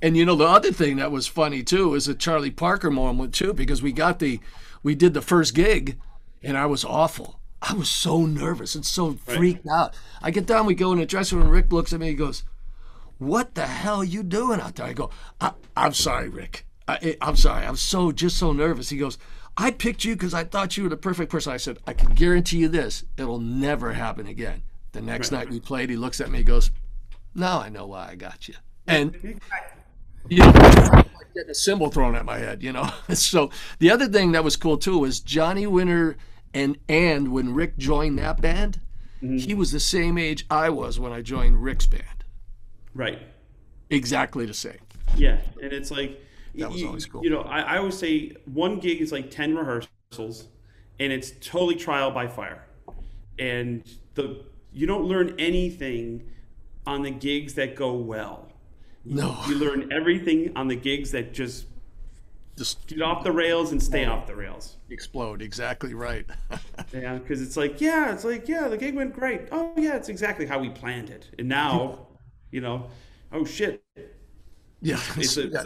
And 0.00 0.16
you 0.16 0.24
know 0.24 0.36
the 0.36 0.46
other 0.46 0.72
thing 0.72 0.96
that 0.96 1.10
was 1.10 1.26
funny 1.26 1.62
too 1.62 1.94
is 1.94 2.06
a 2.06 2.14
Charlie 2.14 2.50
Parker 2.50 2.90
moment 2.90 3.34
too 3.34 3.52
because 3.52 3.82
we 3.82 3.92
got 3.92 4.20
the 4.20 4.40
we 4.84 4.94
did 4.94 5.14
the 5.14 5.20
first 5.20 5.54
gig 5.54 5.98
and 6.42 6.56
I 6.56 6.66
was 6.66 6.84
awful. 6.84 7.40
I 7.60 7.72
was 7.74 7.90
so 7.90 8.24
nervous 8.24 8.74
and 8.74 8.86
so 8.86 9.14
freaked 9.14 9.66
out. 9.66 9.94
I 10.22 10.30
get 10.30 10.46
down, 10.46 10.66
we 10.66 10.74
go 10.74 10.92
in 10.92 10.98
the 10.98 11.06
dressing 11.06 11.38
room. 11.38 11.48
Rick 11.48 11.72
looks 11.72 11.92
at 11.92 12.00
me, 12.00 12.08
he 12.08 12.14
goes, 12.14 12.44
"What 13.18 13.54
the 13.54 13.66
hell 13.66 13.96
are 13.96 14.04
you 14.04 14.22
doing 14.22 14.60
out 14.60 14.76
there?" 14.76 14.86
I 14.86 14.92
go, 14.92 15.10
I, 15.40 15.52
"I'm 15.76 15.94
sorry, 15.94 16.28
Rick. 16.28 16.66
I, 16.86 16.98
eh, 17.00 17.14
I'm 17.20 17.36
sorry. 17.36 17.66
I'm 17.66 17.76
so 17.76 18.12
just 18.12 18.36
so 18.36 18.52
nervous." 18.52 18.90
He 18.90 18.98
goes, 18.98 19.18
"I 19.56 19.70
picked 19.70 20.04
you 20.04 20.14
because 20.14 20.34
I 20.34 20.44
thought 20.44 20.76
you 20.76 20.84
were 20.84 20.88
the 20.88 20.96
perfect 20.96 21.30
person." 21.30 21.52
I 21.52 21.58
said, 21.58 21.78
"I 21.86 21.92
can 21.92 22.14
guarantee 22.14 22.58
you 22.58 22.68
this: 22.68 23.04
it'll 23.16 23.40
never 23.40 23.92
happen 23.92 24.26
again." 24.26 24.62
The 24.92 25.00
next 25.00 25.32
night 25.32 25.50
we 25.50 25.58
played, 25.60 25.90
he 25.90 25.96
looks 25.96 26.20
at 26.20 26.30
me, 26.30 26.38
he 26.38 26.44
goes, 26.44 26.70
"Now 27.34 27.60
I 27.60 27.68
know 27.68 27.86
why 27.86 28.10
I 28.10 28.14
got 28.14 28.48
you." 28.48 28.54
And 28.86 29.40
you 30.28 30.38
know, 30.38 30.52
getting 31.34 31.50
a 31.50 31.54
cymbal 31.54 31.90
thrown 31.90 32.14
at 32.14 32.24
my 32.24 32.38
head, 32.38 32.62
you 32.62 32.72
know. 32.72 32.90
so 33.10 33.50
the 33.78 33.90
other 33.90 34.06
thing 34.06 34.32
that 34.32 34.44
was 34.44 34.56
cool 34.56 34.78
too 34.78 34.98
was 34.98 35.20
Johnny 35.20 35.66
Winter 35.66 36.16
and 36.54 36.78
and 36.88 37.32
when 37.32 37.54
Rick 37.54 37.76
joined 37.76 38.18
that 38.18 38.40
band, 38.40 38.80
mm-hmm. 39.22 39.36
he 39.36 39.54
was 39.54 39.72
the 39.72 39.80
same 39.80 40.16
age 40.16 40.46
I 40.48 40.70
was 40.70 40.98
when 40.98 41.12
I 41.12 41.20
joined 41.20 41.62
Rick's 41.62 41.86
band. 41.86 42.24
Right. 42.94 43.20
Exactly 43.90 44.46
the 44.46 44.54
same. 44.54 44.78
Yeah, 45.16 45.40
and 45.60 45.72
it's 45.72 45.90
like 45.90 46.20
That 46.56 46.70
was 46.70 46.80
you, 46.80 46.86
always 46.88 47.06
cool. 47.06 47.24
You 47.24 47.30
know, 47.30 47.40
I, 47.42 47.60
I 47.60 47.78
always 47.78 47.98
say 47.98 48.32
one 48.46 48.78
gig 48.78 49.00
is 49.00 49.12
like 49.12 49.30
ten 49.30 49.54
rehearsals, 49.56 50.48
and 51.00 51.12
it's 51.12 51.32
totally 51.40 51.74
trial 51.76 52.10
by 52.10 52.26
fire, 52.28 52.64
and 53.38 53.82
the 54.14 54.44
you 54.72 54.86
don't 54.86 55.04
learn 55.04 55.34
anything 55.38 56.30
on 56.86 57.02
the 57.02 57.10
gigs 57.10 57.54
that 57.54 57.76
go 57.76 57.94
well. 57.94 58.48
No, 59.04 59.38
You 59.48 59.56
learn 59.56 59.92
everything 59.92 60.52
on 60.56 60.66
the 60.68 60.76
gigs 60.76 61.10
that 61.12 61.34
just 61.34 61.66
just 62.56 62.86
get 62.86 63.02
off 63.02 63.24
the 63.24 63.32
rails 63.32 63.72
and 63.72 63.82
stay 63.82 64.04
off 64.04 64.26
the 64.26 64.34
rails. 64.34 64.76
explode. 64.90 65.42
Exactly 65.42 65.92
right. 65.94 66.26
Yeah, 66.92 67.14
because 67.18 67.42
it's 67.42 67.56
like, 67.56 67.80
yeah, 67.80 68.12
it's 68.12 68.22
like, 68.24 68.46
yeah, 68.48 68.68
the 68.68 68.76
gig 68.76 68.94
went 68.94 69.12
great. 69.14 69.48
Oh, 69.50 69.72
yeah, 69.76 69.96
it's 69.96 70.08
exactly 70.08 70.46
how 70.46 70.60
we 70.60 70.70
planned 70.70 71.10
it. 71.10 71.28
And 71.38 71.48
now, 71.48 72.06
you 72.52 72.60
know, 72.60 72.86
oh 73.32 73.44
shit, 73.44 73.82
yeah. 74.80 75.00
It's 75.16 75.36
a- 75.38 75.48
yeah. 75.48 75.64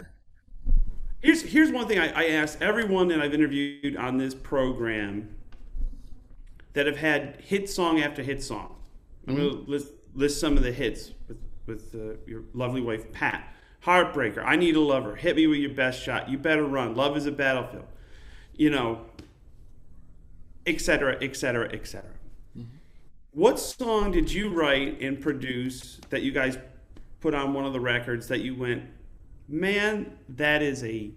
Here's 1.21 1.41
here's 1.41 1.71
one 1.71 1.87
thing 1.87 1.99
I, 1.99 2.11
I 2.11 2.27
asked 2.29 2.61
everyone 2.61 3.07
that 3.09 3.21
I've 3.21 3.33
interviewed 3.33 3.97
on 3.97 4.17
this 4.17 4.33
program 4.33 5.35
that 6.73 6.85
have 6.87 6.97
had 6.97 7.41
hit 7.41 7.69
song 7.69 7.99
after 7.99 8.23
hit 8.23 8.41
song. 8.41 8.75
I'm 9.27 9.35
going 9.35 9.49
to 9.65 9.69
list, 9.69 9.91
list 10.15 10.39
some 10.39 10.57
of 10.57 10.63
the 10.63 10.71
hits 10.71 11.11
with 11.27 11.37
with 11.65 11.93
uh, 11.93 12.17
your 12.25 12.43
lovely 12.53 12.81
wife 12.81 13.11
Pat. 13.11 13.53
Heartbreaker, 13.85 14.43
I 14.45 14.57
Need 14.57 14.75
a 14.75 14.81
Lover, 14.81 15.15
Hit 15.15 15.37
Me 15.37 15.47
With 15.47 15.59
Your 15.59 15.73
Best 15.73 16.01
Shot, 16.01 16.29
You 16.29 16.37
Better 16.37 16.65
Run, 16.65 16.95
Love 16.95 17.15
Is 17.15 17.25
a 17.25 17.31
Battlefield, 17.31 17.85
you 18.57 18.69
know, 18.69 19.05
etc., 20.65 21.13
etc., 21.21 21.23
et 21.23 21.35
cetera, 21.37 21.69
et 21.71 21.87
cetera. 21.87 22.11
What 23.31 23.57
song 23.57 24.11
did 24.11 24.33
you 24.33 24.49
write 24.49 24.99
and 24.99 25.21
produce 25.21 26.01
that 26.09 26.23
you 26.23 26.33
guys 26.33 26.57
put 27.21 27.33
on 27.33 27.53
one 27.53 27.65
of 27.65 27.71
the 27.71 27.79
records 27.79 28.27
that 28.27 28.41
you 28.41 28.55
went, 28.55 28.83
man, 29.49 30.17
that 30.29 30.61
is 30.61 30.83
a 30.83 31.11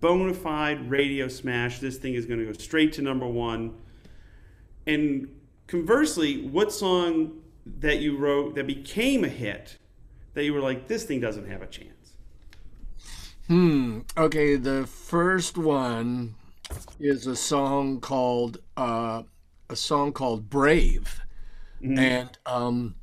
bona 0.00 0.34
fide 0.34 0.90
radio 0.90 1.28
smash. 1.28 1.78
This 1.78 1.96
thing 1.96 2.14
is 2.14 2.26
going 2.26 2.40
to 2.40 2.46
go 2.46 2.52
straight 2.52 2.92
to 2.94 3.02
number 3.02 3.26
one. 3.26 3.74
And 4.86 5.28
conversely, 5.66 6.46
what 6.46 6.72
song 6.72 7.32
that 7.78 8.00
you 8.00 8.16
wrote 8.16 8.54
that 8.54 8.66
became 8.66 9.24
a 9.24 9.28
hit 9.28 9.78
that 10.34 10.44
you 10.44 10.54
were 10.54 10.60
like, 10.60 10.88
this 10.88 11.04
thing 11.04 11.20
doesn't 11.20 11.48
have 11.48 11.62
a 11.62 11.66
chance? 11.66 12.14
Hmm. 13.48 14.00
Okay, 14.16 14.56
the 14.56 14.86
first 14.86 15.58
one 15.58 16.34
is 16.98 17.26
a 17.26 17.36
song 17.36 18.00
called 18.00 18.58
uh, 18.76 19.24
a 19.68 19.76
song 19.76 20.12
called 20.12 20.48
"Brave," 20.48 21.20
and 21.82 22.30
um, 22.46 22.94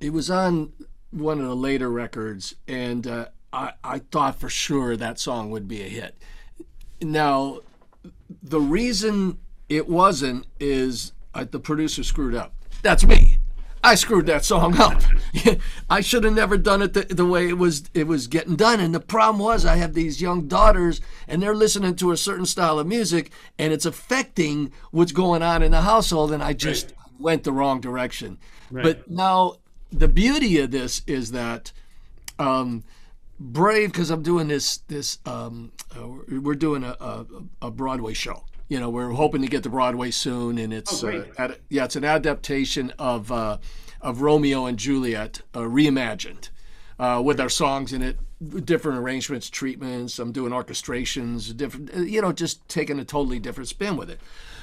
it 0.00 0.12
was 0.12 0.30
on 0.30 0.72
one 1.10 1.40
of 1.40 1.46
the 1.46 1.56
later 1.56 1.90
records, 1.90 2.54
and 2.68 3.06
uh, 3.06 3.26
I, 3.52 3.72
I 3.84 3.98
thought 3.98 4.38
for 4.40 4.48
sure 4.48 4.96
that 4.96 5.18
song 5.18 5.50
would 5.50 5.68
be 5.68 5.82
a 5.82 5.88
hit. 5.88 6.16
Now, 7.00 7.60
the 8.42 8.60
reason 8.60 9.38
it 9.68 9.88
wasn't 9.88 10.46
is 10.58 11.12
uh, 11.34 11.44
the 11.50 11.58
producer 11.58 12.02
screwed 12.02 12.34
up. 12.34 12.54
That's 12.82 13.06
me. 13.06 13.38
I 13.84 13.96
screwed 13.96 14.26
that 14.26 14.44
song 14.44 14.78
up. 14.78 15.02
I 15.90 16.00
should 16.00 16.22
have 16.22 16.34
never 16.34 16.56
done 16.56 16.82
it 16.82 16.92
the, 16.92 17.02
the 17.02 17.26
way 17.26 17.48
it 17.48 17.58
was 17.58 17.84
it 17.94 18.06
was 18.06 18.28
getting 18.28 18.54
done. 18.54 18.78
And 18.78 18.94
the 18.94 19.00
problem 19.00 19.40
was 19.40 19.66
I 19.66 19.76
have 19.76 19.94
these 19.94 20.22
young 20.22 20.46
daughters 20.46 21.00
and 21.26 21.42
they're 21.42 21.54
listening 21.54 21.96
to 21.96 22.12
a 22.12 22.16
certain 22.16 22.46
style 22.46 22.78
of 22.78 22.86
music 22.86 23.32
and 23.58 23.72
it's 23.72 23.86
affecting 23.86 24.72
what's 24.92 25.10
going 25.10 25.42
on 25.42 25.64
in 25.64 25.72
the 25.72 25.80
household 25.80 26.30
and 26.30 26.42
I 26.42 26.52
just 26.52 26.92
went 27.18 27.42
the 27.42 27.52
wrong 27.52 27.80
direction. 27.80 28.38
But 28.70 29.10
now 29.10 29.56
the 29.90 30.08
beauty 30.08 30.58
of 30.60 30.70
this 30.70 31.02
is 31.06 31.32
that 31.32 31.72
um, 32.38 32.84
brave 33.42 33.92
because 33.92 34.10
I'm 34.10 34.22
doing 34.22 34.48
this 34.48 34.78
this 34.88 35.18
um, 35.26 35.72
uh, 35.96 36.08
we're 36.40 36.54
doing 36.54 36.84
a, 36.84 36.96
a, 37.00 37.26
a 37.62 37.70
Broadway 37.70 38.14
show. 38.14 38.44
You 38.68 38.80
know, 38.80 38.88
we're 38.88 39.10
hoping 39.10 39.42
to 39.42 39.48
get 39.48 39.62
to 39.64 39.68
Broadway 39.68 40.10
soon, 40.10 40.56
and 40.58 40.72
it's 40.72 41.04
Oh, 41.04 41.08
uh, 41.08 41.24
ad- 41.36 41.58
yeah, 41.68 41.84
it's 41.84 41.96
an 41.96 42.04
adaptation 42.04 42.92
of 42.98 43.30
uh, 43.30 43.58
of 44.00 44.22
Romeo 44.22 44.66
and 44.66 44.78
Juliet 44.78 45.42
uh, 45.54 45.60
reimagined 45.60 46.48
uh, 46.98 47.20
with 47.24 47.38
our 47.40 47.50
songs 47.50 47.92
in 47.92 48.00
it, 48.02 48.18
different 48.64 48.98
arrangements, 48.98 49.50
treatments. 49.50 50.18
I'm 50.18 50.32
doing 50.32 50.52
orchestrations, 50.52 51.54
different. 51.56 51.94
uh, 51.94 52.00
You 52.00 52.22
know, 52.22 52.32
just 52.32 52.66
taking 52.68 52.98
a 52.98 53.04
totally 53.04 53.38
different 53.38 53.68
spin 53.68 53.96
with 53.96 54.08
it. 54.10 54.20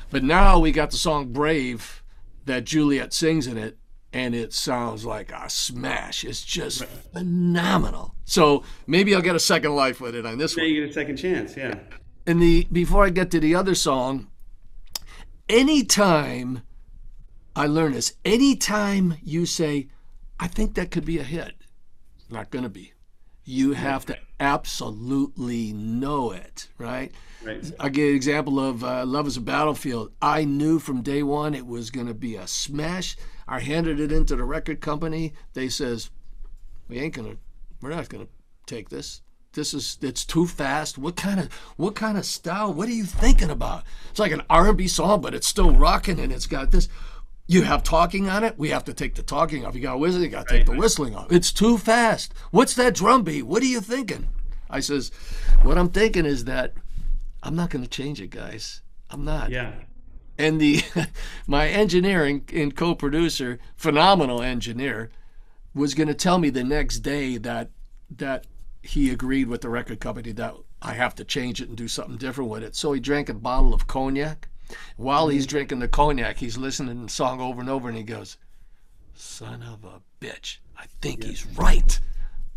But 0.09 0.23
now 0.23 0.57
we 0.59 0.71
got 0.71 0.89
the 0.91 0.97
song 0.97 1.31
Brave 1.31 2.01
that 2.45 2.63
Juliet 2.65 3.13
sings 3.13 3.45
in 3.45 3.57
it, 3.59 3.77
and 4.13 4.33
it 4.33 4.53
sounds 4.53 5.05
like 5.05 5.31
a 5.31 5.49
smash. 5.49 6.23
It's 6.23 6.43
just 6.43 6.83
phenomenal. 7.13 8.15
So 8.25 8.63
maybe 8.87 9.13
I'll 9.15 9.21
get 9.21 9.35
a 9.35 9.39
second 9.39 9.75
life 9.75 10.01
with 10.01 10.15
it 10.15 10.25
on 10.25 10.37
this 10.37 10.55
Now 10.57 10.63
one. 10.63 10.71
you 10.71 10.81
get 10.81 10.89
a 10.89 10.93
second 10.93 11.17
chance, 11.17 11.55
yeah. 11.55 11.75
And 12.25 12.41
the 12.41 12.67
before 12.71 13.05
I 13.05 13.09
get 13.09 13.31
to 13.31 13.39
the 13.39 13.55
other 13.55 13.75
song, 13.75 14.27
anytime 15.47 16.61
I 17.55 17.65
learn 17.67 17.93
this, 17.93 18.13
anytime 18.23 19.17
you 19.23 19.45
say, 19.45 19.87
I 20.39 20.47
think 20.47 20.75
that 20.75 20.91
could 20.91 21.05
be 21.05 21.17
a 21.19 21.23
hit, 21.23 21.53
not 22.29 22.49
gonna 22.51 22.69
be. 22.69 22.93
You 23.43 23.73
have 23.73 24.05
to 24.05 24.17
absolutely 24.39 25.73
know 25.73 26.31
it, 26.31 26.67
right? 26.77 27.11
Right. 27.43 27.71
I 27.79 27.89
give 27.89 28.09
an 28.09 28.15
example 28.15 28.59
of 28.59 28.83
uh, 28.83 29.05
Love 29.05 29.25
is 29.25 29.37
a 29.37 29.41
Battlefield. 29.41 30.11
I 30.21 30.45
knew 30.45 30.77
from 30.77 31.01
day 31.01 31.23
one 31.23 31.55
it 31.55 31.65
was 31.65 31.89
going 31.89 32.05
to 32.07 32.13
be 32.13 32.35
a 32.35 32.45
smash. 32.45 33.15
I 33.49 33.59
handed 33.59 33.99
it 33.99 34.11
into 34.11 34.35
the 34.35 34.43
record 34.43 34.79
company. 34.79 35.33
They 35.53 35.69
says, 35.69 36.11
we 36.87 36.99
ain't 36.99 37.15
to, 37.15 37.37
we're 37.81 37.89
not 37.89 38.07
to 38.09 38.27
take 38.67 38.89
this. 38.89 39.21
This 39.53 39.73
is 39.73 39.97
it's 40.03 40.23
too 40.23 40.45
fast. 40.45 40.99
What 40.99 41.15
kind 41.15 41.39
of 41.39 41.51
what 41.75 41.95
kind 41.95 42.19
of 42.19 42.25
style? 42.25 42.71
What 42.71 42.87
are 42.87 42.93
you 42.93 43.03
thinking 43.03 43.49
about? 43.49 43.83
It's 44.11 44.19
like 44.19 44.31
an 44.31 44.43
R&B 44.47 44.87
song, 44.87 45.21
but 45.21 45.33
it's 45.33 45.47
still 45.47 45.71
rocking 45.71 46.19
and 46.19 46.31
it's 46.31 46.45
got 46.45 46.69
this. 46.69 46.87
You 47.47 47.63
have 47.63 47.81
talking 47.81 48.29
on 48.29 48.43
it. 48.43 48.59
We 48.59 48.69
have 48.69 48.83
to 48.83 48.93
take 48.93 49.15
the 49.15 49.23
talking 49.23 49.65
off. 49.65 49.73
You 49.73 49.81
got 49.81 49.99
whistling. 49.99 50.25
You 50.25 50.29
got 50.29 50.47
to 50.47 50.55
take 50.55 50.67
the 50.67 50.77
whistling 50.77 51.15
off. 51.15 51.31
It's 51.31 51.51
too 51.51 51.79
fast. 51.79 52.31
What's 52.51 52.75
that 52.75 52.93
drum 52.93 53.23
beat? 53.23 53.41
What 53.41 53.63
are 53.63 53.65
you 53.65 53.81
thinking? 53.81 54.27
I 54.69 54.81
says, 54.81 55.11
what 55.63 55.79
I'm 55.79 55.89
thinking 55.89 56.27
is 56.27 56.45
that 56.45 56.75
I'm 57.41 57.55
not 57.55 57.71
going 57.71 57.83
to 57.83 57.89
change 57.89 58.21
it, 58.21 58.29
guys. 58.29 58.83
I'm 59.09 59.25
not. 59.25 59.49
Yeah. 59.49 59.73
And 60.39 60.59
the 60.59 60.81
my 61.47 61.67
engineering 61.67 62.45
and 62.51 62.75
co-producer, 62.75 63.59
phenomenal 63.75 64.41
engineer, 64.41 65.11
was 65.75 65.93
going 65.93 66.07
to 66.07 66.15
tell 66.15 66.39
me 66.39 66.49
the 66.49 66.63
next 66.63 66.99
day 66.99 67.37
that 67.37 67.69
that 68.09 68.47
he 68.81 69.11
agreed 69.11 69.47
with 69.49 69.61
the 69.61 69.69
record 69.69 69.99
company 69.99 70.31
that 70.31 70.55
I 70.81 70.93
have 70.93 71.13
to 71.15 71.25
change 71.25 71.61
it 71.61 71.67
and 71.67 71.77
do 71.77 71.87
something 71.87 72.17
different 72.17 72.49
with 72.49 72.63
it. 72.63 72.75
So 72.75 72.93
he 72.93 72.99
drank 72.99 73.29
a 73.29 73.33
bottle 73.33 73.73
of 73.73 73.85
cognac. 73.85 74.47
While 74.97 75.27
he's 75.27 75.43
mm-hmm. 75.43 75.49
drinking 75.49 75.79
the 75.79 75.87
cognac, 75.87 76.37
he's 76.37 76.57
listening 76.57 76.95
to 76.95 77.03
the 77.03 77.09
song 77.09 77.41
over 77.41 77.59
and 77.59 77.69
over, 77.69 77.89
and 77.89 77.97
he 77.97 78.03
goes, 78.03 78.37
"Son 79.15 79.63
of 79.63 79.83
a 79.83 80.01
bitch, 80.23 80.59
I 80.77 80.85
think 81.01 81.23
he's 81.23 81.45
right." 81.47 81.99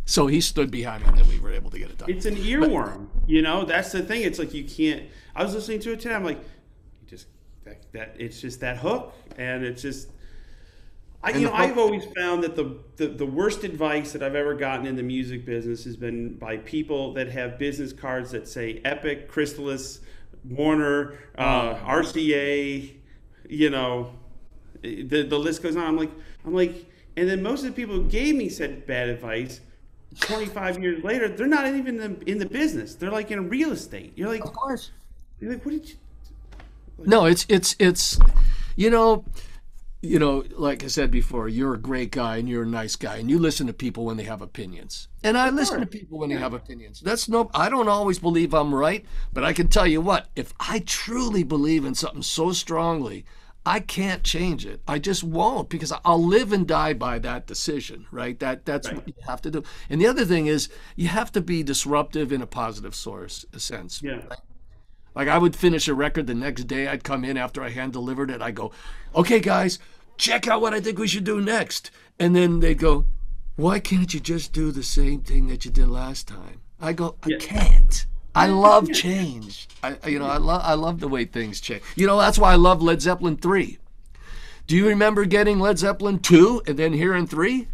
So 0.05 0.27
he 0.27 0.41
stood 0.41 0.71
behind 0.71 1.03
me, 1.03 1.09
and 1.09 1.19
then 1.19 1.29
we 1.29 1.39
were 1.39 1.53
able 1.53 1.71
to 1.71 1.79
get 1.79 1.91
it 1.91 1.99
done. 1.99 2.11
It's 2.11 2.27
an 2.27 2.37
earworm, 2.37 3.09
you 3.27 3.41
know. 3.41 3.65
That's 3.65 3.93
the 3.93 4.03
thing. 4.03 4.23
It's 4.23 4.39
like 4.39 4.53
you 4.53 4.65
can't. 4.65 5.05
I 5.35 5.43
was 5.43 5.55
listening 5.55 5.81
to 5.81 5.93
it 5.93 6.01
today. 6.01 6.15
I'm 6.15 6.25
like, 6.25 6.41
that, 7.93 8.15
it's 8.19 8.41
just 8.41 8.61
that 8.61 8.79
hook, 8.79 9.15
and 9.37 9.65
it's 9.65 9.83
just. 9.83 10.09
I, 11.25 11.31
you 11.31 11.47
know, 11.47 11.53
I've 11.53 11.79
always 11.79 12.05
found 12.17 12.43
that 12.43 12.57
the, 12.57 12.79
the 12.97 13.07
the 13.07 13.27
worst 13.27 13.63
advice 13.63 14.13
that 14.13 14.25
I've 14.25 14.35
ever 14.35 14.55
gotten 14.55 14.87
in 14.87 14.97
the 14.97 15.05
music 15.05 15.47
business 15.47 15.85
has 15.85 15.97
been 15.97 16.35
by 16.35 16.57
people 16.57 17.13
that 17.15 17.29
have 17.29 17.59
business 17.59 17.93
cards 17.93 18.33
that 18.33 18.49
say 18.49 18.81
Epic, 18.85 19.29
Chrysalis, 19.29 20.01
Warner, 20.49 21.19
uh, 21.39 21.77
RCA. 21.77 22.93
You 23.49 23.71
know, 23.71 24.13
the 24.83 25.23
the 25.23 25.39
list 25.39 25.63
goes 25.63 25.77
on. 25.77 25.85
I'm 25.85 25.97
like, 25.97 26.11
I'm 26.45 26.55
like, 26.55 26.87
and 27.17 27.29
then 27.29 27.43
most 27.43 27.61
of 27.61 27.67
the 27.67 27.73
people 27.73 27.95
who 27.95 28.09
gave 28.09 28.35
me 28.35 28.49
said 28.49 28.87
bad 28.87 29.09
advice. 29.09 29.61
25 30.21 30.83
years 30.83 31.03
later, 31.03 31.29
they're 31.29 31.47
not 31.47 31.67
even 31.67 32.01
in 32.01 32.19
the, 32.19 32.31
in 32.31 32.39
the 32.39 32.47
business. 32.47 32.95
They're 32.95 33.11
like 33.11 33.31
in 33.31 33.49
real 33.49 33.73
estate. 33.73 34.13
You're 34.17 34.29
like, 34.29 34.45
of 34.45 34.53
course. 34.53 34.91
you're 35.41 35.53
like, 35.53 35.65
what 35.65 35.73
did 35.73 35.89
you? 35.89 35.95
No, 37.07 37.27
it's 37.27 37.47
it's 37.49 37.77
it's, 37.79 38.19
you 38.77 38.91
know, 38.91 39.25
you 40.01 40.19
know, 40.19 40.45
like 40.57 40.83
I 40.83 40.89
said 40.89 41.11
before, 41.11 41.49
you're 41.49 41.75
a 41.75 41.79
great 41.79 42.11
guy 42.11 42.37
and 42.37 42.49
you're 42.49 42.65
a 42.65 42.67
nice 42.67 42.97
guy, 42.97 43.17
and 43.17 43.31
you 43.31 43.39
listen 43.39 43.67
to 43.69 43.73
people 43.73 44.05
when 44.05 44.17
they 44.17 44.25
have 44.25 44.43
opinions, 44.43 45.09
and 45.23 45.39
I 45.39 45.51
listen 45.51 45.81
to 45.81 45.87
people 45.87 46.19
when 46.19 46.29
they 46.29 46.37
have 46.37 46.55
opinions. 46.55 47.01
That's 47.01 47.29
no, 47.29 47.51
I 47.55 47.69
don't 47.69 47.89
always 47.89 48.19
believe 48.19 48.53
I'm 48.53 48.75
right, 48.75 49.05
but 49.33 49.45
I 49.45 49.53
can 49.53 49.69
tell 49.69 49.87
you 49.87 50.01
what, 50.01 50.29
if 50.35 50.53
I 50.59 50.81
truly 50.81 51.45
believe 51.45 51.85
in 51.85 51.95
something 51.95 52.23
so 52.23 52.53
strongly. 52.53 53.25
I 53.65 53.79
can't 53.79 54.25
change 54.25 54.67
it. 54.67 54.83
I 54.89 54.99
just 54.99 55.23
won't 55.23 55.69
because 55.69 55.93
I'll 56.05 56.21
live 56.21 56.53
and 56.53 56.67
die 56.67 56.95
by 56.95 57.21
that 57.21 57.47
decision, 57.47 58.07
right? 58.11 58.37
That 58.41 58.65
that's 58.65 58.91
what 58.91 59.07
you 59.07 59.15
have 59.29 59.41
to 59.43 59.53
do. 59.53 59.63
And 59.89 60.01
the 60.01 60.09
other 60.09 60.25
thing 60.25 60.49
is 60.49 60.69
you 60.97 61.07
have 61.07 61.31
to 61.31 61.41
be 61.41 61.63
disruptive 61.63 62.33
in 62.33 62.43
a 62.43 62.47
positive 62.49 62.93
source 62.93 63.45
a 63.53 63.61
sense. 63.61 64.03
Yeah. 64.03 64.23
Like 65.15 65.29
I 65.29 65.39
would 65.39 65.57
finish 65.57 65.89
a 65.89 65.95
record 65.95 66.27
the 66.27 66.35
next 66.35 66.65
day. 66.65 66.89
I'd 66.89 67.05
come 67.05 67.25
in 67.25 67.37
after 67.37 67.63
I 67.63 67.71
hand 67.71 67.93
delivered 67.93 68.31
it. 68.31 68.41
I 68.43 68.51
go, 68.51 68.73
okay, 69.15 69.41
guys, 69.41 69.79
check 70.17 70.49
out 70.49 70.61
what 70.61 70.75
I 70.75 70.81
think 70.81 70.99
we 70.99 71.09
should 71.09 71.25
do 71.25 71.41
next. 71.41 71.91
And 72.19 72.35
then 72.35 72.61
they 72.61 72.75
go, 72.75 73.07
why 73.57 73.81
can't 73.81 74.13
you 74.13 74.21
just 74.21 74.53
do 74.53 74.71
the 74.71 74.83
same 74.83 75.21
thing 75.21 75.49
that 75.49 75.65
you 75.65 75.71
did 75.71 75.89
last 75.89 76.29
time? 76.29 76.61
I 76.81 76.93
go, 76.93 77.17
I 77.23 77.31
can't. 77.39 78.07
I 78.35 78.47
love 78.47 78.91
change. 78.91 79.69
I, 79.83 79.97
you 80.09 80.19
know, 80.19 80.27
I 80.27 80.39
love, 80.39 80.63
I 80.65 80.75
love 80.75 81.01
the 81.01 81.09
way 81.09 81.27
things 81.27 81.61
change. 81.61 81.83
You 81.97 82.07
know, 82.07 82.19
that's 82.19 82.39
why 82.39 82.53
I 82.53 82.57
love 82.57 82.83
Led 82.83 83.03
Zeppelin 83.03 83.37
three. 83.37 83.79
Do 84.67 84.77
you 84.77 84.89
remember 84.89 85.27
getting 85.27 85.59
Led 85.59 85.79
Zeppelin 85.79 86.19
two 86.19 86.63
and 86.67 86.79
then 86.79 86.95
hearing 86.95 87.27
three? 87.27 87.69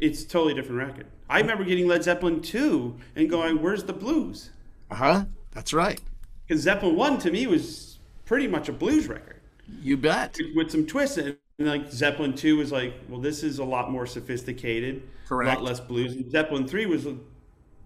It's 0.00 0.22
a 0.22 0.28
totally 0.28 0.54
different 0.54 0.78
record. 0.78 1.06
I 1.28 1.40
remember 1.40 1.64
getting 1.64 1.88
Led 1.88 2.04
Zeppelin 2.04 2.40
2 2.40 2.96
and 3.16 3.28
going, 3.28 3.60
where's 3.60 3.84
the 3.84 3.92
blues? 3.92 4.50
Uh 4.90 4.94
huh. 4.94 5.24
That's 5.52 5.72
right. 5.72 6.00
Because 6.46 6.62
Zeppelin 6.62 6.96
1 6.96 7.18
to 7.18 7.30
me 7.30 7.46
was 7.46 7.98
pretty 8.24 8.46
much 8.48 8.68
a 8.68 8.72
blues 8.72 9.08
record 9.08 9.40
You 9.82 9.96
bet. 9.96 10.36
with 10.54 10.70
some 10.70 10.86
twists. 10.86 11.16
And 11.18 11.36
like 11.58 11.90
Zeppelin 11.90 12.34
2 12.34 12.56
was 12.58 12.70
like, 12.72 12.94
well, 13.08 13.20
this 13.20 13.42
is 13.42 13.58
a 13.58 13.64
lot 13.64 13.90
more 13.90 14.06
sophisticated, 14.06 15.02
a 15.24 15.28
Correct. 15.28 15.60
lot 15.60 15.64
less 15.64 15.80
blues. 15.80 16.12
And 16.14 16.30
Zeppelin 16.30 16.68
3 16.68 16.86
was, 16.86 17.06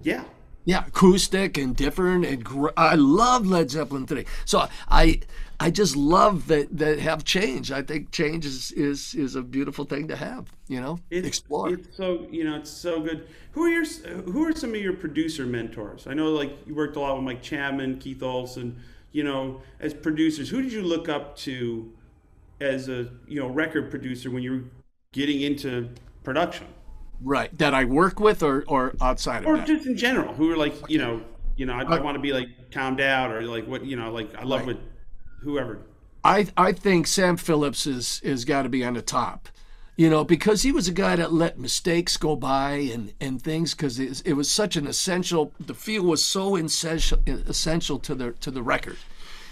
yeah. 0.02 0.24
Yeah, 0.66 0.84
acoustic 0.86 1.56
and 1.56 1.74
different, 1.74 2.26
and 2.26 2.44
gr- 2.44 2.68
I 2.76 2.94
love 2.94 3.46
Led 3.46 3.70
Zeppelin 3.70 4.06
three. 4.06 4.26
So 4.44 4.68
I, 4.88 5.20
I 5.62 5.70
just 5.70 5.94
love 5.94 6.46
that 6.48 6.76
that 6.78 6.98
have 7.00 7.22
change. 7.24 7.70
I 7.70 7.82
think 7.82 8.10
change 8.12 8.46
is 8.46 8.72
is 8.72 9.14
is 9.14 9.34
a 9.36 9.42
beautiful 9.42 9.84
thing 9.84 10.08
to 10.08 10.16
have. 10.16 10.50
You 10.68 10.80
know, 10.80 10.98
It's, 11.10 11.26
explore. 11.26 11.68
It's 11.74 11.94
so 11.96 12.26
you 12.30 12.44
know, 12.44 12.56
it's 12.56 12.70
so 12.70 13.00
good. 13.00 13.28
Who 13.52 13.64
are 13.64 13.68
your 13.68 13.84
Who 13.84 14.46
are 14.46 14.54
some 14.54 14.70
of 14.70 14.80
your 14.80 14.94
producer 14.94 15.44
mentors? 15.44 16.06
I 16.06 16.14
know, 16.14 16.30
like 16.30 16.52
you 16.66 16.74
worked 16.74 16.96
a 16.96 17.00
lot 17.00 17.14
with 17.16 17.24
Mike 17.24 17.42
Chapman, 17.42 17.98
Keith 17.98 18.22
Olsen. 18.22 18.80
You 19.12 19.24
know, 19.24 19.60
as 19.80 19.92
producers, 19.92 20.48
who 20.48 20.62
did 20.62 20.72
you 20.72 20.82
look 20.82 21.08
up 21.08 21.36
to 21.38 21.92
as 22.60 22.88
a 22.88 23.08
you 23.28 23.38
know 23.40 23.48
record 23.48 23.90
producer 23.90 24.30
when 24.30 24.42
you 24.42 24.52
were 24.52 24.64
getting 25.12 25.40
into 25.42 25.90
production, 26.22 26.68
right, 27.20 27.56
that 27.58 27.74
I 27.74 27.84
work 27.84 28.18
with, 28.18 28.42
or 28.42 28.64
or 28.66 28.94
outside 29.00 29.44
or 29.44 29.54
of 29.54 29.60
that. 29.60 29.66
just 29.66 29.86
in 29.86 29.96
general? 29.96 30.32
Who 30.34 30.50
are 30.52 30.56
like 30.56 30.74
you 30.88 30.98
know, 30.98 31.22
you 31.56 31.66
know, 31.66 31.74
I, 31.74 31.82
I 31.82 32.00
want 32.00 32.14
to 32.14 32.20
be 32.20 32.32
like 32.32 32.48
Tom 32.70 32.96
Dowd 32.96 33.30
or 33.32 33.42
like 33.42 33.66
what 33.66 33.84
you 33.84 33.96
know, 33.96 34.10
like 34.12 34.34
I 34.36 34.44
love 34.44 34.60
Right. 34.60 34.68
what 34.68 34.78
whoever. 35.40 35.80
I 36.24 36.48
I 36.56 36.72
think 36.72 37.06
Sam 37.06 37.36
Phillips 37.36 37.86
is 37.86 38.20
is 38.22 38.44
got 38.44 38.62
to 38.62 38.68
be 38.68 38.84
on 38.84 38.94
the 38.94 39.02
top. 39.02 39.48
You 39.96 40.08
know, 40.08 40.24
because 40.24 40.62
he 40.62 40.72
was 40.72 40.88
a 40.88 40.92
guy 40.92 41.16
that 41.16 41.30
let 41.30 41.58
mistakes 41.58 42.16
go 42.16 42.34
by 42.34 42.72
and, 42.72 43.12
and 43.20 43.42
things 43.42 43.74
because 43.74 43.98
it, 43.98 44.22
it 44.24 44.32
was 44.32 44.50
such 44.50 44.76
an 44.76 44.86
essential. 44.86 45.52
The 45.60 45.74
feel 45.74 46.04
was 46.04 46.24
so 46.24 46.56
essential 46.56 47.18
essential 47.26 47.98
to 47.98 48.14
the 48.14 48.32
to 48.32 48.50
the 48.50 48.62
record. 48.62 48.96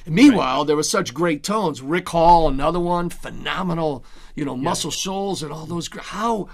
And 0.06 0.14
meanwhile, 0.14 0.64
there 0.64 0.76
was 0.76 0.90
such 0.90 1.12
great 1.12 1.42
tones. 1.42 1.82
Rick 1.82 2.08
Hall, 2.08 2.48
another 2.48 2.80
one, 2.80 3.10
phenomenal. 3.10 4.04
You 4.34 4.46
know, 4.46 4.56
Muscle 4.56 4.90
Shoals 4.90 5.42
and 5.42 5.52
all 5.52 5.66
those. 5.66 5.90
How 6.00 6.48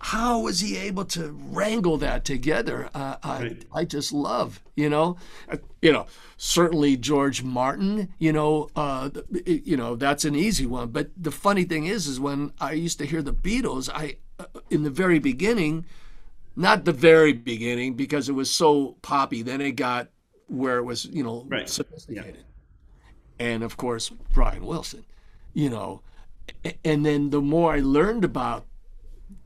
how 0.00 0.40
was 0.40 0.60
he 0.60 0.76
able 0.76 1.04
to 1.06 1.36
wrangle 1.50 1.96
that 1.98 2.24
together? 2.24 2.88
Uh, 2.94 3.16
I 3.22 3.42
Right. 3.42 3.62
I 3.74 3.84
just 3.84 4.12
love 4.12 4.60
you 4.76 4.88
know, 4.88 5.16
Uh, 5.50 5.56
you 5.82 5.92
know 5.92 6.06
certainly 6.36 6.96
George 6.96 7.42
Martin. 7.42 8.08
You 8.20 8.32
know, 8.32 8.68
uh, 8.76 9.10
you 9.44 9.76
know 9.76 9.96
that's 9.96 10.24
an 10.24 10.36
easy 10.36 10.66
one. 10.66 10.90
But 10.90 11.10
the 11.16 11.32
funny 11.32 11.64
thing 11.64 11.86
is, 11.86 12.06
is 12.06 12.20
when 12.20 12.52
I 12.60 12.72
used 12.72 12.98
to 13.00 13.06
hear 13.06 13.22
the 13.22 13.32
Beatles, 13.34 13.90
I 13.92 14.18
uh, 14.38 14.46
in 14.70 14.84
the 14.84 14.90
very 14.90 15.18
beginning, 15.18 15.84
not 16.54 16.84
the 16.84 16.92
very 16.92 17.32
beginning 17.32 17.94
because 17.94 18.28
it 18.28 18.34
was 18.34 18.50
so 18.50 18.96
poppy. 19.02 19.42
Then 19.42 19.60
it 19.60 19.72
got 19.72 20.10
where 20.46 20.78
it 20.78 20.84
was 20.84 21.04
you 21.06 21.24
know 21.24 21.44
Right. 21.48 21.68
sophisticated, 21.68 22.44
and 23.40 23.64
of 23.64 23.76
course 23.76 24.10
Brian 24.32 24.64
Wilson. 24.64 25.04
You 25.54 25.70
know, 25.70 26.02
and 26.84 27.04
then 27.04 27.30
the 27.30 27.40
more 27.40 27.72
I 27.72 27.80
learned 27.80 28.24
about 28.24 28.64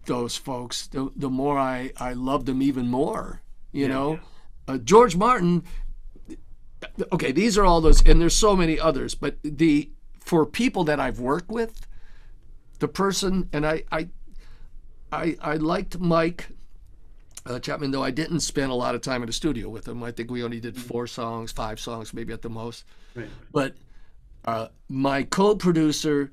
those 0.06 0.36
folks, 0.36 0.86
the, 0.88 1.10
the 1.16 1.30
more 1.30 1.58
I, 1.58 1.92
I 1.96 2.12
loved 2.12 2.46
them 2.46 2.62
even 2.62 2.88
more. 2.88 3.42
You 3.72 3.88
know, 3.88 4.20
uh, 4.68 4.78
George 4.78 5.16
Martin. 5.16 5.64
Okay, 7.12 7.32
these 7.32 7.56
are 7.56 7.64
all 7.64 7.80
those, 7.80 8.04
and 8.06 8.20
there's 8.20 8.34
so 8.34 8.54
many 8.54 8.78
others. 8.78 9.14
But 9.14 9.36
the 9.42 9.90
for 10.20 10.44
people 10.44 10.84
that 10.84 11.00
I've 11.00 11.20
worked 11.20 11.50
with, 11.50 11.86
the 12.80 12.88
person, 12.88 13.48
and 13.52 13.66
I 13.66 13.84
I 13.90 14.08
I, 15.10 15.36
I 15.40 15.54
liked 15.56 15.98
Mike 15.98 16.48
uh, 17.44 17.58
Chapman, 17.58 17.90
though 17.90 18.02
I 18.02 18.10
didn't 18.10 18.40
spend 18.40 18.70
a 18.70 18.74
lot 18.74 18.94
of 18.94 19.00
time 19.00 19.22
in 19.22 19.26
the 19.26 19.32
studio 19.32 19.68
with 19.68 19.86
him. 19.86 20.02
I 20.02 20.10
think 20.10 20.30
we 20.30 20.42
only 20.42 20.60
did 20.60 20.76
four 20.76 21.06
songs, 21.06 21.52
five 21.52 21.78
songs, 21.78 22.14
maybe 22.14 22.32
at 22.32 22.42
the 22.42 22.50
most. 22.50 22.84
Right. 23.14 23.28
But 23.52 23.74
uh, 24.44 24.68
my 24.88 25.24
co-producer, 25.24 26.32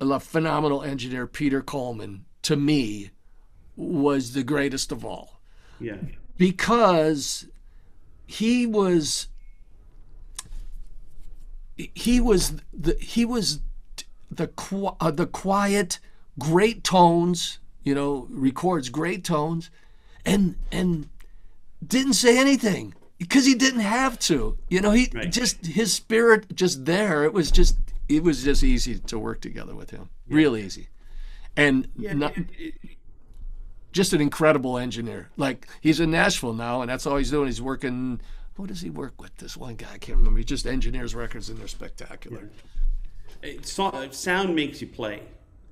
a 0.00 0.20
phenomenal 0.20 0.82
engineer, 0.82 1.26
Peter 1.26 1.60
Coleman, 1.60 2.24
to 2.42 2.56
me, 2.56 3.10
was 3.76 4.32
the 4.32 4.42
greatest 4.42 4.92
of 4.92 5.04
all 5.04 5.40
Yeah. 5.80 5.96
because 6.36 7.46
he 8.26 8.66
was 8.66 9.28
he 11.94 12.20
was 12.20 12.54
the 12.72 12.96
he 13.00 13.24
was 13.24 13.60
the 14.30 14.50
uh, 15.00 15.10
the 15.10 15.26
quiet 15.26 15.98
great 16.38 16.84
tones 16.84 17.58
you 17.82 17.94
know 17.94 18.26
records 18.30 18.88
great 18.88 19.24
tones 19.24 19.70
and 20.24 20.56
and 20.70 21.08
didn't 21.86 22.14
say 22.14 22.38
anything 22.38 22.94
because 23.18 23.44
he 23.46 23.54
didn't 23.54 23.80
have 23.80 24.18
to. 24.20 24.56
You 24.68 24.80
know, 24.80 24.90
he 24.92 25.08
Right. 25.12 25.30
just 25.30 25.66
his 25.66 25.92
spirit 25.92 26.54
just 26.54 26.84
there. 26.84 27.24
It 27.24 27.32
was 27.32 27.50
just 27.50 27.76
it 28.08 28.22
was 28.22 28.44
just 28.44 28.62
easy 28.62 28.98
to 28.98 29.18
work 29.18 29.40
together 29.40 29.74
with 29.74 29.90
him. 29.90 30.10
Real 30.28 30.56
easy. 30.56 30.88
And 31.56 31.88
Yeah, 31.96 32.12
not, 32.14 32.36
it- 32.36 32.46
it- 32.58 32.74
just 33.92 34.12
an 34.14 34.20
incredible 34.22 34.78
engineer. 34.78 35.28
Like 35.36 35.66
he's 35.82 36.00
in 36.00 36.10
Nashville 36.10 36.54
now, 36.54 36.80
and 36.80 36.90
that's 36.90 37.06
all 37.06 37.16
he's 37.18 37.30
doing. 37.30 37.46
He's 37.46 37.60
working. 37.60 38.20
Who 38.54 38.66
does 38.66 38.80
he 38.80 38.88
work 38.90 39.20
with? 39.20 39.36
This 39.36 39.56
one 39.56 39.76
guy 39.76 39.92
I 39.94 39.98
can't 39.98 40.18
remember. 40.18 40.38
He 40.38 40.44
just 40.44 40.66
engineers 40.66 41.14
records, 41.14 41.48
and 41.50 41.58
they're 41.58 41.68
spectacular. 41.68 42.50
it- 43.42 43.66
so- 43.66 44.08
sound 44.12 44.54
makes 44.54 44.80
you 44.80 44.86
play. 44.86 45.22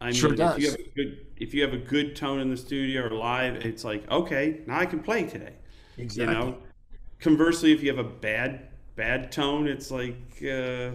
I 0.03 0.07
mean, 0.07 0.14
Sure 0.14 0.33
if 0.33 0.39
you 0.59 0.70
have 0.70 0.81
a 0.81 0.91
good 0.95 1.26
if 1.37 1.55
you 1.55 1.62
have 1.62 1.72
a 1.74 1.78
good 1.78 2.16
tone 2.16 2.41
in 2.41 2.51
the 2.51 2.57
studio 2.57 3.07
or 3.07 3.11
live, 3.11 3.57
it's 3.64 3.85
like 3.85 4.11
okay, 4.11 4.61
now 4.66 4.78
I 4.78 4.87
can 4.87 5.01
play 5.01 5.24
today. 5.24 5.55
Exactly. 5.97 6.35
You 6.35 6.41
know. 6.41 6.59
Conversely, 7.20 7.72
if 7.72 7.83
you 7.83 7.89
have 7.95 7.99
a 8.05 8.09
bad 8.09 8.68
bad 8.97 9.31
tone, 9.33 9.66
it's 9.66 9.91
like 9.91 10.16
uh, 10.43 10.91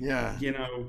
Yeah. 0.00 0.38
you 0.40 0.52
know, 0.52 0.86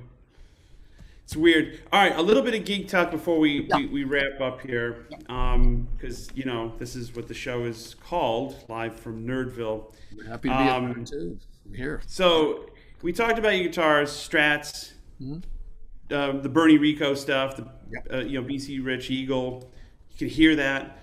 it's 1.29 1.35
weird. 1.37 1.79
All 1.93 2.01
right, 2.01 2.17
a 2.17 2.21
little 2.23 2.41
bit 2.41 2.55
of 2.55 2.65
geek 2.65 2.87
talk 2.87 3.11
before 3.11 3.37
we 3.37 3.69
we, 3.75 3.85
we 3.85 4.03
wrap 4.03 4.41
up 4.41 4.61
here, 4.61 5.05
Um, 5.27 5.87
because 5.95 6.27
you 6.33 6.43
know 6.43 6.73
this 6.79 6.95
is 6.95 7.15
what 7.15 7.27
the 7.27 7.35
show 7.35 7.65
is 7.65 7.95
called, 8.03 8.55
live 8.67 8.99
from 8.99 9.27
Nerdville. 9.27 9.93
Happy 10.27 10.49
to 10.49 10.57
be 10.57 10.63
Um, 10.63 10.85
on 10.85 11.05
too. 11.05 11.37
I'm 11.67 11.73
here. 11.75 12.01
So 12.07 12.71
we 13.03 13.13
talked 13.13 13.37
about 13.37 13.49
your 13.49 13.65
guitars, 13.67 14.09
Strats, 14.09 14.93
Mm-hmm. 15.21 16.15
um, 16.15 16.41
the 16.41 16.49
Bernie 16.49 16.79
Rico 16.79 17.13
stuff, 17.13 17.57
the 17.57 17.67
uh, 18.11 18.21
you 18.21 18.41
know 18.41 18.47
BC 18.47 18.83
Rich 18.83 19.11
Eagle. 19.11 19.71
You 20.13 20.17
can 20.17 20.29
hear 20.29 20.55
that. 20.55 20.97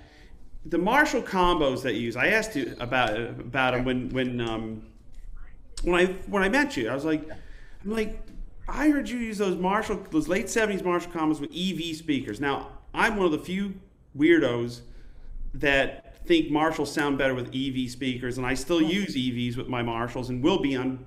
The 0.64 0.78
Marshall 0.78 1.22
combos 1.22 1.82
that 1.82 1.94
you 1.94 2.00
use. 2.00 2.16
I 2.16 2.28
asked 2.30 2.56
you 2.56 2.74
about 2.80 3.16
about 3.16 3.74
them 3.74 3.84
when 3.84 4.08
when 4.08 4.40
um, 4.40 4.82
when 5.84 5.94
I 5.94 6.06
when 6.26 6.42
I 6.42 6.48
met 6.48 6.76
you. 6.76 6.88
I 6.90 6.94
was 6.96 7.04
like, 7.04 7.22
I'm 7.84 7.92
like, 7.92 8.25
I 8.68 8.88
heard 8.90 9.08
you 9.08 9.18
use 9.18 9.38
those 9.38 9.56
Marshall 9.56 10.04
those 10.10 10.28
late 10.28 10.46
'70s 10.46 10.84
Marshall 10.84 11.12
combos 11.12 11.40
with 11.40 11.50
EV 11.54 11.96
speakers. 11.96 12.40
Now 12.40 12.68
I'm 12.92 13.16
one 13.16 13.26
of 13.26 13.32
the 13.32 13.38
few 13.38 13.74
weirdos 14.16 14.80
that 15.54 16.24
think 16.26 16.50
Marshalls 16.50 16.92
sound 16.92 17.18
better 17.18 17.34
with 17.34 17.54
EV 17.54 17.88
speakers, 17.90 18.36
and 18.38 18.46
I 18.46 18.54
still 18.54 18.82
use 18.82 19.14
EVs 19.14 19.56
with 19.56 19.68
my 19.68 19.82
Marshalls, 19.82 20.28
and 20.30 20.42
will 20.42 20.58
be 20.60 20.74
on 20.76 21.06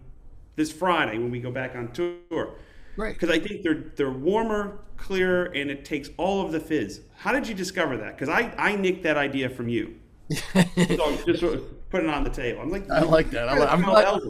this 0.55 0.71
Friday 0.71 1.17
when 1.17 1.31
we 1.31 1.39
go 1.39 1.51
back 1.51 1.75
on 1.75 1.91
tour. 1.91 2.51
Right. 2.95 3.13
Because 3.13 3.29
I 3.29 3.39
think 3.39 3.63
they're 3.63 3.83
they're 3.95 4.11
warmer, 4.11 4.79
clearer, 4.97 5.45
and 5.45 5.69
it 5.69 5.83
takes 5.85 6.09
all 6.17 6.45
of 6.45 6.51
the 6.51 6.59
fizz. 6.59 7.01
How 7.17 7.31
did 7.33 7.47
you 7.47 7.53
discover 7.53 7.97
that? 7.97 8.15
Because 8.17 8.29
I 8.29 8.53
I 8.57 8.75
nicked 8.75 9.03
that 9.03 9.17
idea 9.17 9.49
from 9.49 9.67
you. 9.69 9.95
so 10.53 11.17
just 11.25 11.39
sort 11.39 11.55
of 11.55 11.89
put 11.89 12.03
it 12.03 12.09
on 12.09 12.23
the 12.23 12.29
table. 12.29 12.61
I'm 12.61 12.69
like, 12.69 12.89
I 12.89 13.01
like 13.01 13.31
that. 13.31 13.49
I 13.49 13.53
"Where 13.53 13.61
li- 13.61 13.65
the 13.67 13.71
I'm 13.73 13.83
hell 13.83 13.91
glad- 13.93 14.05
else?" 14.05 14.23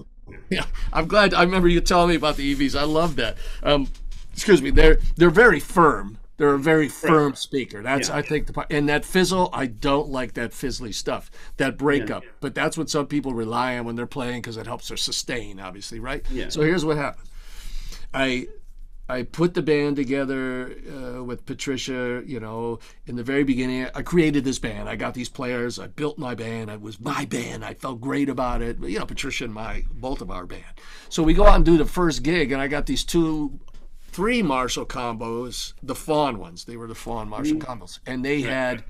Yeah, 0.49 0.65
I'm 0.91 1.07
glad. 1.07 1.33
I 1.33 1.43
remember 1.43 1.67
you 1.67 1.79
telling 1.79 2.09
me 2.09 2.15
about 2.15 2.35
the 2.35 2.55
EVs. 2.55 2.77
I 2.77 2.83
love 2.83 3.15
that. 3.17 3.37
Um, 3.61 3.87
excuse 4.33 4.61
me. 4.61 4.71
They're 4.71 4.99
they're 5.15 5.29
very 5.29 5.59
firm. 5.59 6.17
They're 6.37 6.53
a 6.53 6.59
very 6.59 6.87
firm 6.87 7.35
speaker. 7.35 7.83
That's 7.83 8.07
Yeah. 8.07 8.15
I 8.15 8.21
think 8.21 8.47
the 8.47 8.53
part. 8.53 8.71
And 8.71 8.87
that 8.87 9.03
fizzle, 9.03 9.49
I 9.51 9.65
don't 9.65 10.07
like 10.07 10.33
that 10.35 10.51
fizzly 10.51 10.93
stuff. 10.93 11.29
That 11.57 11.77
breakup. 11.77 12.23
Yeah. 12.23 12.29
But 12.39 12.55
that's 12.55 12.77
what 12.77 12.89
some 12.89 13.07
people 13.07 13.33
rely 13.33 13.77
on 13.77 13.85
when 13.85 13.95
they're 13.95 14.07
playing 14.07 14.41
because 14.41 14.55
it 14.55 14.65
helps 14.65 14.87
their 14.87 14.97
sustain. 14.97 15.59
Obviously, 15.59 15.99
right? 15.99 16.25
Yeah. 16.31 16.47
So 16.47 16.61
here's 16.61 16.85
what 16.85 16.95
happened. 16.95 17.27
I 18.13 18.47
I 19.09 19.23
put 19.23 19.55
the 19.55 19.63
band 19.63 19.95
together 19.95 20.75
uh, 20.87 21.23
with 21.23 21.45
Patricia. 21.45 22.21
You 22.25 22.39
know, 22.39 22.79
in 23.07 23.15
the 23.15 23.23
very 23.23 23.43
beginning, 23.43 23.87
I 23.95 24.03
created 24.03 24.43
this 24.43 24.59
band. 24.59 24.87
I 24.87 24.95
got 24.95 25.15
these 25.15 25.29
players. 25.29 25.79
I 25.79 25.87
built 25.87 26.19
my 26.19 26.35
band. 26.35 26.69
It 26.69 26.79
was 26.79 26.99
my 26.99 27.25
band. 27.25 27.65
I 27.65 27.73
felt 27.73 27.99
great 27.99 28.29
about 28.29 28.61
it. 28.61 28.79
You 28.79 28.99
know, 28.99 29.05
Patricia 29.05 29.45
and 29.45 29.53
my 29.53 29.83
both 29.91 30.21
of 30.21 30.29
our 30.29 30.45
band. 30.45 30.63
So 31.09 31.23
we 31.23 31.33
go 31.33 31.47
out 31.47 31.55
and 31.55 31.65
do 31.65 31.77
the 31.77 31.85
first 31.85 32.21
gig, 32.21 32.51
and 32.51 32.61
I 32.61 32.67
got 32.67 32.85
these 32.85 33.03
two, 33.03 33.59
three 34.09 34.43
Marshall 34.43 34.85
combos, 34.85 35.73
the 35.81 35.95
Fawn 35.95 36.37
ones. 36.37 36.65
They 36.65 36.77
were 36.77 36.87
the 36.87 36.95
Fawn 36.95 37.29
Marshall 37.29 37.57
combos, 37.57 37.99
and 38.05 38.23
they 38.23 38.41
had 38.41 38.83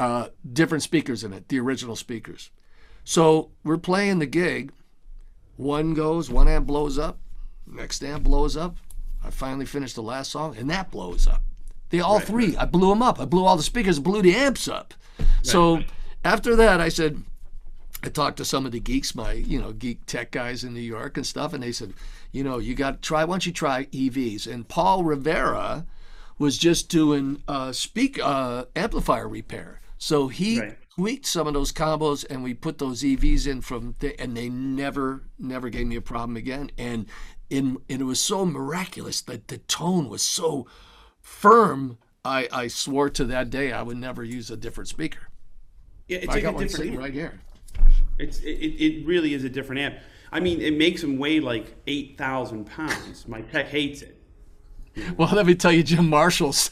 uh, 0.00 0.28
different 0.50 0.82
speakers 0.82 1.22
in 1.22 1.34
it, 1.34 1.48
the 1.48 1.60
original 1.60 1.94
speakers. 1.94 2.50
So 3.04 3.50
we're 3.64 3.76
playing 3.76 4.18
the 4.18 4.26
gig. 4.26 4.72
One 5.56 5.94
goes, 5.94 6.30
one 6.30 6.48
amp 6.48 6.66
blows 6.66 6.98
up, 6.98 7.18
next 7.66 8.02
amp 8.02 8.24
blows 8.24 8.56
up. 8.56 8.76
I 9.26 9.30
finally 9.30 9.66
finished 9.66 9.94
the 9.96 10.02
last 10.02 10.30
song, 10.30 10.56
and 10.56 10.70
that 10.70 10.90
blows 10.90 11.26
up. 11.26 11.42
They 11.90 12.00
all 12.00 12.20
three, 12.20 12.56
I 12.56 12.64
blew 12.64 12.88
them 12.90 13.02
up. 13.02 13.20
I 13.20 13.24
blew 13.24 13.44
all 13.44 13.56
the 13.56 13.62
speakers, 13.62 13.98
blew 13.98 14.22
the 14.22 14.34
amps 14.34 14.66
up. 14.68 14.94
So 15.42 15.82
after 16.24 16.56
that, 16.56 16.80
I 16.80 16.88
said, 16.88 17.22
I 18.02 18.08
talked 18.08 18.36
to 18.38 18.44
some 18.44 18.66
of 18.66 18.72
the 18.72 18.80
geeks, 18.80 19.14
my 19.14 19.32
you 19.32 19.60
know 19.60 19.72
geek 19.72 20.04
tech 20.06 20.30
guys 20.30 20.64
in 20.64 20.74
New 20.74 20.80
York 20.80 21.16
and 21.16 21.26
stuff, 21.26 21.52
and 21.52 21.62
they 21.62 21.72
said, 21.72 21.92
you 22.32 22.42
know, 22.44 22.58
you 22.58 22.74
got 22.74 23.02
to 23.02 23.08
try. 23.08 23.24
Why 23.24 23.32
don't 23.34 23.46
you 23.46 23.52
try 23.52 23.84
EVs? 23.86 24.46
And 24.52 24.68
Paul 24.68 25.04
Rivera 25.04 25.86
was 26.38 26.58
just 26.58 26.88
doing 26.88 27.42
uh, 27.48 27.72
speak 27.72 28.18
uh, 28.22 28.66
amplifier 28.74 29.28
repair, 29.28 29.80
so 29.98 30.28
he 30.28 30.60
Right. 30.60 30.78
tweaked 30.94 31.26
some 31.26 31.46
of 31.46 31.54
those 31.54 31.72
combos, 31.72 32.24
and 32.28 32.42
we 32.42 32.52
put 32.54 32.78
those 32.78 33.02
EVs 33.02 33.46
in 33.46 33.60
from, 33.62 33.94
the, 34.00 34.18
and 34.20 34.36
they 34.36 34.48
never 34.48 35.22
never 35.38 35.68
gave 35.70 35.86
me 35.86 35.96
a 35.96 36.00
problem 36.02 36.36
again. 36.36 36.70
And 36.76 37.06
in 37.50 37.78
and 37.88 38.00
it 38.00 38.04
was 38.04 38.20
so 38.20 38.44
miraculous 38.44 39.20
that 39.22 39.48
the 39.48 39.58
tone 39.58 40.08
was 40.08 40.22
so 40.22 40.66
firm. 41.20 41.98
I, 42.24 42.48
I 42.50 42.66
swore 42.66 43.08
to 43.10 43.24
that 43.26 43.50
day 43.50 43.70
I 43.72 43.82
would 43.82 43.98
never 43.98 44.24
use 44.24 44.50
a 44.50 44.56
different 44.56 44.88
speaker. 44.88 45.28
Yeah, 46.08 46.18
it's 46.18 46.28
I 46.28 46.34
like 46.34 46.42
got 46.42 46.50
a 46.50 46.52
one 46.54 46.64
different 46.64 46.76
sitting 46.76 46.92
amp. 46.94 47.02
right 47.02 47.12
here. 47.12 47.40
It's 48.18 48.40
it, 48.40 48.50
it 48.50 49.06
really 49.06 49.34
is 49.34 49.44
a 49.44 49.48
different 49.48 49.80
amp. 49.80 49.96
I 50.32 50.40
mean, 50.40 50.60
it 50.60 50.76
makes 50.76 51.00
them 51.00 51.18
weigh 51.18 51.40
like 51.40 51.74
eight 51.86 52.16
thousand 52.18 52.66
pounds. 52.66 53.26
My 53.28 53.42
tech 53.42 53.68
hates 53.68 54.02
it. 54.02 54.16
Well, 55.16 55.28
let 55.34 55.46
me 55.46 55.54
tell 55.54 55.72
you, 55.72 55.82
Jim 55.82 56.08
Marshall's 56.08 56.70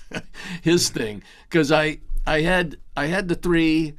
his 0.62 0.88
thing 0.88 1.22
because 1.48 1.70
I 1.70 1.98
I 2.26 2.40
had 2.40 2.76
I 2.96 3.06
had 3.06 3.28
the 3.28 3.34
three. 3.34 3.94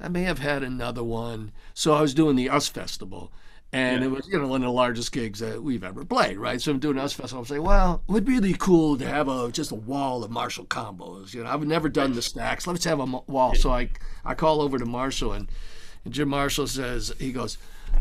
I 0.00 0.08
may 0.08 0.22
have 0.22 0.40
had 0.40 0.62
another 0.62 1.04
one. 1.04 1.52
So 1.74 1.94
I 1.94 2.00
was 2.00 2.14
doing 2.14 2.34
the 2.34 2.48
US 2.48 2.68
Festival, 2.68 3.32
and 3.72 4.00
Yeah. 4.00 4.06
it 4.06 4.10
was 4.10 4.28
you 4.28 4.38
know 4.38 4.46
one 4.46 4.62
of 4.62 4.66
the 4.66 4.72
largest 4.72 5.12
gigs 5.12 5.38
that 5.40 5.62
we've 5.62 5.84
ever 5.84 6.04
played, 6.04 6.38
right? 6.38 6.60
So 6.60 6.70
I'm 6.72 6.78
doing 6.78 6.98
US 6.98 7.12
Festival. 7.12 7.40
I'm 7.40 7.46
saying, 7.46 7.62
well, 7.62 8.02
it 8.08 8.12
would 8.12 8.24
be 8.24 8.34
really 8.34 8.54
cool 8.54 8.96
to 8.98 9.06
have 9.06 9.28
a 9.28 9.50
just 9.50 9.70
a 9.72 9.76
wall 9.76 10.22
of 10.24 10.30
Marshall 10.30 10.66
combos. 10.66 11.34
You 11.34 11.44
know, 11.44 11.50
I've 11.50 11.64
never 11.66 11.88
done 11.88 12.12
the 12.12 12.22
stacks. 12.22 12.66
Let's 12.66 12.84
have 12.84 13.00
a 13.00 13.04
wall. 13.06 13.54
So 13.54 13.70
I 13.70 13.88
I 14.24 14.34
call 14.34 14.60
over 14.60 14.78
to 14.78 14.86
Marshall 14.86 15.32
and. 15.32 15.48
And 16.04 16.12
Jim 16.12 16.30
Marshall 16.30 16.66
says, 16.66 17.12
he 17.20 17.30
goes, 17.30 17.58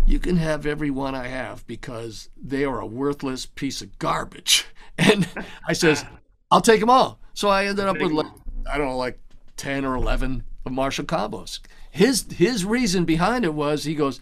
You 0.08 0.18
can 0.18 0.38
have 0.38 0.66
every 0.66 0.90
one 0.90 1.14
I 1.14 1.28
have 1.28 1.68
because 1.68 2.30
they 2.36 2.66
are 2.66 2.80
a 2.80 2.86
worthless 2.88 3.46
piece 3.46 3.82
of 3.84 3.98
garbage. 4.00 4.66
And 4.98 5.28
I 5.68 5.74
says, 5.74 6.04
I'll 6.52 6.62
take 6.62 6.80
them 6.80 6.90
all. 6.90 7.20
So 7.36 7.48
I 7.50 7.66
ended 7.68 7.86
up 7.86 8.00
with 8.00 8.12
like, 8.12 8.26
I 8.68 8.80
don't 8.80 8.88
know, 8.88 8.98
like 8.98 9.20
10 9.58 9.86
or 9.86 9.96
11 9.96 10.44
of 10.66 10.72
Marshall 10.72 11.06
combos. 11.06 11.60
His, 11.92 12.26
his 12.32 12.66
reason 12.66 13.06
behind 13.06 13.46
it 13.46 13.54
was, 13.54 13.84
he 13.84 13.94
goes, 13.94 14.20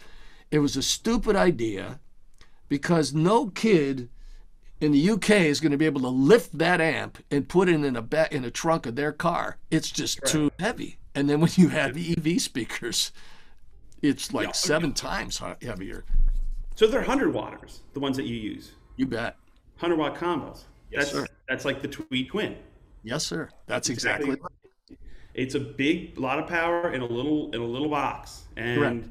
It 0.52 0.60
was 0.60 0.76
a 0.76 0.82
stupid 0.82 1.36
idea 1.36 2.00
because 2.68 3.14
no 3.14 3.48
kid 3.48 4.10
in 4.82 4.92
the 4.92 5.10
UK 5.10 5.32
is 5.32 5.60
going 5.60 5.72
to 5.72 5.78
be 5.78 5.86
able 5.86 6.02
to 6.02 6.08
lift 6.08 6.58
that 6.58 6.80
amp 6.80 7.18
and 7.30 7.48
put 7.48 7.68
it 7.70 7.84
in 7.84 7.96
a 7.96 8.02
ba- 8.02 8.34
in 8.34 8.46
a 8.46 8.52
trunk 8.52 8.86
of 8.86 8.96
their 8.96 9.12
car. 9.12 9.58
It's 9.70 9.92
just 9.92 10.26
too 10.26 10.52
heavy. 10.60 10.98
And 11.14 11.30
then 11.30 11.42
when 11.42 11.52
you 11.56 11.70
have 11.70 11.94
the 11.94 12.16
EV 12.18 12.42
speakers, 12.42 13.12
it's 14.02 14.34
like 14.34 14.50
oh, 14.50 14.54
seven 14.54 14.94
times 14.94 15.42
heavier. 15.62 16.06
So 16.76 16.88
they're 16.88 17.02
hundred 17.02 17.34
watters, 17.34 17.82
the 17.94 18.00
ones 18.00 18.16
that 18.18 18.26
you 18.26 18.36
use, 18.36 18.72
You 18.96 19.06
bet. 19.06 19.36
hundred 19.78 19.98
watt 19.98 20.16
combos. 20.16 20.62
that's 20.94 21.12
sir. 21.12 21.28
that's 21.48 21.66
like 21.66 21.82
the 21.82 21.90
Tweed 21.90 22.30
Twin. 22.30 22.56
Yes, 23.04 23.26
sir. 23.26 23.50
That's 23.68 23.90
exactly. 23.90 24.30
right. 24.30 24.40
It's 25.34 25.56
a 25.56 25.60
big 25.60 26.18
lot 26.18 26.40
of 26.40 26.48
power 26.48 26.92
in 26.92 27.02
a 27.02 27.06
little 27.06 27.52
in 27.52 27.62
a 27.62 27.66
little 27.66 27.90
box. 27.90 28.44
And 28.56 28.80
Correct. 28.80 29.08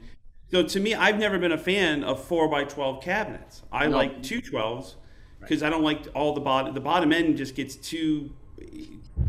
So 0.50 0.62
to 0.62 0.80
me, 0.80 0.94
I've 0.94 1.18
never 1.18 1.38
been 1.38 1.52
a 1.52 1.58
fan 1.58 2.02
of 2.04 2.22
four 2.22 2.48
by 2.48 2.64
twelve 2.64 3.02
cabinets. 3.02 3.62
I 3.72 3.86
No. 3.86 3.96
like 3.96 4.22
two 4.22 4.40
twelves 4.40 4.96
because 5.40 5.62
I 5.62 5.70
don't 5.70 5.82
like 5.84 6.06
all 6.14 6.32
the 6.34 6.40
bottom. 6.40 6.74
The 6.74 6.80
bottom 6.80 7.12
end 7.12 7.36
just 7.36 7.54
gets 7.54 7.76
too. 7.76 8.30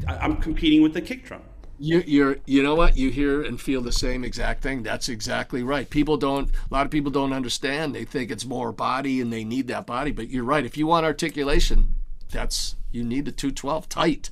I- 0.08 0.18
I'm 0.18 0.38
competing 0.38 0.82
with 0.82 0.94
the 0.94 1.02
kick 1.02 1.26
drum. 1.26 1.42
You, 1.82 2.04
you're, 2.06 2.38
you 2.46 2.62
know 2.62 2.76
what? 2.76 2.98
You 2.98 3.10
hear 3.10 3.42
and 3.42 3.60
feel 3.60 3.80
the 3.82 3.94
same 3.94 4.26
exact 4.26 4.62
thing. 4.62 4.84
That's 4.84 5.08
exactly 5.08 5.64
right. 5.64 5.90
People 5.90 6.18
don't. 6.18 6.50
A 6.50 6.74
lot 6.74 6.86
of 6.86 6.92
people 6.92 7.10
don't 7.12 7.32
understand. 7.32 7.96
They 7.96 8.04
think 8.04 8.32
it's 8.32 8.46
more 8.46 8.74
body, 8.74 9.22
and 9.22 9.32
they 9.32 9.46
need 9.46 9.68
that 9.70 9.86
body. 9.86 10.12
But 10.12 10.30
you're 10.30 10.44
right. 10.44 10.66
If 10.66 10.76
you 10.78 10.88
want 10.88 11.06
articulation, 11.06 11.96
that's 12.32 12.76
you 12.92 13.04
need 13.06 13.24
the 13.26 13.32
212 13.32 13.88
tight. 13.88 14.30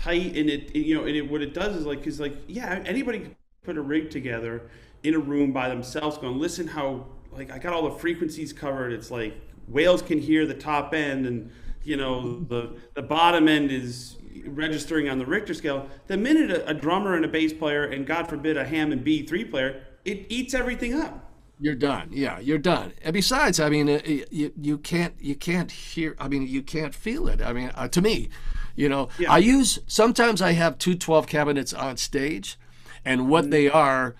tight 0.00 0.36
and 0.36 0.50
it, 0.50 0.70
it- 0.74 0.78
you 0.86 0.94
know 0.96 1.04
and 1.04 1.14
it, 1.14 1.30
what 1.30 1.40
it 1.42 1.54
does 1.54 1.76
is 1.76 1.86
like 1.86 1.98
because 1.98 2.18
like 2.18 2.34
yeah 2.48 2.82
anybody 2.86 3.20
can 3.20 3.36
put 3.62 3.76
a 3.76 3.80
rig 3.80 4.10
together 4.10 4.62
in 5.02 5.14
a 5.14 5.18
room 5.18 5.52
by 5.52 5.68
themselves 5.68 6.18
going 6.18 6.38
listen 6.38 6.66
how 6.66 7.06
like 7.32 7.50
i 7.50 7.58
got 7.58 7.72
all 7.72 7.82
the 7.90 7.98
frequencies 7.98 8.52
covered 8.52 8.92
it's 8.92 9.10
like 9.10 9.34
whales 9.68 10.02
can 10.02 10.18
hear 10.18 10.46
the 10.46 10.54
top 10.54 10.94
end 10.94 11.26
and 11.26 11.50
you 11.84 11.96
know 11.96 12.40
the 12.48 12.74
the 12.94 13.02
bottom 13.02 13.48
end 13.48 13.70
is 13.70 14.16
registering 14.46 15.08
on 15.08 15.18
the 15.18 15.26
richter 15.26 15.54
scale 15.54 15.88
the 16.06 16.16
minute 16.16 16.50
a, 16.50 16.68
a 16.68 16.74
drummer 16.74 17.14
and 17.14 17.24
a 17.24 17.28
bass 17.28 17.52
player 17.52 17.84
and 17.84 18.06
god 18.06 18.28
forbid 18.28 18.56
a 18.56 18.64
hammond 18.64 19.04
b3 19.04 19.50
player 19.50 19.82
it 20.04 20.26
eats 20.28 20.54
everything 20.54 20.94
up. 20.94 21.30
You're 21.60 21.76
done. 21.76 22.08
Yeah, 22.10 22.40
you're 22.40 22.58
done. 22.58 22.92
And 23.02 23.12
besides, 23.14 23.60
I 23.60 23.68
mean, 23.68 23.88
uh, 23.88 24.00
you, 24.04 24.52
you 24.60 24.78
can't 24.78 25.14
you 25.20 25.36
can't 25.36 25.70
hear. 25.70 26.16
I 26.18 26.26
mean, 26.26 26.46
you 26.46 26.60
can't 26.62 26.92
feel 26.94 27.28
it. 27.28 27.40
I 27.40 27.52
mean, 27.52 27.70
uh, 27.76 27.86
to 27.88 28.02
me, 28.02 28.28
you 28.74 28.88
know, 28.88 29.08
Yeah. 29.18 29.32
I 29.32 29.38
use 29.38 29.78
sometimes 29.86 30.42
I 30.42 30.52
have 30.52 30.76
two 30.78 30.96
12 30.96 31.28
cabinets 31.28 31.72
on 31.72 31.96
stage, 31.98 32.58
and 33.04 33.28
what 33.28 33.50
they 33.50 33.68
are. 33.68 34.16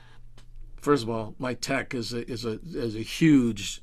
First 0.83 1.05
of 1.05 1.11
all, 1.11 1.35
my 1.39 1.55
tech 1.55 1.95
is 1.95 2.13
a, 2.13 2.29
is 2.29 2.45
a 2.45 2.59
is 2.75 2.97
a 2.97 3.01
huge 3.03 3.81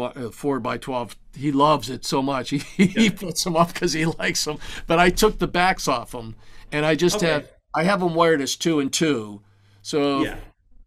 uh, 0.00 0.30
four 0.30 0.58
by 0.58 0.76
twelve. 0.76 1.16
He 1.36 1.52
loves 1.52 1.88
it 1.88 2.04
so 2.04 2.20
much. 2.20 2.50
He, 2.76 2.86
he 2.86 3.10
puts 3.10 3.44
them 3.44 3.54
up 3.56 3.72
because 3.72 3.92
he 3.92 4.04
likes 4.04 4.44
them. 4.44 4.58
But 4.88 4.98
I 4.98 5.08
took 5.08 5.38
the 5.38 5.46
backs 5.46 5.86
off 5.86 6.10
them, 6.10 6.34
and 6.72 6.84
I 6.84 6.96
just 6.96 7.16
Okay. 7.16 7.28
have 7.28 7.48
I 7.74 7.84
have 7.84 8.00
them 8.00 8.14
wired 8.16 8.40
as 8.40 8.56
two 8.56 8.80
and 8.80 8.92
two. 8.92 9.40
So 9.82 10.24
Yeah. 10.24 10.36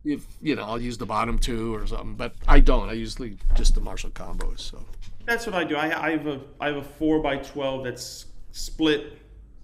if 0.04 0.26
you 0.42 0.56
know, 0.58 0.64
I'll 0.64 0.82
use 0.82 0.98
the 0.98 1.06
bottom 1.06 1.40
two 1.40 1.74
or 1.74 1.88
something, 1.88 2.16
but 2.16 2.36
I 2.48 2.60
don't. 2.60 2.90
I 2.90 2.94
usually 2.94 3.38
just 3.56 3.76
the 3.76 3.82
Marshall 3.82 4.10
combos. 4.12 4.60
So 4.60 4.84
That's 5.26 5.46
what 5.46 5.56
I 5.56 5.64
do. 5.64 5.78
I, 5.78 6.08
I 6.08 6.12
have 6.12 6.28
a 6.28 6.42
I 6.60 6.68
have 6.68 6.76
a 6.78 6.84
four 6.84 7.22
by 7.22 7.38
twelve 7.38 7.86
that's 7.86 8.26
split 8.52 9.20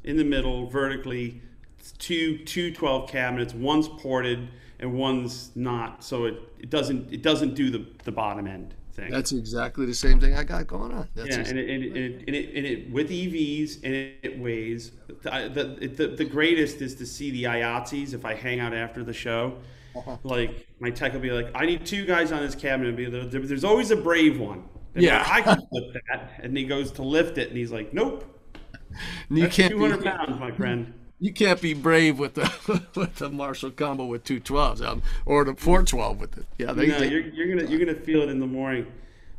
in 0.06 0.16
the 0.16 0.24
middle 0.24 0.68
vertically. 0.68 1.42
It's 1.82 1.94
two 1.94 2.38
two 2.38 2.72
12 2.72 3.10
cabinets. 3.10 3.56
One's 3.56 3.88
ported 3.88 4.50
and 4.80 4.94
one's 4.94 5.50
not. 5.56 6.04
So 6.04 6.26
it, 6.26 6.36
it 6.60 6.70
doesn't 6.70 7.12
it 7.12 7.24
doesn't 7.24 7.56
do 7.56 7.72
the, 7.72 7.88
the 8.04 8.12
bottom 8.12 8.46
end 8.46 8.76
thing. 8.92 9.10
that's 9.10 9.32
exactly 9.32 9.88
the 9.88 9.96
same 9.96 10.20
thing 10.20 10.36
I 10.36 10.44
got 10.44 10.68
going 10.68 10.92
on. 10.94 11.08
That's 11.16 11.30
yeah, 11.30 11.40
ex- 11.40 11.50
and 11.50 11.58
it, 11.58 11.70
and, 11.72 11.84
it, 11.84 12.24
and, 12.28 12.36
it, 12.36 12.56
and, 12.56 12.66
it, 12.68 12.92
with 12.92 13.10
EVs 13.10 13.78
and 13.84 13.96
it, 13.96 14.38
weighs. 14.38 14.92
The, 15.24 15.50
the, 15.80 15.88
the, 15.88 16.08
the 16.18 16.26
greatest 16.26 16.84
is 16.84 16.94
to 16.96 17.06
see 17.08 17.32
the 17.32 17.46
IATSEs 17.46 18.14
if 18.14 18.26
I 18.26 18.36
hang 18.36 18.60
out 18.60 18.76
after 18.76 19.04
the 19.04 19.14
show. 19.14 19.58
Uh-huh. 19.96 20.18
Like 20.22 20.68
my 20.80 20.92
tech 20.92 21.14
will 21.14 21.20
be 21.20 21.32
like, 21.32 21.50
I 21.56 21.66
need 21.66 21.84
two 21.84 22.06
guys 22.06 22.32
on 22.32 22.42
this 22.42 22.54
cabinet. 22.54 22.96
Be 22.96 23.06
there, 23.06 23.26
there's 23.26 23.64
always 23.64 23.90
a 23.90 23.96
brave 23.96 24.40
one. 24.40 24.66
And 24.94 25.04
Yeah. 25.04 25.26
I 25.28 25.42
can 25.42 25.68
lift 25.72 25.98
that, 26.12 26.34
and 26.44 26.56
he 26.56 26.66
goes 26.66 26.92
to 26.92 27.02
lift 27.02 27.40
it, 27.40 27.48
and 27.48 27.58
he's 27.58 27.72
like, 27.72 27.92
Nope, 27.92 28.24
you 29.32 29.42
that's 29.42 29.56
can't 29.56 29.72
200 29.72 29.98
be, 29.98 30.04
pounds, 30.04 30.40
my 30.40 30.52
friend. 30.52 30.94
You 31.22 31.32
can't 31.32 31.62
be 31.62 31.74
brave 31.76 32.18
with 32.20 32.34
the 32.34 32.52
with 32.96 33.16
the 33.18 33.30
Marshall 33.30 33.72
combo 33.72 34.06
with 34.06 34.24
two 34.24 34.40
twelves 34.40 34.82
um, 34.82 35.02
or 35.26 35.46
the 35.46 35.54
four 35.54 35.84
twelve 35.84 36.20
with 36.20 36.38
it. 36.38 36.46
Yeah, 36.58 36.74
they, 36.74 36.88
No, 36.88 37.00
they- 37.00 37.10
you're, 37.10 37.22
you're 37.22 37.56
gonna 37.56 37.70
you're 37.70 37.80
gonna 37.80 37.98
feel 38.00 38.22
it 38.24 38.30
in 38.30 38.40
the 38.40 38.48
morning. 38.48 38.88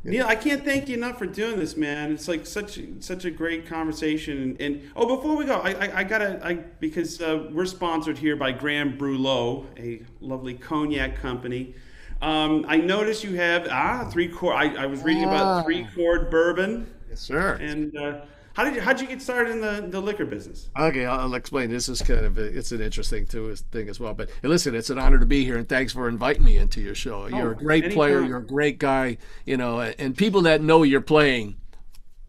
Neil, 0.05 0.25
I 0.27 0.35
can't 0.35 0.65
thank 0.65 0.89
you 0.89 0.97
enough 0.97 1.17
for 1.17 1.25
doing 1.25 1.57
this, 1.59 1.77
man. 1.77 2.11
It's 2.11 2.27
like 2.27 2.45
such 2.45 2.79
such 2.99 3.23
a 3.25 3.31
great 3.31 3.65
conversation. 3.65 4.37
And, 4.41 4.61
and 4.61 4.91
oh, 4.97 5.15
before 5.15 5.35
we 5.37 5.45
go, 5.45 5.55
I 5.59 5.71
I, 5.71 5.97
I 5.99 6.03
gotta 6.03 6.39
I 6.45 6.53
because 6.55 7.21
uh, 7.21 7.47
we're 7.51 7.65
sponsored 7.65 8.17
here 8.17 8.35
by 8.37 8.51
Grand 8.53 8.97
Brulot, 8.99 9.65
a 9.77 10.01
lovely 10.19 10.55
cognac 10.55 11.17
company. 11.17 11.73
Um, 12.21 12.65
I 12.67 12.77
noticed 12.77 13.23
you 13.25 13.35
have 13.35 13.67
ah 13.69 14.09
three 14.09 14.29
chord. 14.29 14.55
I, 14.55 14.83
I 14.83 14.85
was 14.85 15.03
reading 15.03 15.25
Ah. 15.25 15.27
about 15.59 15.65
three 15.65 15.85
chord 15.95 16.29
bourbon. 16.31 16.87
yes, 17.09 17.19
sir. 17.21 17.53
And 17.61 17.95
uh, 17.97 18.21
how 18.53 18.63
did 18.63 18.75
you 18.75 18.81
how'd 18.81 19.01
you 19.01 19.07
get 19.07 19.21
started 19.21 19.51
in 19.51 19.61
the, 19.61 19.87
the 19.89 19.99
liquor 19.99 20.25
business? 20.25 20.69
Okay, 20.79 21.05
I'll 21.05 21.21
I'll 21.21 21.33
explain. 21.35 21.69
This 21.69 21.89
is 21.89 22.01
kind 22.01 22.25
of 22.25 22.37
a, 22.37 22.43
it's 22.43 22.71
an 22.71 22.81
interesting 22.81 23.25
too, 23.25 23.53
thing 23.55 23.89
as 23.89 23.99
well. 23.99 24.13
But 24.13 24.29
listen, 24.43 24.75
it's 24.75 24.89
an 24.89 24.99
honor 24.99 25.19
to 25.19 25.25
be 25.25 25.43
here, 25.43 25.57
and 25.57 25.67
thanks 25.67 25.93
for 25.93 26.07
inviting 26.07 26.43
me 26.43 26.57
into 26.57 26.79
your 26.81 26.95
show. 26.95 27.23
Oh, 27.23 27.27
you're 27.27 27.51
a 27.51 27.55
great 27.55 27.91
player. 27.91 28.21
You're 28.21 28.37
a 28.37 28.45
great 28.45 28.79
guy. 28.79 29.17
You 29.45 29.57
know, 29.57 29.81
and 29.81 30.15
people 30.15 30.41
that 30.43 30.61
know 30.61 30.83
you're 30.83 31.01
playing 31.01 31.57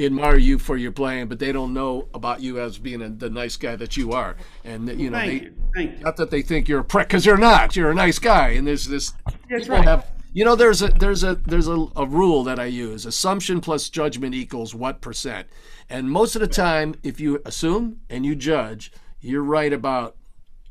admire 0.01 0.37
you 0.37 0.59
for 0.59 0.77
your 0.77 0.93
playing, 0.93 1.29
but 1.29 1.39
they 1.39 1.53
don't 1.53 1.73
know 1.73 2.09
about 2.15 2.41
you 2.41 2.59
as 2.61 2.79
being 2.79 3.01
a, 3.01 3.09
the 3.09 3.31
nice 3.31 3.57
guy 3.57 3.77
that 3.77 3.97
you 3.97 4.13
are. 4.13 4.37
And 4.65 4.89
you 5.01 5.11
know, 5.11 5.19
Thank 5.19 5.43
they, 5.43 5.47
you, 5.47 5.55
thank 5.75 5.99
you. 5.99 6.05
not 6.05 6.17
that 6.17 6.31
they 6.31 6.43
think 6.43 6.69
you're 6.69 6.81
a 6.81 6.85
prick, 6.85 7.09
because 7.09 7.25
you're 7.25 7.37
not. 7.37 7.77
You're 7.77 7.91
a 7.91 7.95
nice 7.95 8.19
guy, 8.19 8.51
and 8.51 8.67
there's 8.67 8.87
this. 8.87 9.13
That's 9.49 9.65
people 9.65 9.77
right. 9.77 9.85
have- 9.85 10.11
you 10.35 10.45
know, 10.45 10.57
there's 10.57 10.83
a 10.83 10.89
there's 10.89 11.23
a 11.23 11.37
there's 11.37 11.69
a, 11.69 11.87
a 11.97 12.05
rule 12.05 12.43
that 12.45 12.59
I 12.59 12.67
use: 12.67 13.07
assumption 13.07 13.61
plus 13.61 13.89
judgment 13.89 14.35
equals 14.35 14.75
what 14.75 15.01
percent. 15.01 15.47
And 15.89 16.11
most 16.11 16.35
of 16.35 16.41
the 16.41 16.49
time, 16.49 16.97
if 17.03 17.21
you 17.21 17.41
assume 17.47 18.01
and 18.11 18.27
you 18.27 18.35
judge, 18.35 18.93
you're 19.21 19.45
right 19.45 19.73
about 19.73 20.17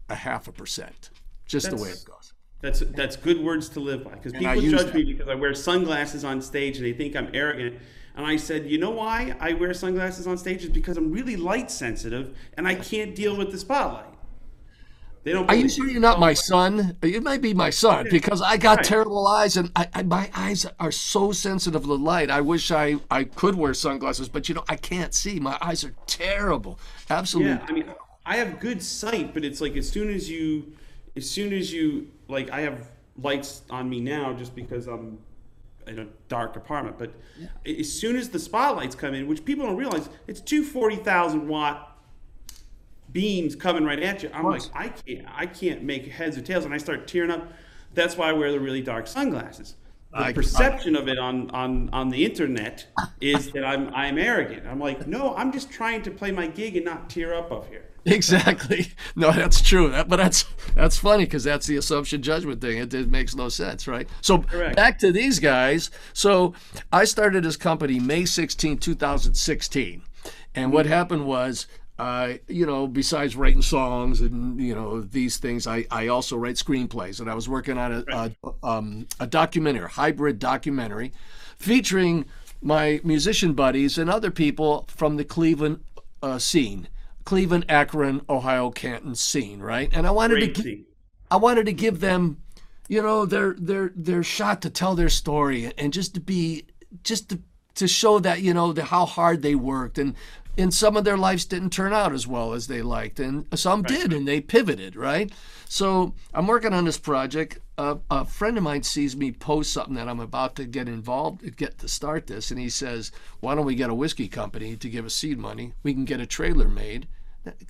a 0.09 0.15
half 0.15 0.47
a 0.47 0.51
percent. 0.51 1.09
Just 1.45 1.69
the 1.69 1.77
way 1.77 1.83
That's- 1.83 2.03
it 2.03 2.07
goes. 2.07 2.33
That's 2.61 2.79
that's 2.95 3.15
good 3.17 3.43
words 3.43 3.67
to 3.69 3.79
live 3.81 4.03
by 4.03 4.11
because 4.11 4.33
people 4.33 4.61
judge 4.61 4.85
that. 4.85 4.95
me 4.95 5.03
because 5.03 5.27
I 5.27 5.35
wear 5.35 5.53
sunglasses 5.53 6.23
on 6.23 6.41
stage 6.41 6.77
and 6.77 6.85
they 6.85 6.93
think 6.93 7.15
I'm 7.15 7.29
arrogant. 7.33 7.77
And 8.15 8.25
I 8.25 8.37
said, 8.37 8.69
you 8.69 8.77
know 8.77 8.91
why 8.91 9.35
I 9.39 9.53
wear 9.53 9.73
sunglasses 9.73 10.27
on 10.27 10.37
stage 10.37 10.63
is 10.63 10.69
because 10.69 10.95
I'm 10.97 11.11
really 11.11 11.35
light 11.35 11.71
sensitive 11.71 12.37
and 12.55 12.67
I 12.67 12.75
can't 12.75 13.15
deal 13.15 13.35
with 13.35 13.51
the 13.51 13.57
spotlight. 13.57 14.12
They 15.23 15.31
don't. 15.31 15.49
Are 15.49 15.55
you 15.55 15.69
sure 15.69 15.87
you're 15.89 16.01
not 16.01 16.19
my 16.19 16.33
son? 16.33 16.97
You 17.01 17.21
might 17.21 17.41
be 17.41 17.53
my 17.53 17.69
son 17.69 18.07
because 18.11 18.41
I 18.41 18.57
got 18.57 18.77
Right. 18.77 18.85
terrible 18.85 19.25
eyes 19.25 19.55
and 19.55 19.71
I, 19.75 19.87
I, 19.93 20.03
my 20.03 20.29
eyes 20.35 20.65
are 20.79 20.91
so 20.91 21.31
sensitive 21.31 21.83
to 21.83 21.93
light. 21.93 22.29
I 22.29 22.41
wish 22.41 22.71
I, 22.71 22.97
I 23.09 23.23
could 23.23 23.55
wear 23.55 23.73
sunglasses, 23.73 24.27
but 24.27 24.49
you 24.49 24.55
know, 24.55 24.65
I 24.67 24.75
can't 24.75 25.13
see. 25.13 25.39
My 25.39 25.57
eyes 25.61 25.83
are 25.85 25.93
terrible. 26.07 26.77
Absolutely. 27.09 27.53
Yeah, 27.53 27.65
I 27.67 27.71
mean, 27.71 27.85
I 28.25 28.37
have 28.37 28.59
good 28.59 28.83
sight, 28.83 29.33
but 29.33 29.45
it's 29.45 29.61
like 29.61 29.77
as 29.77 29.89
soon 29.89 30.09
as 30.09 30.29
you, 30.29 30.73
as 31.15 31.29
soon 31.29 31.53
as 31.53 31.71
you 31.71 32.09
like, 32.27 32.49
I 32.49 32.61
have 32.61 32.89
lights 33.21 33.61
on 33.69 33.89
me 33.89 34.01
now 34.01 34.33
just 34.33 34.55
because 34.55 34.87
I'm 34.87 35.19
in 35.87 35.99
a 35.99 36.07
dark 36.27 36.55
apartment. 36.57 36.97
But 36.97 37.13
as 37.65 37.91
soon 37.91 38.15
as 38.17 38.29
the 38.29 38.39
spotlights 38.39 38.95
come 38.95 39.13
in, 39.13 39.27
which 39.27 39.45
people 39.45 39.65
don't 39.65 39.77
realize, 39.77 40.09
it's 40.27 40.41
two 40.41 40.63
forty 40.63 40.95
thousand 40.97 41.47
watt 41.47 41.92
beams 43.13 43.55
coming 43.55 43.85
right 43.85 44.01
at 44.01 44.23
you. 44.23 44.29
I'm 44.33 44.45
like. 44.45 44.63
I 44.73 44.89
can't, 44.89 45.25
I 45.33 45.45
can't 45.45 45.83
make 45.83 46.07
heads 46.07 46.37
or 46.37 46.41
tails, 46.41 46.65
and 46.65 46.73
I 46.73 46.77
start 46.77 47.07
tearing 47.07 47.31
up. 47.31 47.47
That's 47.93 48.17
why 48.17 48.29
I 48.29 48.33
wear 48.33 48.51
the 48.51 48.59
really 48.59 48.81
dark 48.81 49.07
sunglasses. 49.07 49.75
The 50.11 50.19
I- 50.19 50.33
perception 50.33 50.95
of 50.95 51.07
it 51.07 51.17
on, 51.17 51.49
on, 51.51 51.89
on 51.91 52.09
the 52.09 52.25
internet 52.25 52.85
is 53.19 53.51
that 53.51 53.63
I'm 53.63 53.93
I'm 53.95 54.17
arrogant. 54.17 54.67
I'm 54.67 54.79
like, 54.79 55.07
no, 55.07 55.35
I'm 55.35 55.51
just 55.51 55.71
trying 55.71 56.03
to 56.03 56.11
play 56.11 56.31
my 56.31 56.47
gig 56.47 56.75
and 56.75 56.85
not 56.85 57.09
tear 57.09 57.33
up 57.33 57.51
up 57.51 57.69
here. 57.69 57.85
Exactly. 58.05 58.87
No, 59.15 59.31
that's 59.31 59.61
true. 59.61 59.91
That, 59.91 60.09
but 60.09 60.17
that's 60.17 60.45
that's 60.75 60.97
funny 60.97 61.25
because 61.25 61.43
that's 61.43 61.67
the 61.67 61.77
assumption 61.77 62.23
judgment 62.23 62.61
thing. 62.61 62.79
It, 62.79 62.91
it 62.93 63.11
makes 63.11 63.35
no 63.35 63.47
sense, 63.47 63.87
right? 63.87 64.09
So 64.21 64.39
Correct. 64.39 64.75
back 64.75 64.97
to 64.99 65.11
these 65.11 65.39
guys. 65.39 65.91
So 66.13 66.55
I 66.91 67.05
started 67.05 67.43
this 67.43 67.57
company 67.57 67.99
May 67.99 68.25
16, 68.25 68.79
2016, 68.79 70.01
and 70.55 70.73
what 70.73 70.85
mm-hmm. 70.85 70.93
happened 70.93 71.25
was. 71.25 71.67
Uh, 72.03 72.37
you 72.49 72.65
know, 72.65 72.85
besides 72.85 73.33
writing 73.33 73.61
songs 73.61 74.19
and 74.19 74.59
you 74.59 74.75
know 74.75 74.99
these 74.99 75.37
things, 75.37 75.65
I, 75.65 75.85
I 75.89 76.07
also 76.07 76.35
write 76.35 76.55
screenplays, 76.55 77.21
and 77.21 77.31
I 77.31 77.33
was 77.33 77.47
working 77.47 77.77
on 77.77 77.93
a 77.93 78.03
a, 78.43 78.51
um, 78.61 79.07
a 79.21 79.25
documentary, 79.25 79.85
a 79.85 79.87
hybrid 79.87 80.37
documentary, 80.37 81.13
featuring 81.55 82.25
my 82.61 82.99
musician 83.05 83.53
buddies 83.53 83.97
and 83.97 84.09
other 84.09 84.31
people 84.31 84.83
from 84.89 85.15
the 85.15 85.23
Cleveland 85.23 85.79
uh, 86.21 86.39
scene. 86.39 86.89
Cleveland, 87.23 87.67
Akron, 87.69 88.19
Ohio, 88.27 88.69
Canton 88.69 89.15
scene, 89.15 89.61
right? 89.61 89.89
And 89.93 90.05
I 90.05 90.11
wanted 90.11 90.41
to 90.41 90.47
Great 90.47 90.57
scene. 90.57 90.85
I 91.31 91.37
wanted 91.37 91.67
to 91.67 91.73
give 91.73 92.01
them, 92.01 92.41
you 92.89 93.01
know, 93.01 93.25
their 93.25 93.53
their 93.53 93.93
their 93.95 94.23
shot 94.23 94.61
to 94.63 94.69
tell 94.69 94.95
their 94.95 95.07
story 95.07 95.71
and 95.77 95.93
just 95.93 96.15
to 96.15 96.19
be 96.19 96.65
just 97.01 97.29
to, 97.29 97.39
to 97.75 97.87
show 97.87 98.19
that 98.19 98.41
you 98.41 98.53
know 98.53 98.73
the, 98.73 98.83
how 98.83 99.05
hard 99.05 99.41
they 99.41 99.55
worked 99.55 99.97
and 99.97 100.15
and 100.57 100.73
some 100.73 100.95
of 100.97 101.03
their 101.03 101.17
lives 101.17 101.45
didn't 101.45 101.71
turn 101.71 101.93
out 101.93 102.13
as 102.13 102.27
well 102.27 102.53
as 102.53 102.67
they 102.67 102.81
liked 102.81 103.19
and 103.19 103.45
some 103.57 103.81
did 103.83 104.13
and 104.13 104.27
they 104.27 104.39
pivoted 104.39 104.95
right 104.95 105.31
so 105.67 106.13
i'm 106.33 106.47
working 106.47 106.73
on 106.73 106.85
this 106.85 106.97
project 106.97 107.59
uh, 107.77 107.95
a 108.11 108.23
friend 108.23 108.55
of 108.57 108.63
mine 108.63 108.83
sees 108.83 109.15
me 109.17 109.31
post 109.31 109.73
something 109.73 109.95
that 109.95 110.07
i'm 110.07 110.19
about 110.19 110.55
to 110.55 110.65
get 110.65 110.87
involved 110.87 111.55
get 111.57 111.79
to 111.79 111.87
start 111.87 112.27
this 112.27 112.51
and 112.51 112.59
he 112.59 112.69
says 112.69 113.11
why 113.39 113.55
don't 113.55 113.65
we 113.65 113.75
get 113.75 113.89
a 113.89 113.95
whiskey 113.95 114.27
company 114.27 114.75
to 114.75 114.89
give 114.89 115.05
us 115.05 115.15
seed 115.15 115.37
money 115.39 115.73
we 115.81 115.93
can 115.93 116.05
get 116.05 116.19
a 116.19 116.25
trailer 116.25 116.67
made 116.67 117.07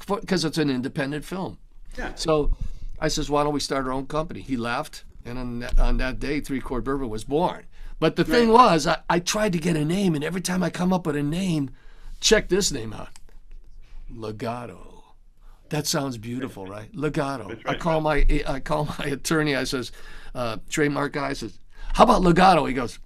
because 0.07 0.43
it's 0.45 0.57
an 0.57 0.69
independent 0.69 1.23
film 1.25 1.57
Yeah. 1.97 2.11
so 2.15 2.51
I 2.99 3.07
says, 3.09 3.29
why 3.29 3.43
don't 3.43 3.53
we 3.53 3.59
start 3.59 3.85
our 3.85 3.91
own 3.91 4.05
company? 4.05 4.39
He 4.39 4.55
laughed, 4.55 5.03
and 5.25 5.37
on 5.37 5.59
that, 5.59 5.77
on 5.77 5.97
that 5.97 6.21
day, 6.21 6.39
Three 6.39 6.61
Chord 6.61 6.85
Bourbon 6.85 7.09
was 7.09 7.25
born. 7.25 7.65
But 7.99 8.15
the 8.15 8.23
thing 8.23 8.47
was, 8.47 8.87
I, 8.87 8.99
I 9.09 9.19
tried 9.19 9.51
to 9.53 9.57
get 9.59 9.75
a 9.75 9.83
name, 9.83 10.15
and 10.15 10.23
every 10.23 10.39
time 10.39 10.63
I 10.63 10.69
come 10.69 10.93
up 10.93 11.05
with 11.05 11.17
a 11.17 11.23
name, 11.23 11.71
check 12.23 12.49
this 12.49 12.71
name 12.71 12.93
out, 12.93 13.09
Legato. 14.09 15.03
That 15.69 15.85
sounds 15.85 16.17
beautiful, 16.17 16.65
right? 16.65 16.89
Legato. 16.95 17.55
I 17.65 17.75
call 17.75 18.01
my 18.01 18.25
I 18.47 18.59
call 18.59 18.85
my 18.99 19.05
attorney. 19.05 19.55
I 19.55 19.65
says, 19.65 19.91
uh, 20.33 20.57
trademark 20.69 21.13
guy 21.13 21.29
I 21.29 21.33
says, 21.33 21.59
how 21.93 22.05
about 22.05 22.21
Legato? 22.21 22.65
He 22.65 22.73
goes, 22.73 22.99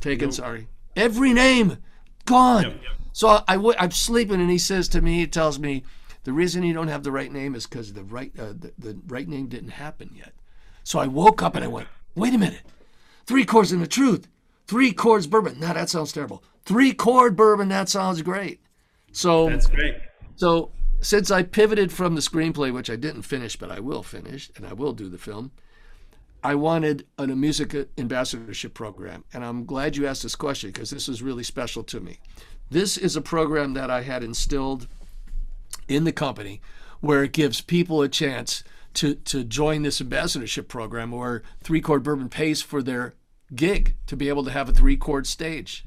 taken. 0.00 0.32
Sorry. 0.32 0.68
Every 0.96 1.32
name 1.32 1.78
gone. 2.24 2.62
Yep, 2.62 2.72
yep. 2.82 2.92
So 3.12 3.28
I, 3.28 3.42
I 3.48 3.54
w- 3.56 3.76
I'm 3.78 3.90
sleeping, 3.90 4.40
and 4.40 4.50
he 4.50 4.58
says 4.58 4.88
to 4.88 5.02
me, 5.02 5.18
he 5.18 5.26
tells 5.26 5.58
me, 5.58 5.84
the 6.24 6.32
reason 6.32 6.62
you 6.62 6.72
don't 6.72 6.88
have 6.88 7.02
the 7.02 7.12
right 7.12 7.30
name 7.30 7.54
is 7.54 7.66
because 7.66 7.92
the 7.92 8.04
right 8.04 8.32
uh, 8.38 8.54
the, 8.58 8.72
the 8.78 8.98
right 9.06 9.28
name 9.28 9.48
didn't 9.48 9.70
happen 9.70 10.10
yet. 10.14 10.32
So 10.84 10.98
I 10.98 11.06
woke 11.06 11.42
up 11.42 11.54
and 11.54 11.64
I 11.64 11.68
went, 11.68 11.88
wait 12.14 12.34
a 12.34 12.38
minute, 12.38 12.62
three 13.26 13.44
chords 13.44 13.72
in 13.72 13.80
the 13.80 13.86
truth, 13.86 14.28
three 14.66 14.92
chords 14.92 15.26
bourbon. 15.26 15.58
Now 15.58 15.72
that 15.72 15.90
sounds 15.90 16.12
terrible. 16.12 16.44
Three 16.64 16.92
chord 16.92 17.36
bourbon. 17.36 17.68
That 17.68 17.88
sounds 17.88 18.22
great. 18.22 18.60
So 19.12 19.48
That's 19.48 19.66
great. 19.66 19.96
so 20.36 20.70
since 21.00 21.30
I 21.30 21.42
pivoted 21.42 21.92
from 21.92 22.14
the 22.14 22.20
screenplay, 22.20 22.72
which 22.72 22.88
I 22.90 22.96
didn't 22.96 23.22
finish, 23.22 23.56
but 23.56 23.70
I 23.70 23.80
will 23.80 24.02
finish, 24.02 24.50
and 24.56 24.66
I 24.66 24.72
will 24.72 24.92
do 24.92 25.08
the 25.08 25.18
film, 25.18 25.52
I 26.42 26.54
wanted 26.54 27.06
a 27.18 27.26
music 27.26 27.74
ambassadorship 27.96 28.74
program. 28.74 29.24
And 29.32 29.44
I'm 29.44 29.64
glad 29.64 29.96
you 29.96 30.06
asked 30.06 30.22
this 30.22 30.34
question 30.34 30.70
because 30.70 30.90
this 30.90 31.08
is 31.08 31.22
really 31.22 31.42
special 31.42 31.82
to 31.84 32.00
me. 32.00 32.18
This 32.70 32.96
is 32.96 33.16
a 33.16 33.22
program 33.22 33.74
that 33.74 33.90
I 33.90 34.02
had 34.02 34.22
instilled 34.22 34.88
in 35.88 36.04
the 36.04 36.12
company 36.12 36.60
where 37.00 37.24
it 37.24 37.32
gives 37.32 37.60
people 37.60 38.02
a 38.02 38.08
chance 38.08 38.64
to, 38.94 39.14
to 39.14 39.44
join 39.44 39.82
this 39.82 40.00
ambassadorship 40.00 40.68
program 40.68 41.10
where 41.10 41.42
Three 41.62 41.80
Chord 41.80 42.02
Bourbon 42.02 42.28
pays 42.28 42.62
for 42.62 42.82
their 42.82 43.14
gig 43.54 43.96
to 44.06 44.16
be 44.16 44.28
able 44.28 44.44
to 44.44 44.50
have 44.50 44.68
a 44.68 44.72
three 44.72 44.96
chord 44.96 45.26
stage. 45.26 45.86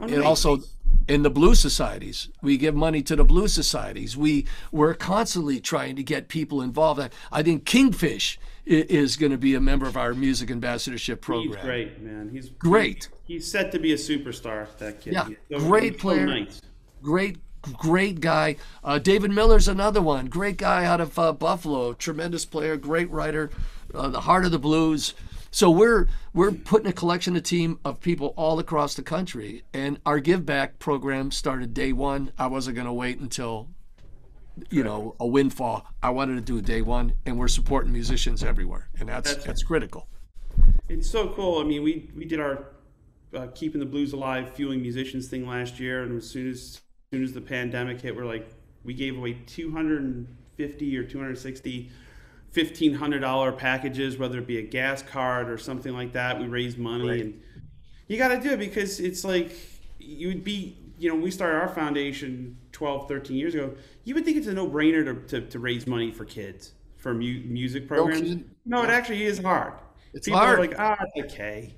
Oh, 0.00 0.06
nice. 0.06 0.16
It 0.16 0.22
also 0.22 0.60
in 1.08 1.22
the 1.22 1.30
blue 1.30 1.54
societies. 1.54 2.28
We 2.42 2.56
give 2.56 2.74
money 2.74 3.02
to 3.02 3.16
the 3.16 3.24
blue 3.24 3.48
societies. 3.48 4.16
We 4.16 4.46
we're 4.72 4.94
constantly 4.94 5.60
trying 5.60 5.96
to 5.96 6.02
get 6.02 6.28
people 6.28 6.62
involved. 6.62 7.12
I 7.30 7.42
think 7.42 7.64
Kingfish 7.64 8.38
is 8.66 9.16
going 9.16 9.32
to 9.32 9.38
be 9.38 9.54
a 9.54 9.60
member 9.60 9.86
of 9.86 9.96
our 9.96 10.14
music 10.14 10.50
ambassadorship 10.50 11.20
program. 11.20 11.52
He's 11.52 11.64
great, 11.64 12.00
man. 12.00 12.30
He's 12.30 12.48
great. 12.48 13.08
He's 13.24 13.50
set 13.50 13.72
to 13.72 13.78
be 13.78 13.92
a 13.92 13.96
superstar. 13.96 14.66
That 14.78 15.00
kid. 15.00 15.12
Yeah, 15.12 15.28
so, 15.50 15.58
great 15.58 15.98
player. 15.98 16.26
So 16.26 16.32
nice. 16.32 16.62
Great, 17.02 17.36
great 17.62 18.20
guy. 18.20 18.56
Uh, 18.82 18.98
David 18.98 19.30
Miller's 19.30 19.68
another 19.68 20.00
one. 20.00 20.26
Great 20.26 20.56
guy 20.56 20.86
out 20.86 21.00
of 21.00 21.18
uh, 21.18 21.32
Buffalo. 21.32 21.92
Tremendous 21.92 22.46
player. 22.46 22.76
Great 22.76 23.10
writer. 23.10 23.50
Uh, 23.94 24.08
the 24.08 24.22
heart 24.22 24.46
of 24.46 24.50
the 24.50 24.58
blues. 24.58 25.14
So 25.54 25.70
we're 25.70 26.08
we're 26.32 26.50
putting 26.50 26.88
a 26.88 26.92
collection 26.92 27.36
of 27.36 27.44
team 27.44 27.78
of 27.84 28.00
people 28.00 28.34
all 28.36 28.58
across 28.58 28.94
the 28.94 29.04
country, 29.04 29.62
and 29.72 30.00
our 30.04 30.18
give 30.18 30.44
back 30.44 30.80
program 30.80 31.30
started 31.30 31.72
day 31.72 31.92
one. 31.92 32.32
I 32.36 32.48
wasn't 32.48 32.74
going 32.74 32.88
to 32.88 32.92
wait 32.92 33.20
until 33.20 33.68
you 34.68 34.82
know 34.82 35.14
a 35.20 35.26
windfall. 35.28 35.86
I 36.02 36.10
wanted 36.10 36.34
to 36.34 36.40
do 36.40 36.60
day 36.60 36.82
one, 36.82 37.12
and 37.24 37.38
we're 37.38 37.46
supporting 37.46 37.92
musicians 37.92 38.42
everywhere, 38.42 38.88
and 38.98 39.08
that's 39.08 39.32
that's, 39.32 39.44
that's 39.44 39.62
critical. 39.62 40.08
It's 40.88 41.08
so 41.08 41.28
cool. 41.28 41.60
I 41.60 41.62
mean, 41.62 41.84
we 41.84 42.10
we 42.16 42.24
did 42.24 42.40
our 42.40 42.64
uh, 43.32 43.46
keeping 43.54 43.78
the 43.78 43.86
blues 43.86 44.12
alive, 44.12 44.52
fueling 44.54 44.82
musicians 44.82 45.28
thing 45.28 45.46
last 45.46 45.78
year, 45.78 46.02
and 46.02 46.18
as 46.18 46.28
soon 46.28 46.50
as, 46.50 46.58
as 46.58 46.80
soon 47.12 47.22
as 47.22 47.32
the 47.32 47.40
pandemic 47.40 48.00
hit, 48.00 48.16
we're 48.16 48.24
like 48.24 48.48
we 48.82 48.92
gave 48.92 49.16
away 49.16 49.38
250 49.46 50.98
or 50.98 51.04
260 51.04 51.92
fifteen 52.54 52.94
hundred 52.94 53.18
dollar 53.20 53.52
packages, 53.52 54.16
whether 54.16 54.38
it 54.38 54.46
be 54.46 54.58
a 54.58 54.62
gas 54.62 55.02
card 55.02 55.50
or 55.50 55.58
something 55.58 55.92
like 55.92 56.12
that. 56.12 56.40
We 56.40 56.46
raise 56.46 56.78
money, 56.78 57.08
right. 57.08 57.20
and 57.20 57.42
you 58.06 58.16
got 58.16 58.28
to 58.28 58.40
do 58.40 58.50
it 58.50 58.58
because 58.58 59.00
it's 59.00 59.24
like 59.24 59.52
you 59.98 60.28
would 60.28 60.44
be. 60.44 60.78
You 60.96 61.08
know, 61.10 61.16
we 61.16 61.32
started 61.32 61.58
our 61.58 61.68
foundation 61.68 62.56
12, 62.70 63.08
13 63.08 63.36
years 63.36 63.54
ago. 63.54 63.74
You 64.04 64.14
would 64.14 64.24
think 64.24 64.36
it's 64.36 64.46
a 64.46 64.52
no 64.54 64.68
brainer 64.68 65.04
to, 65.04 65.40
to, 65.40 65.46
to, 65.48 65.58
raise 65.58 65.88
money 65.88 66.12
for 66.12 66.24
kids 66.24 66.72
for 66.96 67.12
mu- 67.12 67.42
music 67.46 67.88
programs. 67.88 68.36
No, 68.36 68.42
no, 68.64 68.82
it 68.84 68.90
actually 68.90 69.24
is 69.24 69.40
hard. 69.40 69.72
It's 70.14 70.26
People 70.26 70.38
hard. 70.38 70.56
are 70.56 70.62
like, 70.62 70.78
ah, 70.78 70.96
oh, 71.00 71.22
okay. 71.22 71.74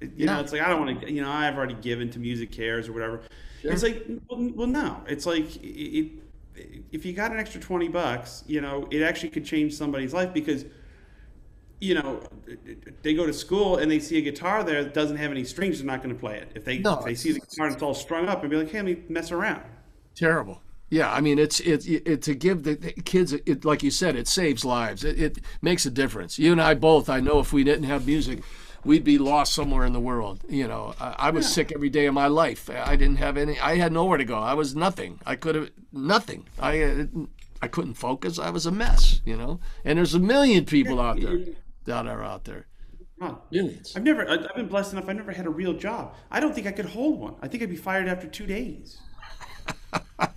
You 0.00 0.10
yeah. 0.16 0.26
know, 0.26 0.40
it's 0.40 0.52
like 0.52 0.60
I 0.60 0.68
don't 0.68 0.86
want 0.86 1.00
to. 1.00 1.10
You 1.10 1.22
know, 1.22 1.30
I've 1.30 1.56
already 1.56 1.74
given 1.74 2.10
to 2.10 2.18
MusiCares 2.18 2.88
or 2.88 2.92
whatever. 2.92 3.22
Sure. 3.62 3.72
It's 3.72 3.82
like, 3.82 4.04
well, 4.28 4.50
well, 4.54 4.66
no. 4.66 5.00
It's 5.06 5.24
like 5.24 5.56
it, 5.56 6.12
if 6.54 7.04
you 7.04 7.12
got 7.12 7.32
an 7.32 7.38
extra 7.38 7.60
20 7.60 7.88
bucks, 7.88 8.44
you 8.46 8.60
know, 8.60 8.86
it 8.90 9.02
actually 9.02 9.30
could 9.30 9.44
change 9.44 9.74
somebody's 9.74 10.12
life 10.12 10.32
because, 10.32 10.64
you 11.80 11.94
know, 11.94 12.22
they 13.02 13.14
go 13.14 13.26
to 13.26 13.32
school 13.32 13.76
and 13.76 13.90
they 13.90 13.98
see 13.98 14.18
a 14.18 14.22
guitar 14.22 14.62
there 14.62 14.84
that 14.84 14.94
doesn't 14.94 15.16
have 15.16 15.30
any 15.30 15.44
strings, 15.44 15.78
they're 15.78 15.86
not 15.86 16.02
going 16.02 16.14
to 16.14 16.20
play 16.20 16.38
it. 16.38 16.52
If 16.54 16.64
they, 16.64 16.78
no, 16.78 16.98
if 16.98 17.04
they 17.04 17.14
see 17.14 17.32
the 17.32 17.40
guitar 17.40 17.66
and 17.66 17.74
it's 17.74 17.82
all 17.82 17.94
strung 17.94 18.28
up 18.28 18.42
and 18.42 18.50
be 18.50 18.56
like, 18.56 18.70
hey, 18.70 18.78
let 18.78 18.84
me 18.84 19.02
mess 19.08 19.32
around. 19.32 19.62
Terrible. 20.14 20.60
Yeah, 20.90 21.10
I 21.10 21.22
mean, 21.22 21.38
it's 21.38 21.58
it, 21.60 21.86
it 21.86 22.20
to 22.22 22.34
give 22.34 22.64
the 22.64 22.76
kids, 22.76 23.32
it, 23.32 23.64
like 23.64 23.82
you 23.82 23.90
said, 23.90 24.14
it 24.14 24.28
saves 24.28 24.62
lives. 24.62 25.04
It, 25.04 25.18
it 25.18 25.38
makes 25.62 25.86
a 25.86 25.90
difference. 25.90 26.38
You 26.38 26.52
and 26.52 26.60
I 26.60 26.74
both. 26.74 27.08
I 27.08 27.18
know 27.18 27.38
if 27.38 27.50
we 27.50 27.64
didn't 27.64 27.84
have 27.84 28.06
music, 28.06 28.42
we'd 28.84 29.04
be 29.04 29.18
lost 29.18 29.54
somewhere 29.54 29.84
in 29.84 29.92
the 29.92 30.00
world. 30.00 30.40
You 30.48 30.68
know, 30.68 30.94
I, 31.00 31.14
I 31.18 31.30
was 31.30 31.46
yeah. 31.46 31.54
sick 31.54 31.72
every 31.74 31.90
day 31.90 32.06
of 32.06 32.14
my 32.14 32.26
life. 32.26 32.68
I 32.70 32.96
didn't 32.96 33.16
have 33.16 33.36
any. 33.36 33.58
I 33.60 33.76
had 33.76 33.92
nowhere 33.92 34.18
to 34.18 34.24
go. 34.24 34.38
I 34.38 34.54
was 34.54 34.74
nothing. 34.74 35.20
I 35.26 35.36
could 35.36 35.54
have 35.54 35.70
nothing. 35.92 36.46
I 36.58 36.82
uh, 36.82 37.04
I 37.60 37.68
couldn't 37.68 37.94
focus. 37.94 38.38
I 38.38 38.50
was 38.50 38.66
a 38.66 38.72
mess. 38.72 39.20
You 39.24 39.36
know, 39.36 39.60
and 39.84 39.98
there's 39.98 40.14
a 40.14 40.20
million 40.20 40.64
people 40.64 41.00
out 41.00 41.20
there 41.20 41.40
that 41.84 42.06
are 42.06 42.22
out 42.22 42.44
there. 42.44 42.66
Millions. 43.50 43.94
I've 43.94 44.02
never. 44.02 44.28
I've 44.28 44.54
been 44.54 44.68
blessed 44.68 44.94
enough. 44.94 45.08
I 45.08 45.12
never 45.12 45.32
had 45.32 45.46
a 45.46 45.50
real 45.50 45.74
job. 45.74 46.14
I 46.30 46.40
don't 46.40 46.54
think 46.54 46.66
I 46.66 46.72
could 46.72 46.86
hold 46.86 47.20
one. 47.20 47.34
I 47.40 47.48
think 47.48 47.62
I'd 47.62 47.70
be 47.70 47.76
fired 47.76 48.08
after 48.08 48.26
two 48.26 48.46
days. 48.46 48.98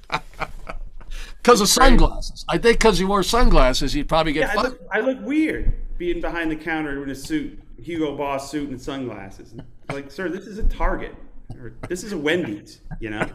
Because 1.46 1.62
of 1.62 1.68
sunglasses. 1.68 2.44
I 2.50 2.58
think 2.58 2.80
because 2.80 3.00
you 3.00 3.06
wore 3.06 3.22
sunglasses, 3.22 3.94
you'd 3.94 4.10
probably 4.10 4.34
get 4.34 4.48
yeah, 4.48 4.54
fired. 4.56 4.66
I 4.66 4.70
look, 4.70 4.82
I 4.94 5.00
look 5.02 5.22
weird 5.22 5.76
being 5.96 6.20
behind 6.20 6.50
the 6.50 6.56
counter 6.56 7.04
in 7.04 7.10
a 7.12 7.14
suit. 7.14 7.62
Hugo 7.82 8.16
Boss 8.16 8.50
suit 8.52 8.70
and 8.70 8.82
sunglasses. 8.82 9.54
Like, 9.92 10.12
sir, 10.12 10.30
this 10.30 10.48
is 10.48 10.58
a 10.58 10.64
Target. 10.64 11.16
Or, 11.60 11.74
this 11.88 12.04
is 12.04 12.12
a 12.12 12.18
Wendy's, 12.18 12.82
you 13.00 13.12
know? 13.12 13.28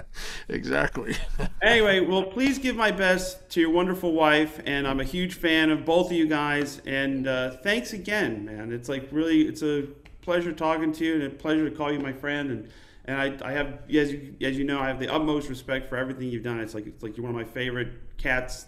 exactly. 0.48 1.16
anyway, 1.62 2.00
well, 2.00 2.22
please 2.22 2.58
give 2.58 2.76
my 2.76 2.90
best 2.90 3.50
to 3.50 3.60
your 3.60 3.70
wonderful 3.70 4.12
wife, 4.12 4.60
and 4.64 4.86
I'm 4.86 5.00
a 5.00 5.04
huge 5.04 5.34
fan 5.34 5.70
of 5.70 5.84
both 5.84 6.06
of 6.06 6.12
you 6.12 6.26
guys. 6.26 6.80
And 6.86 7.26
uh, 7.26 7.56
thanks 7.58 7.92
again, 7.92 8.44
man. 8.44 8.72
It's 8.72 8.88
like 8.88 9.08
really, 9.10 9.42
it's 9.42 9.62
a 9.62 9.88
pleasure 10.20 10.52
talking 10.52 10.92
to 10.92 11.04
you, 11.04 11.14
and 11.14 11.22
a 11.24 11.30
pleasure 11.30 11.68
to 11.68 11.74
call 11.74 11.92
you 11.92 11.98
my 11.98 12.12
friend. 12.12 12.50
And 12.50 12.68
and 13.06 13.20
I, 13.20 13.48
I 13.48 13.52
have, 13.52 13.78
as 13.88 14.12
you, 14.12 14.34
as 14.40 14.58
you 14.58 14.64
know, 14.64 14.80
I 14.80 14.88
have 14.88 14.98
the 14.98 15.12
utmost 15.12 15.48
respect 15.48 15.88
for 15.88 15.96
everything 15.96 16.28
you've 16.28 16.42
done. 16.42 16.60
It's 16.60 16.74
like 16.74 16.86
it's 16.86 17.02
like 17.02 17.16
you're 17.16 17.24
one 17.24 17.34
of 17.34 17.36
my 17.36 17.52
favorite 17.52 18.16
cats 18.18 18.66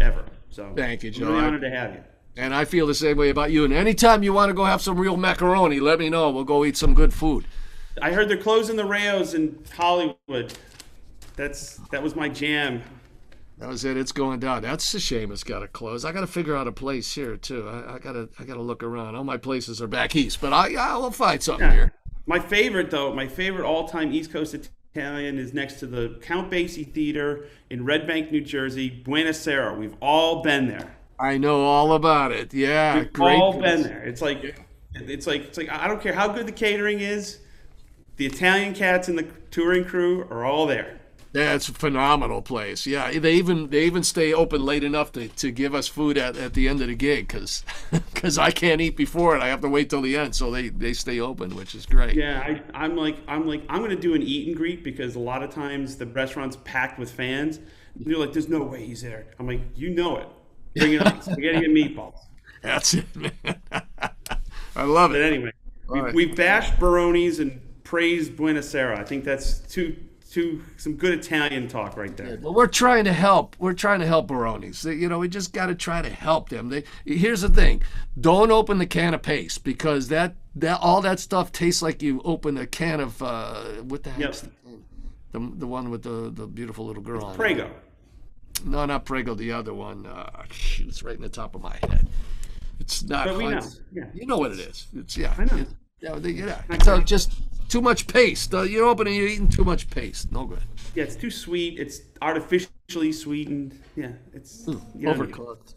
ever. 0.00 0.24
So 0.50 0.72
thank 0.76 1.02
you, 1.02 1.10
John. 1.10 1.28
I'm 1.28 1.34
really 1.34 1.46
honored 1.46 1.60
to 1.62 1.70
have 1.70 1.94
you. 1.94 2.04
And 2.36 2.54
I 2.54 2.64
feel 2.64 2.86
the 2.86 2.94
same 2.94 3.16
way 3.16 3.30
about 3.30 3.50
you. 3.50 3.64
And 3.64 3.72
anytime 3.72 4.22
you 4.22 4.32
want 4.32 4.50
to 4.50 4.54
go 4.54 4.64
have 4.64 4.82
some 4.82 4.98
real 4.98 5.16
macaroni, 5.16 5.80
let 5.80 5.98
me 5.98 6.10
know. 6.10 6.30
We'll 6.30 6.44
go 6.44 6.64
eat 6.64 6.76
some 6.76 6.92
good 6.92 7.14
food. 7.14 7.46
I 8.02 8.12
heard 8.12 8.28
they're 8.28 8.36
closing 8.36 8.76
the 8.76 8.82
Rayos 8.82 9.34
in 9.34 9.58
Hollywood. 9.74 10.52
That's 11.34 11.76
that 11.90 12.02
was 12.02 12.14
my 12.14 12.28
jam. 12.28 12.82
That 13.58 13.68
was 13.68 13.86
it. 13.86 13.96
It's 13.96 14.12
going 14.12 14.38
down. 14.38 14.60
That's 14.60 14.92
a 14.92 15.00
shame. 15.00 15.32
It's 15.32 15.42
got 15.42 15.60
to 15.60 15.68
close. 15.68 16.04
I 16.04 16.12
got 16.12 16.20
to 16.20 16.26
figure 16.26 16.54
out 16.54 16.66
a 16.66 16.72
place 16.72 17.14
here 17.14 17.38
too. 17.38 17.66
I, 17.66 17.94
I, 17.94 17.98
gotta 17.98 18.28
I 18.38 18.44
gotta 18.44 18.60
look 18.60 18.82
around. 18.82 19.16
All 19.16 19.24
my 19.24 19.38
places 19.38 19.80
are 19.80 19.86
back 19.86 20.14
east, 20.14 20.42
but 20.42 20.52
I 20.52 20.74
I'll 20.74 21.10
find 21.10 21.42
something 21.42 21.66
yeah. 21.66 21.74
here. 21.74 21.92
My 22.26 22.38
favorite 22.38 22.90
though, 22.90 23.14
my 23.14 23.28
favorite 23.28 23.64
all-time 23.64 24.12
East 24.12 24.30
Coast 24.30 24.54
Italian 24.94 25.38
is 25.38 25.54
next 25.54 25.74
to 25.80 25.86
the 25.86 26.18
Count 26.22 26.50
Basie 26.50 26.92
Theater 26.92 27.46
in 27.70 27.84
Red 27.84 28.06
Bank, 28.06 28.30
New 28.30 28.40
Jersey, 28.40 28.90
Buona 28.90 29.32
Sera. 29.32 29.74
We've 29.74 29.94
all 30.02 30.42
been 30.42 30.66
there. 30.66 30.95
I 31.18 31.38
know 31.38 31.62
all 31.64 31.92
about 31.92 32.32
it. 32.32 32.52
Yeah, 32.52 32.98
We've 33.00 33.12
great. 33.12 33.36
all 33.36 33.60
been 33.60 33.82
there. 33.82 34.02
It's 34.02 34.20
like, 34.20 34.56
it's 34.94 35.26
like, 35.26 35.42
it's 35.42 35.58
like 35.58 35.68
I 35.70 35.88
don't 35.88 36.00
care 36.00 36.12
how 36.14 36.28
good 36.28 36.46
the 36.46 36.52
catering 36.52 37.00
is. 37.00 37.38
The 38.16 38.26
Italian 38.26 38.74
cats 38.74 39.08
and 39.08 39.18
the 39.18 39.26
touring 39.50 39.84
crew 39.84 40.22
are 40.30 40.44
all 40.44 40.66
there. 40.66 41.00
Yeah, 41.32 41.52
it's 41.52 41.68
a 41.68 41.74
phenomenal 41.74 42.40
place. 42.40 42.86
Yeah, 42.86 43.10
they 43.18 43.34
even 43.34 43.68
they 43.68 43.84
even 43.84 44.02
stay 44.02 44.32
open 44.32 44.64
late 44.64 44.82
enough 44.82 45.12
to, 45.12 45.28
to 45.28 45.50
give 45.50 45.74
us 45.74 45.86
food 45.86 46.16
at, 46.16 46.34
at 46.36 46.54
the 46.54 46.66
end 46.66 46.80
of 46.80 46.88
the 46.88 46.94
gig 46.94 47.28
because 47.28 47.62
because 48.14 48.38
I 48.48 48.50
can't 48.50 48.80
eat 48.80 48.96
before 48.96 49.36
it. 49.36 49.42
I 49.42 49.48
have 49.48 49.60
to 49.60 49.68
wait 49.68 49.90
till 49.90 50.00
the 50.00 50.16
end, 50.16 50.34
so 50.34 50.50
they, 50.50 50.70
they 50.70 50.94
stay 50.94 51.20
open, 51.20 51.54
which 51.54 51.74
is 51.74 51.84
great. 51.84 52.14
Yeah, 52.14 52.40
I, 52.40 52.62
I'm 52.72 52.96
like 52.96 53.18
I'm 53.28 53.46
like 53.46 53.62
I'm 53.68 53.82
gonna 53.82 53.96
do 53.96 54.14
an 54.14 54.22
eat 54.22 54.46
and 54.48 54.56
greet 54.56 54.82
because 54.82 55.14
a 55.14 55.20
lot 55.20 55.42
of 55.42 55.50
times 55.50 55.96
the 55.96 56.06
restaurant's 56.06 56.56
packed 56.64 56.98
with 56.98 57.10
fans. 57.10 57.58
And 57.58 58.06
they're 58.06 58.16
like, 58.18 58.32
"There's 58.32 58.48
no 58.48 58.62
way 58.62 58.86
he's 58.86 59.02
there." 59.02 59.26
I'm 59.38 59.46
like, 59.46 59.60
"You 59.74 59.90
know 59.90 60.16
it." 60.16 60.28
Bring 60.76 60.94
it 60.94 61.06
on. 61.06 61.22
Spaghetti 61.22 61.64
and 61.64 61.76
meatballs. 61.76 62.18
That's 62.62 62.94
it, 62.94 63.04
man. 63.14 63.32
I 64.76 64.82
love 64.82 65.10
but 65.10 65.20
it. 65.20 65.32
anyway, 65.32 65.52
we, 65.88 66.00
right. 66.00 66.14
we 66.14 66.26
bashed 66.26 66.74
Baronis 66.74 67.40
and 67.40 67.60
praised 67.84 68.36
Buona 68.36 68.62
Sera. 68.62 68.98
I 68.98 69.04
think 69.04 69.24
that's 69.24 69.60
two 69.60 69.96
two 70.30 70.62
some 70.76 70.96
good 70.96 71.18
Italian 71.18 71.68
talk 71.68 71.96
right 71.96 72.14
there. 72.16 72.30
Yeah, 72.30 72.36
but 72.36 72.52
we're 72.52 72.66
trying 72.66 73.04
to 73.04 73.12
help. 73.12 73.56
We're 73.58 73.72
trying 73.72 74.00
to 74.00 74.06
help 74.06 74.28
Baronis. 74.28 74.84
You 74.84 75.08
know, 75.08 75.18
we 75.18 75.28
just 75.28 75.52
got 75.52 75.66
to 75.66 75.74
try 75.74 76.02
to 76.02 76.10
help 76.10 76.48
them. 76.50 76.68
They, 76.68 76.84
here's 77.04 77.40
the 77.40 77.48
thing: 77.48 77.82
don't 78.20 78.50
open 78.50 78.78
the 78.78 78.86
can 78.86 79.14
of 79.14 79.22
paste 79.22 79.64
because 79.64 80.08
that 80.08 80.34
that 80.56 80.78
all 80.80 81.00
that 81.02 81.20
stuff 81.20 81.52
tastes 81.52 81.80
like 81.82 82.02
you 82.02 82.20
open 82.24 82.58
a 82.58 82.66
can 82.66 83.00
of 83.00 83.22
uh, 83.22 83.62
what 83.82 84.02
the 84.02 84.10
heck? 84.10 84.20
Yep. 84.20 84.36
The, 85.32 85.52
the 85.56 85.66
one 85.66 85.90
with 85.90 86.02
the, 86.02 86.30
the 86.30 86.46
beautiful 86.46 86.86
little 86.86 87.02
girl. 87.02 87.28
It's 87.28 87.36
Prego. 87.36 87.66
It. 87.66 87.72
No, 88.64 88.84
not 88.86 89.04
Prego. 89.04 89.34
The 89.34 89.52
other 89.52 89.74
one. 89.74 90.06
Uh, 90.06 90.44
it's 90.78 91.02
right 91.02 91.16
in 91.16 91.22
the 91.22 91.28
top 91.28 91.54
of 91.54 91.62
my 91.62 91.76
head. 91.88 92.08
It's 92.80 93.02
not. 93.02 93.26
But 93.26 93.36
we 93.36 93.48
know. 93.48 93.60
Yeah. 93.92 94.04
You 94.14 94.26
know 94.26 94.38
what 94.38 94.52
it 94.52 94.60
is. 94.60 94.86
It's 94.96 95.16
yeah. 95.16 95.34
I 95.38 95.44
know. 95.44 95.56
It, 95.56 95.68
yeah, 96.00 96.60
yeah. 96.70 96.82
So 96.82 97.00
just 97.00 97.32
too 97.68 97.80
much 97.80 98.06
paste. 98.06 98.54
Uh, 98.54 98.62
you're 98.62 98.86
opening. 98.86 99.14
You're 99.14 99.28
eating 99.28 99.48
too 99.48 99.64
much 99.64 99.88
paste. 99.90 100.30
No 100.30 100.44
good. 100.44 100.62
Yeah, 100.94 101.04
it's 101.04 101.16
too 101.16 101.30
sweet. 101.30 101.78
It's 101.78 102.00
artificially 102.22 103.12
sweetened. 103.12 103.80
Yeah, 103.96 104.12
it's 104.32 104.66
mm, 104.66 104.80
overcooked. 105.02 105.74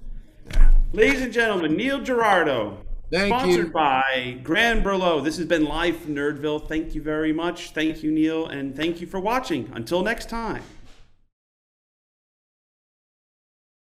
Yeah. 0.51 0.71
Ladies 0.93 1.21
and 1.21 1.34
gentlemen, 1.34 1.75
Neil 1.75 2.01
Giraldo. 2.01 2.86
Thank 3.11 3.34
sponsored 3.34 3.67
you. 3.67 3.71
by 3.71 4.39
Grand 4.43 4.84
Brulot. 4.84 5.23
This 5.23 5.38
has 5.38 5.47
been 5.47 5.65
live 5.65 5.97
from 5.97 6.15
Nerdville. 6.15 6.67
Thank 6.67 6.93
you 6.93 7.01
very 7.01 7.34
much. 7.34 7.71
Thank 7.71 8.03
you, 8.03 8.11
Neil, 8.11 8.45
and 8.45 8.75
thank 8.75 9.01
you 9.01 9.07
for 9.07 9.19
watching. 9.19 9.71
Until 9.73 10.03
next 10.03 10.30
time. 10.30 10.61